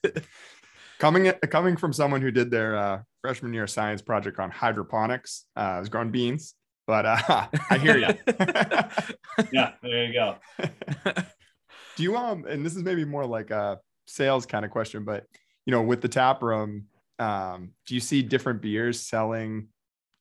Coming 1.00 1.32
coming 1.50 1.78
from 1.78 1.94
someone 1.94 2.22
who 2.22 2.30
did 2.30 2.52
their 2.52 2.76
uh, 2.76 3.02
freshman 3.22 3.54
year 3.54 3.68
science 3.68 4.02
project 4.02 4.38
on 4.38 4.52
hydroponics, 4.52 5.46
uh, 5.56 5.62
I 5.62 5.80
was 5.80 5.88
growing 5.88 6.12
beans, 6.12 6.56
but 6.86 7.06
uh, 7.06 7.48
I 7.70 7.78
hear 7.78 7.98
you. 7.98 8.08
yeah 9.54 9.72
there 9.82 10.06
you 10.06 10.14
go 10.14 10.36
Do 11.96 12.04
you 12.04 12.18
um 12.18 12.46
and 12.46 12.66
this 12.66 12.76
is 12.76 12.84
maybe 12.84 13.06
more 13.06 13.26
like 13.26 13.50
a 13.50 13.80
sales 14.08 14.46
kind 14.46 14.66
of 14.66 14.72
question, 14.72 15.06
but 15.06 15.24
you 15.66 15.72
know, 15.72 15.82
with 15.82 16.02
the 16.02 16.10
tap 16.10 16.44
room, 16.44 16.88
um, 17.18 17.72
do 17.88 17.94
you 17.96 18.02
see 18.02 18.22
different 18.22 18.62
beers 18.62 19.00
selling 19.00 19.70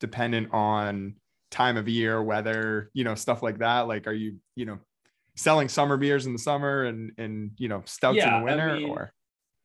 dependent 0.01 0.53
on 0.53 1.17
time 1.51 1.77
of 1.77 1.89
year, 1.89 2.23
weather, 2.23 2.91
you 2.93 3.05
know, 3.05 3.15
stuff 3.15 3.43
like 3.43 3.59
that? 3.59 3.83
Like 3.83 4.07
are 4.07 4.13
you, 4.13 4.39
you 4.55 4.65
know, 4.67 4.79
selling 5.37 5.69
summer 5.69 5.97
beers 5.97 6.27
in 6.27 6.33
the 6.33 6.39
summer 6.39 6.85
and 6.85 7.13
and 7.19 7.53
you 7.59 7.69
know, 7.69 7.83
stouts 7.87 8.17
Yeah, 8.19 8.35
in 8.35 8.41
the 8.41 8.45
winter 8.45 8.75
mean, 8.75 8.91
or 8.91 9.13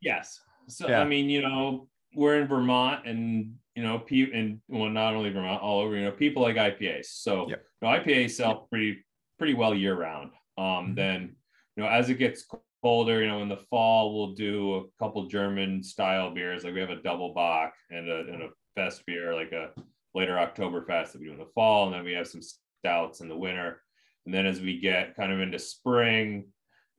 Yes. 0.02 0.40
So 0.68 0.88
Yeah. 0.88 1.02
I 1.02 1.06
mean, 1.06 1.30
you 1.30 1.42
know, 1.42 1.88
we're 2.16 2.40
in 2.42 2.48
Vermont, 2.48 3.08
and 3.08 3.56
you 3.76 3.82
know, 3.84 4.00
pe- 4.00 4.32
and 4.32 4.62
well, 4.68 4.90
not 4.90 5.16
only 5.16 5.32
Vermont, 5.32 5.62
all 5.62 5.80
over. 5.82 5.96
You 5.96 6.04
know, 6.06 6.12
people 6.12 6.44
like 6.44 6.56
IPAs. 6.58 7.06
So 7.06 7.50
Yep. 7.50 7.66
you 7.82 7.88
know, 7.88 7.94
IPAs 8.00 8.32
sell 8.32 8.68
pretty 8.70 9.04
pretty 9.38 9.56
well 9.56 9.74
year 9.74 9.96
round. 9.96 10.32
Um, 10.58 10.94
Mhm. 10.94 10.96
then 10.96 11.36
you 11.76 11.84
know, 11.84 11.90
as 11.90 12.10
it 12.10 12.16
gets 12.20 12.46
colder, 12.84 13.22
you 13.22 13.28
know, 13.28 13.42
in 13.42 13.50
the 13.50 13.58
fall, 13.58 14.14
we'll 14.14 14.36
do 14.36 14.76
a 14.76 14.84
couple 15.00 15.26
German 15.28 15.82
style 15.82 16.30
beers. 16.32 16.64
Like 16.64 16.76
we 16.76 16.82
have 16.82 16.92
a 16.92 17.02
double 17.02 17.34
bock 17.34 17.74
and 17.90 18.08
a 18.08 18.20
and 18.32 18.44
a 18.44 18.50
fest 18.76 19.04
beer, 19.08 19.34
like 19.34 19.52
a 19.54 19.74
later 20.14 20.34
Oktoberfest 20.34 21.12
that 21.12 21.20
we 21.22 21.28
do 21.28 21.34
in 21.34 21.40
the 21.40 21.46
fall, 21.56 21.86
and 21.86 21.94
then 21.94 22.04
we 22.04 22.14
have 22.14 22.28
some 22.28 22.42
stouts 22.42 23.22
in 23.22 23.30
the 23.30 23.38
winter. 23.38 23.82
And 24.26 24.34
then 24.34 24.46
as 24.46 24.62
we 24.62 24.80
get 24.80 25.16
kind 25.16 25.32
of 25.32 25.40
into 25.42 25.60
spring, 25.60 26.46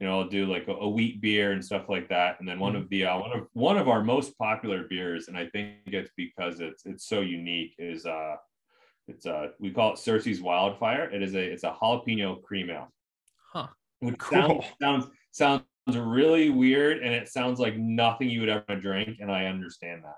you 0.01 0.07
know, 0.07 0.21
I'll 0.21 0.29
do 0.29 0.47
like 0.47 0.67
a, 0.69 0.73
a 0.73 0.89
wheat 0.89 1.21
beer 1.21 1.53
and 1.53 1.65
stuff 1.65 1.89
like 1.89 2.09
that. 2.09 2.39
And 2.41 2.49
then 2.49 2.59
one 2.59 2.77
of 2.77 2.89
the 2.91 3.07
uh, 3.07 3.19
one 3.19 3.33
of 3.33 3.47
one 3.53 3.79
of 3.79 3.89
our 3.89 4.03
most 4.03 4.37
popular 4.39 4.85
beers, 4.89 5.29
and 5.29 5.37
I 5.37 5.47
think 5.47 5.77
it's 5.87 6.11
because 6.17 6.61
it's 6.61 6.85
it's 6.85 7.07
so 7.07 7.21
unique, 7.21 7.75
is 7.79 8.05
uh 8.05 8.37
it's 9.09 9.25
uh 9.25 9.49
we 9.61 9.71
call 9.71 9.93
it 9.93 9.97
Cersei's 9.97 10.43
Wildfire. 10.43 11.09
It 11.11 11.23
is 11.23 11.35
a 11.35 11.41
it's 11.41 11.65
a 11.65 11.77
jalapeno 11.81 12.43
cream 12.43 12.71
ale. 12.71 12.93
Huh. 13.53 13.69
Which 14.01 14.19
Cool. 14.19 14.65
sounds, 14.81 15.07
sounds 15.31 15.65
sounds 15.87 15.97
really 15.97 16.51
weird 16.51 17.03
and 17.03 17.13
it 17.15 17.29
sounds 17.29 17.61
like 17.61 17.77
nothing 17.77 18.29
you 18.29 18.41
would 18.41 18.49
ever 18.49 18.77
drink, 18.81 19.19
and 19.21 19.31
I 19.31 19.47
understand 19.47 20.03
that. 20.05 20.17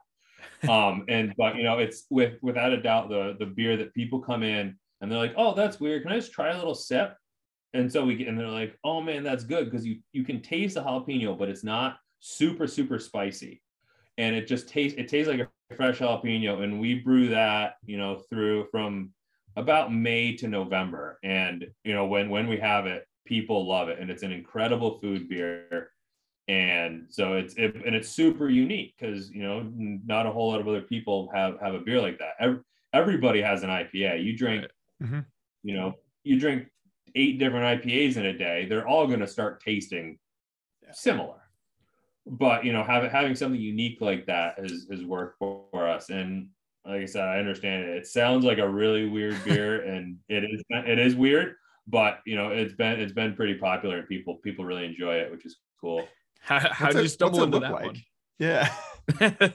Um 0.68 1.04
and 1.08 1.34
but 1.36 1.56
you 1.56 1.62
know 1.62 1.78
it's 1.78 2.06
with 2.10 2.34
without 2.42 2.72
a 2.72 2.80
doubt 2.80 3.08
the 3.08 3.36
the 3.38 3.46
beer 3.46 3.76
that 3.76 3.94
people 3.94 4.20
come 4.20 4.42
in 4.42 4.76
and 5.00 5.10
they're 5.10 5.18
like 5.18 5.34
oh 5.36 5.54
that's 5.54 5.80
weird. 5.80 6.02
Can 6.02 6.12
i 6.12 6.16
just 6.16 6.32
try 6.32 6.50
a 6.50 6.56
little 6.56 6.74
sip 6.74 7.16
and 7.74 7.92
so 7.92 8.04
we 8.04 8.16
get 8.16 8.28
and 8.28 8.38
they're 8.38 8.48
like 8.48 8.78
oh 8.84 9.00
man 9.00 9.22
that's 9.22 9.44
good 9.44 9.66
because 9.66 9.86
you 9.86 9.98
you 10.12 10.24
can 10.24 10.40
taste 10.40 10.74
the 10.74 10.82
jalapeno 10.82 11.36
but 11.38 11.48
it's 11.48 11.64
not 11.64 11.98
super 12.20 12.66
super 12.66 12.98
spicy. 12.98 13.62
And 14.18 14.34
it 14.34 14.46
just 14.46 14.68
tastes 14.68 14.98
it 14.98 15.08
tastes 15.08 15.30
like 15.30 15.40
a 15.40 15.74
fresh 15.74 15.98
jalapeno. 15.98 16.62
And 16.62 16.80
we 16.80 16.94
brew 16.94 17.28
that 17.28 17.74
you 17.84 17.98
know 17.98 18.22
through 18.30 18.66
from 18.70 19.10
about 19.56 19.92
may 19.92 20.34
to 20.36 20.48
november. 20.48 21.18
And 21.22 21.66
you 21.84 21.94
know 21.94 22.06
when 22.06 22.30
when 22.30 22.48
we 22.48 22.58
have 22.58 22.86
it 22.86 23.06
people 23.26 23.68
love 23.68 23.88
it. 23.88 23.98
And 23.98 24.10
it's 24.10 24.22
an 24.22 24.32
incredible 24.32 24.98
food 25.00 25.28
beer 25.28 25.90
and 26.48 27.06
so 27.10 27.34
it's 27.34 27.54
it, 27.54 27.74
and 27.84 27.94
it's 27.94 28.08
super 28.08 28.48
unique 28.48 28.94
because 28.98 29.30
you 29.30 29.42
know 29.42 29.68
not 30.06 30.26
a 30.26 30.30
whole 30.30 30.50
lot 30.50 30.60
of 30.60 30.68
other 30.68 30.82
people 30.82 31.28
have 31.34 31.58
have 31.60 31.74
a 31.74 31.80
beer 31.80 32.00
like 32.00 32.18
that. 32.18 32.34
Ev- 32.38 32.62
everybody 32.92 33.40
has 33.42 33.62
an 33.62 33.68
ipa 33.70 34.22
you 34.22 34.36
drink 34.36 34.64
Mhm. 35.02 35.26
you 35.62 35.74
know 35.74 35.94
you 36.24 36.38
drink 36.38 36.68
eight 37.14 37.38
different 37.38 37.82
ipas 37.84 38.16
in 38.16 38.26
a 38.26 38.36
day 38.36 38.66
they're 38.66 38.86
all 38.88 39.06
going 39.06 39.20
to 39.20 39.26
start 39.26 39.60
tasting 39.62 40.18
Yeah. 40.82 40.92
similar. 40.92 41.40
But 42.26 42.64
you 42.64 42.72
know 42.72 42.82
having 42.84 43.10
having 43.10 43.34
something 43.34 43.60
unique 43.60 44.00
like 44.00 44.26
that 44.26 44.58
has 44.58 44.86
has 44.90 45.04
worked 45.04 45.38
for, 45.38 45.64
for 45.72 45.88
us. 45.88 46.10
And 46.10 46.48
like 46.84 47.02
i 47.02 47.06
said 47.06 47.24
i 47.24 47.38
understand 47.38 47.84
it. 47.84 47.96
It 47.96 48.06
sounds 48.06 48.44
like 48.44 48.58
a 48.58 48.68
really 48.68 49.08
weird 49.08 49.36
beer 49.44 49.82
and 49.82 50.18
it 50.28 50.44
is 50.44 50.62
it 50.70 50.98
is 51.00 51.14
weird 51.16 51.56
but 51.88 52.20
you 52.26 52.36
know 52.36 52.48
it's 52.50 52.74
been 52.74 52.98
it's 53.00 53.12
been 53.12 53.34
pretty 53.34 53.54
popular 53.54 53.98
and 53.98 54.08
people 54.08 54.36
people 54.36 54.64
really 54.64 54.84
enjoy 54.86 55.14
it 55.16 55.30
which 55.30 55.44
is 55.46 55.56
cool 55.80 56.06
How 56.46 56.60
how 56.60 56.86
did 56.88 56.96
it- 56.98 57.02
you 57.02 57.08
stumble 57.08 57.42
into 57.42 57.58
that 57.58 57.72
like? 57.72 57.96
Yeah. 58.38 58.72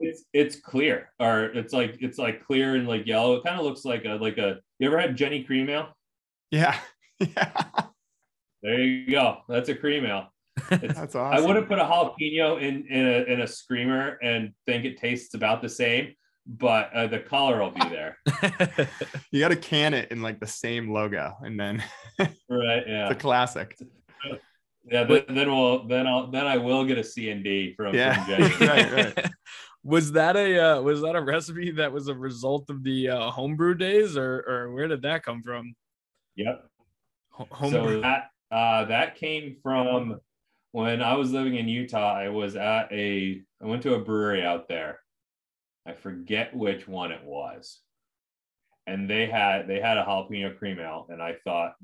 it's 0.00 0.24
it's 0.32 0.56
clear 0.56 1.10
or 1.20 1.44
it's 1.44 1.72
like 1.72 1.96
it's 2.00 2.18
like 2.18 2.44
clear 2.44 2.74
and 2.74 2.86
like 2.88 3.06
yellow 3.06 3.34
it 3.36 3.44
kind 3.44 3.58
of 3.58 3.64
looks 3.64 3.84
like 3.84 4.04
a 4.04 4.14
like 4.14 4.38
a 4.38 4.58
you 4.78 4.86
ever 4.88 4.98
had 4.98 5.16
Genny 5.16 5.46
cream 5.46 5.68
ale 5.70 5.96
Yeah. 6.50 6.76
Yeah. 7.20 7.52
There 8.62 8.80
you 8.80 9.10
go. 9.10 9.38
That's 9.48 9.68
a 9.68 9.74
cream 9.74 10.04
ale. 10.06 10.32
It's- 10.72 10.94
That's 10.96 11.14
I 11.14 11.38
would 11.40 11.54
have 11.56 11.68
put 11.68 11.78
a 11.78 11.84
jalapeno 11.84 12.60
in 12.60 12.86
in 12.88 13.06
a 13.06 13.32
in 13.32 13.40
a 13.42 13.46
screamer 13.46 14.18
and 14.22 14.52
think 14.66 14.84
it 14.84 14.96
tastes 14.98 15.34
about 15.34 15.62
the 15.62 15.68
same, 15.68 16.14
but 16.46 16.92
uh, 16.92 17.06
the 17.06 17.20
color 17.20 17.60
will 17.60 17.70
be 17.70 17.88
there. 17.88 18.16
You 19.30 19.40
got 19.40 19.48
to 19.48 19.56
can 19.56 19.94
it 19.94 20.10
in 20.10 20.22
like 20.22 20.40
the 20.40 20.46
same 20.46 20.90
logo, 20.92 21.34
and 21.42 21.58
then 21.60 21.82
Right? 22.18 22.78
it's 22.78 22.88
Yeah. 22.88 23.10
a 23.10 23.14
classic. 23.14 23.76
Yeah. 24.86 25.04
Then, 25.04 25.24
then 25.30 25.50
we'll 25.50 25.86
then 25.86 26.06
I'll 26.06 26.30
then 26.30 26.46
I 26.46 26.56
will 26.58 26.84
get 26.84 26.98
a 26.98 27.04
C 27.04 27.30
and 27.30 27.42
D 27.42 27.74
from, 27.74 27.94
Yeah. 27.94 28.14
from 28.24 28.34
Genny. 28.34 28.68
Right, 28.68 29.16
right. 29.16 29.30
was 29.82 30.12
that 30.12 30.36
a 30.36 30.58
uh, 30.76 30.80
was 30.82 31.00
that 31.02 31.16
a 31.16 31.22
recipe 31.22 31.70
that 31.72 31.92
was 31.92 32.08
a 32.08 32.14
result 32.14 32.68
of 32.70 32.82
the 32.84 33.08
uh, 33.10 33.30
homebrew 33.30 33.74
days, 33.74 34.16
or 34.16 34.44
or 34.46 34.72
where 34.74 34.88
did 34.88 35.02
that 35.02 35.22
come 35.22 35.42
from? 35.42 35.74
Yep. 36.36 36.66
Ho- 37.30 37.48
So 37.50 37.56
Homebrew. 37.56 38.00
that 38.02 38.30
uh, 38.50 38.84
that 38.86 39.16
came 39.16 39.56
from 39.62 40.20
when 40.72 41.02
I 41.02 41.14
was 41.14 41.32
living 41.32 41.54
in 41.56 41.68
Utah. 41.68 42.14
I 42.14 42.28
was 42.28 42.54
at 42.56 42.92
a 42.92 43.40
I 43.62 43.66
went 43.66 43.82
to 43.84 43.94
a 43.94 44.00
brewery 44.00 44.44
out 44.44 44.68
there. 44.68 45.00
I 45.86 45.92
forget 45.92 46.54
which 46.56 46.86
one 46.88 47.10
it 47.12 47.22
was, 47.24 47.80
and 48.86 49.08
they 49.08 49.26
had 49.26 49.66
they 49.66 49.80
had 49.80 49.96
a 49.98 50.04
jalapeno 50.04 50.56
cream 50.58 50.78
ale, 50.78 51.06
and 51.10 51.22
I 51.22 51.36
thought 51.44 51.74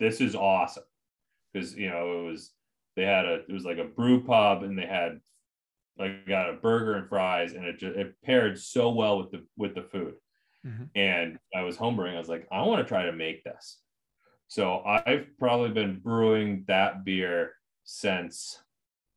this 0.00 0.20
is 0.20 0.34
awesome 0.34 0.84
because 1.56 1.74
you 1.76 1.88
know 1.88 2.20
it 2.20 2.30
was 2.30 2.52
they 2.96 3.04
had 3.04 3.24
a 3.24 3.34
it 3.48 3.52
was 3.52 3.64
like 3.64 3.78
a 3.78 3.84
brew 3.84 4.22
pub, 4.22 4.62
and 4.62 4.78
they 4.78 4.86
had 4.86 5.20
like 5.98 6.26
got 6.26 6.50
a 6.50 6.54
burger 6.54 6.94
and 6.94 7.08
fries, 7.08 7.52
and 7.54 7.64
it 7.64 7.78
just 7.78 7.96
it 7.96 8.14
paired 8.22 8.58
so 8.58 8.90
well 8.90 9.18
with 9.18 9.30
the 9.30 9.44
with 9.56 9.74
the 9.74 9.82
food. 9.82 10.14
Mhm. 10.66 10.90
And 10.94 11.38
I 11.54 11.62
was 11.62 11.76
homebrewing. 11.76 12.14
I 12.14 12.18
was 12.18 12.28
like, 12.28 12.46
I 12.50 12.62
want 12.62 12.84
to 12.84 12.88
try 12.88 13.06
to 13.06 13.12
make 13.12 13.44
this. 13.44 13.80
So 14.48 14.82
I've 14.84 15.26
probably 15.38 15.70
been 15.70 16.00
brewing 16.00 16.64
that 16.68 17.04
beer 17.04 17.52
since 17.84 18.62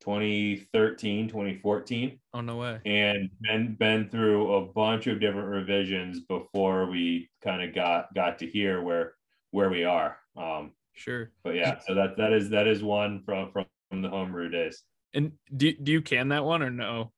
2013, 0.01 1.27
2014, 1.27 2.19
oh 2.33 2.41
no 2.41 2.57
way. 2.57 2.79
and 2.85 3.29
been 3.41 3.75
been 3.75 4.09
through 4.09 4.53
a 4.53 4.65
bunch 4.65 5.07
of 5.07 5.19
different 5.19 5.49
revisions 5.49 6.21
before 6.21 6.85
we 6.89 7.29
kind 7.43 7.61
of 7.61 7.75
got 7.75 8.13
got 8.13 8.39
to 8.39 8.47
here 8.47 8.81
where 8.81 9.13
where 9.51 9.69
we 9.69 9.83
are. 9.83 10.17
Um, 10.37 10.71
Sure. 10.99 11.31
but 11.45 11.55
yeah, 11.55 11.79
so 11.87 11.95
that 11.95 12.17
that 12.17 12.33
is 12.33 12.49
that 12.49 12.67
is 12.67 12.83
one 12.83 13.23
from 13.23 13.51
from, 13.53 14.01
the 14.01 14.09
homebrew 14.09 14.49
days. 14.49 14.83
And 15.13 15.31
do 15.55 15.71
do 15.71 15.93
you 15.93 16.01
can 16.01 16.27
that 16.29 16.43
one 16.43 16.61
or 16.61 16.69
no? 16.69 17.13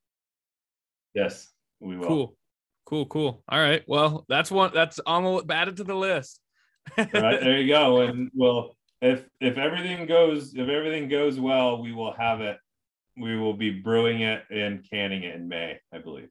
Yes, 1.15 1.49
we 1.79 1.97
will. 1.97 2.07
Cool. 2.07 2.37
Cool, 2.85 3.05
cool. 3.07 3.43
All 3.49 3.59
right. 3.59 3.83
Well, 3.87 4.23
that's 4.29 4.51
one 4.51 4.71
that's 4.73 4.99
on 5.05 5.23
the 5.47 5.53
added 5.53 5.77
to 5.77 5.83
the 5.83 5.95
list. 5.95 6.39
Right, 6.97 7.09
there 7.11 7.57
you 7.59 7.67
go. 7.67 8.01
And 8.07 8.29
well, 8.35 8.77
if 9.01 9.25
if 9.39 9.57
everything 9.57 10.05
goes 10.05 10.53
if 10.53 10.69
everything 10.69 11.09
goes 11.09 11.39
well, 11.39 11.81
we 11.81 11.91
will 11.91 12.13
have 12.13 12.41
it. 12.41 12.57
We 13.17 13.35
will 13.37 13.53
be 13.55 13.71
brewing 13.71 14.21
it 14.21 14.43
and 14.51 14.87
canning 14.89 15.23
it 15.23 15.35
in 15.35 15.47
May, 15.47 15.79
I 15.91 15.97
believe. 15.97 16.29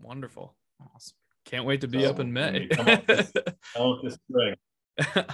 Wonderful. 0.00 0.56
Awesome. 0.80 1.14
Can't 1.44 1.64
wait 1.66 1.82
to 1.82 1.88
be 1.88 2.02
So, 2.02 2.10
up 2.10 2.20
in 2.20 2.32
May. 2.32 2.68
come 2.68 2.88
up 2.88 3.06
with- 3.06 3.32
Oh, 3.76 4.00
this 4.02 4.18
spring. 4.28 4.56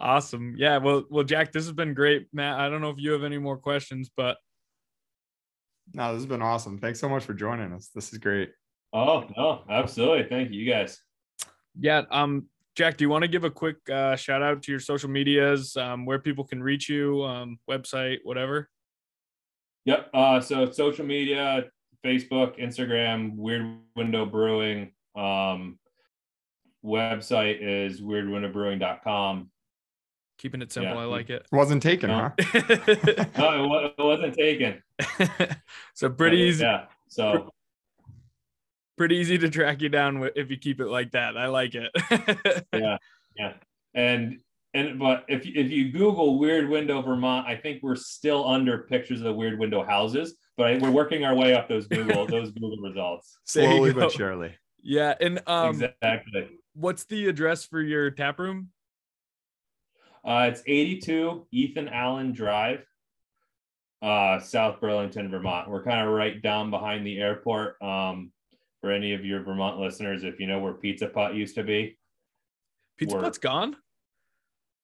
awesome. 0.00 0.54
Yeah. 0.56 0.78
Well, 0.78 1.04
well, 1.10 1.24
Jack, 1.24 1.52
this 1.52 1.64
has 1.64 1.72
been 1.72 1.94
great, 1.94 2.28
Matt. 2.32 2.58
I 2.60 2.68
don't 2.68 2.80
know 2.80 2.90
if 2.90 2.98
you 2.98 3.12
have 3.12 3.24
any 3.24 3.38
more 3.38 3.56
questions, 3.56 4.10
but 4.16 4.36
No, 5.94 6.12
this 6.12 6.22
has 6.22 6.26
been 6.26 6.42
awesome. 6.42 6.78
Thanks 6.78 7.00
so 7.00 7.08
much 7.08 7.24
for 7.24 7.34
joining 7.34 7.72
us. 7.72 7.90
This 7.94 8.12
is 8.12 8.18
great. 8.18 8.50
Oh 8.92 9.26
no, 9.36 9.62
absolutely. 9.68 10.28
Thank 10.28 10.50
you, 10.52 10.60
you 10.60 10.70
guys. 10.70 11.00
yeah. 11.78 12.02
Um, 12.10 12.46
Jack, 12.74 12.96
do 12.96 13.04
you 13.04 13.08
want 13.10 13.22
to 13.22 13.28
give 13.28 13.42
a 13.44 13.50
quick 13.50 13.76
uh, 13.90 14.14
shout 14.14 14.40
out 14.40 14.62
to 14.62 14.70
your 14.70 14.78
social 14.80 15.10
medias, 15.10 15.76
um, 15.76 16.06
where 16.06 16.18
people 16.20 16.44
can 16.44 16.62
reach 16.62 16.88
you, 16.88 17.24
um, 17.24 17.58
website, 17.68 18.18
whatever? 18.22 18.68
Yep. 19.84 20.10
Uh, 20.14 20.40
so 20.40 20.70
social 20.70 21.04
media, 21.04 21.64
Facebook, 22.06 22.56
Instagram, 22.62 23.34
Weird 23.36 23.78
Window 23.96 24.24
Brewing. 24.26 24.92
Um, 25.16 25.78
website 26.84 27.58
is 27.60 28.00
weirdwindowbrewing.com. 28.00 29.50
Keeping 30.38 30.62
it 30.62 30.72
simple. 30.72 30.94
Yeah. 30.94 31.00
I 31.00 31.04
like 31.04 31.30
it. 31.30 31.46
Wasn't 31.52 31.82
taken, 31.82 32.08
No. 32.10 32.32
huh? 32.38 32.52
No, 33.38 33.64
it, 33.64 33.68
wa- 33.68 33.90
it 33.98 34.02
wasn't 34.02 34.34
taken. 34.34 34.82
so 35.94 36.08
pretty 36.10 36.38
easy. 36.38 36.64
Yeah. 36.64 36.84
So 37.08 37.50
Pretty 38.96 39.16
easy 39.16 39.38
to 39.38 39.48
track 39.48 39.80
you 39.80 39.88
down 39.88 40.28
if 40.34 40.50
you 40.50 40.56
keep 40.56 40.80
it 40.80 40.86
like 40.88 41.12
that. 41.12 41.36
I 41.36 41.46
like 41.46 41.74
it. 41.76 41.90
yeah, 42.72 42.96
yeah. 43.36 43.52
And 43.94 44.40
and 44.74 44.98
but 44.98 45.24
if 45.28 45.46
you- 45.46 45.52
if 45.54 45.70
you 45.70 45.92
Google 45.92 46.38
Weird 46.38 46.68
Window 46.68 47.00
Vermont, 47.02 47.46
I 47.46 47.54
think 47.56 47.82
we're 47.82 47.94
still 47.96 48.46
under 48.48 48.78
pictures 48.78 49.20
of 49.20 49.24
the 49.26 49.32
Weird 49.32 49.58
Window 49.58 49.84
houses, 49.84 50.36
but 50.56 50.66
I, 50.66 50.78
we're 50.78 50.90
working 50.90 51.24
our 51.24 51.34
way 51.34 51.54
up 51.54 51.68
those 51.68 51.86
Google 51.86 52.26
those 52.26 52.50
Google 52.50 52.76
results. 52.78 53.38
There 53.54 53.64
you 53.64 53.70
Slowly 53.70 53.92
go. 53.92 54.00
but 54.00 54.12
surely. 54.12 54.54
Yeah, 54.82 55.14
and 55.20 55.40
um, 55.46 55.80
exactly. 55.82 56.48
what's 56.74 57.04
the 57.04 57.28
address 57.28 57.64
for 57.64 57.80
your 57.80 58.10
tap 58.10 58.38
room? 58.40 58.70
Uh, 60.24 60.48
it's 60.50 60.62
82 60.66 61.46
Ethan 61.52 61.88
Allen 61.88 62.32
Drive, 62.32 62.84
uh, 64.02 64.40
South 64.40 64.80
Burlington, 64.80 65.30
Vermont. 65.30 65.70
We're 65.70 65.84
kind 65.84 66.06
of 66.06 66.14
right 66.14 66.40
down 66.40 66.70
behind 66.70 67.06
the 67.06 67.18
airport. 67.18 67.80
Um, 67.82 68.32
for 68.80 68.92
any 68.92 69.12
of 69.12 69.24
your 69.24 69.42
Vermont 69.42 69.78
listeners, 69.78 70.24
if 70.24 70.38
you 70.38 70.46
know 70.46 70.60
where 70.60 70.72
Pizza 70.72 71.08
Putt 71.08 71.34
used 71.34 71.54
to 71.56 71.62
be, 71.62 71.98
Pizza 72.96 73.16
Word. 73.16 73.24
Putt's 73.24 73.38
gone. 73.38 73.76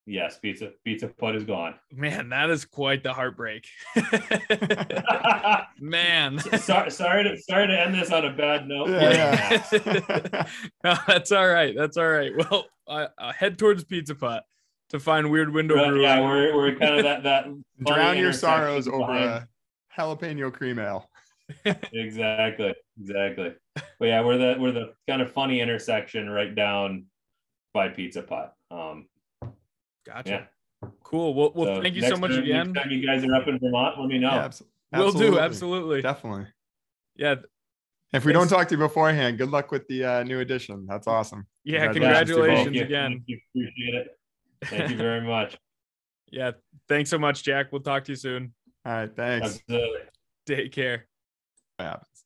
yes, 0.06 0.38
Pizza 0.38 0.72
Pizza 0.84 1.08
Putt 1.08 1.36
is 1.36 1.44
gone. 1.44 1.74
Man, 1.92 2.28
that 2.30 2.50
is 2.50 2.64
quite 2.64 3.02
the 3.02 3.12
heartbreak. 3.12 3.66
Man, 5.80 6.38
sorry, 6.58 6.90
sorry 6.90 7.24
to 7.24 7.38
sorry 7.38 7.66
to 7.68 7.80
end 7.80 7.94
this 7.94 8.10
on 8.10 8.24
a 8.24 8.32
bad 8.32 8.66
note. 8.66 8.88
Yeah, 8.88 9.62
but, 9.70 10.48
No, 10.84 10.96
that's 11.06 11.32
all 11.32 11.48
right. 11.48 11.74
That's 11.76 11.96
all 11.96 12.08
right. 12.08 12.32
Well, 12.36 12.66
I, 12.88 13.08
I 13.18 13.32
head 13.32 13.58
towards 13.58 13.84
Pizza 13.84 14.14
Putt 14.14 14.44
to 14.90 15.00
find 15.00 15.30
Weird 15.30 15.52
Window 15.52 15.74
Right, 15.76 15.88
Brewing. 15.88 16.02
yeah, 16.02 16.20
we're, 16.20 16.54
we're 16.56 16.74
kind 16.76 16.96
of 16.96 17.02
that 17.04 17.22
that 17.24 17.44
Drown 17.84 18.16
your 18.16 18.28
intersection 18.28 18.32
sorrows 18.32 18.88
over 18.88 19.12
a 19.12 19.48
jalapeno 19.98 20.52
cream 20.52 20.78
ale. 20.78 21.08
exactly 21.92 22.74
exactly 22.98 23.52
but 23.98 24.06
yeah 24.06 24.24
we're 24.24 24.38
the 24.38 24.56
we're 24.58 24.72
the 24.72 24.94
kind 25.06 25.20
of 25.20 25.30
funny 25.30 25.60
intersection 25.60 26.30
right 26.30 26.54
down 26.54 27.04
by 27.74 27.86
Pizza 27.88 28.22
Putt 28.22 28.54
um 28.70 29.06
Gotcha. 30.06 30.30
yeah 30.82 30.88
Cool. 31.02 31.32
Well, 31.34 31.52
well 31.54 31.76
so 31.76 31.82
thank 31.82 31.94
you 31.94 32.02
so 32.02 32.16
much 32.16 32.30
time- 32.32 32.42
again. 32.42 32.72
next 32.72 32.84
time 32.84 32.92
you 32.92 33.06
guys 33.06 33.24
are 33.24 33.34
up 33.34 33.46
in 33.48 33.58
vermont 33.58 33.98
let 33.98 34.08
me 34.08 34.18
know 34.18 34.30
Yeah, 34.30 34.44
abs- 34.44 34.62
Will 34.92 35.12
do. 35.12 35.38
absolutely. 35.38 35.40
Absolutely. 35.40 36.02
Definitely. 36.02 36.46
Yeah. 37.16 37.34
If 38.12 38.24
we 38.24 38.32
Yes. 38.32 38.40
don't 38.40 38.48
talk 38.58 38.68
to 38.68 38.74
you 38.74 38.78
beforehand, 38.78 39.38
good 39.38 39.50
luck 39.50 39.70
with 39.72 39.88
the 39.88 40.04
uh, 40.04 40.22
new 40.22 40.38
edition. 40.40 40.86
That's 40.88 41.06
awesome. 41.08 41.46
Yeah. 41.64 41.86
Congratulations. 41.92 42.30
Congratulations 42.30 42.80
again. 42.80 43.10
Thank 43.12 43.22
you. 43.26 43.40
appreciate 43.54 43.94
it 43.94 44.18
thank 44.66 44.90
you 44.90 44.96
very 44.96 45.20
much 45.20 45.56
Yeah. 46.34 46.50
Thanks 46.88 47.10
so 47.10 47.18
much, 47.18 47.44
Jack. 47.44 47.70
We'll 47.70 47.80
talk 47.80 48.04
to 48.04 48.12
you 48.12 48.16
soon. 48.16 48.54
All 48.84 48.92
right. 48.92 49.14
Thanks. 49.14 49.60
Absolutely. 49.68 50.00
Take 50.46 50.72
care. 50.72 51.06
What 51.76 51.86
happens? 51.86 52.24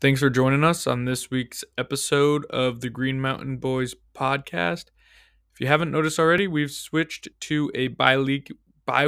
Thanks 0.00 0.20
for 0.20 0.30
joining 0.30 0.62
us 0.62 0.86
on 0.86 1.04
this 1.04 1.30
week's 1.30 1.64
episode 1.76 2.46
of 2.46 2.80
the 2.80 2.88
Green 2.88 3.20
Mountain 3.20 3.58
Boys 3.58 3.96
podcast. 4.14 4.86
If 5.52 5.60
you 5.60 5.66
haven't 5.66 5.90
noticed 5.90 6.20
already, 6.20 6.46
we've 6.46 6.70
switched 6.70 7.28
to 7.40 7.70
a 7.74 7.88
bi 7.88 8.16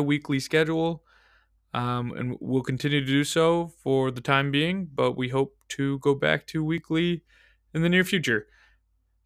weekly 0.00 0.40
schedule, 0.40 1.04
um, 1.72 2.12
and 2.12 2.36
we'll 2.40 2.62
continue 2.62 3.00
to 3.00 3.06
do 3.06 3.22
so 3.22 3.68
for 3.82 4.10
the 4.10 4.20
time 4.20 4.50
being, 4.50 4.88
but 4.92 5.16
we 5.16 5.28
hope 5.28 5.56
to 5.68 6.00
go 6.00 6.16
back 6.16 6.48
to 6.48 6.64
weekly 6.64 7.22
in 7.72 7.82
the 7.82 7.88
near 7.88 8.04
future. 8.04 8.48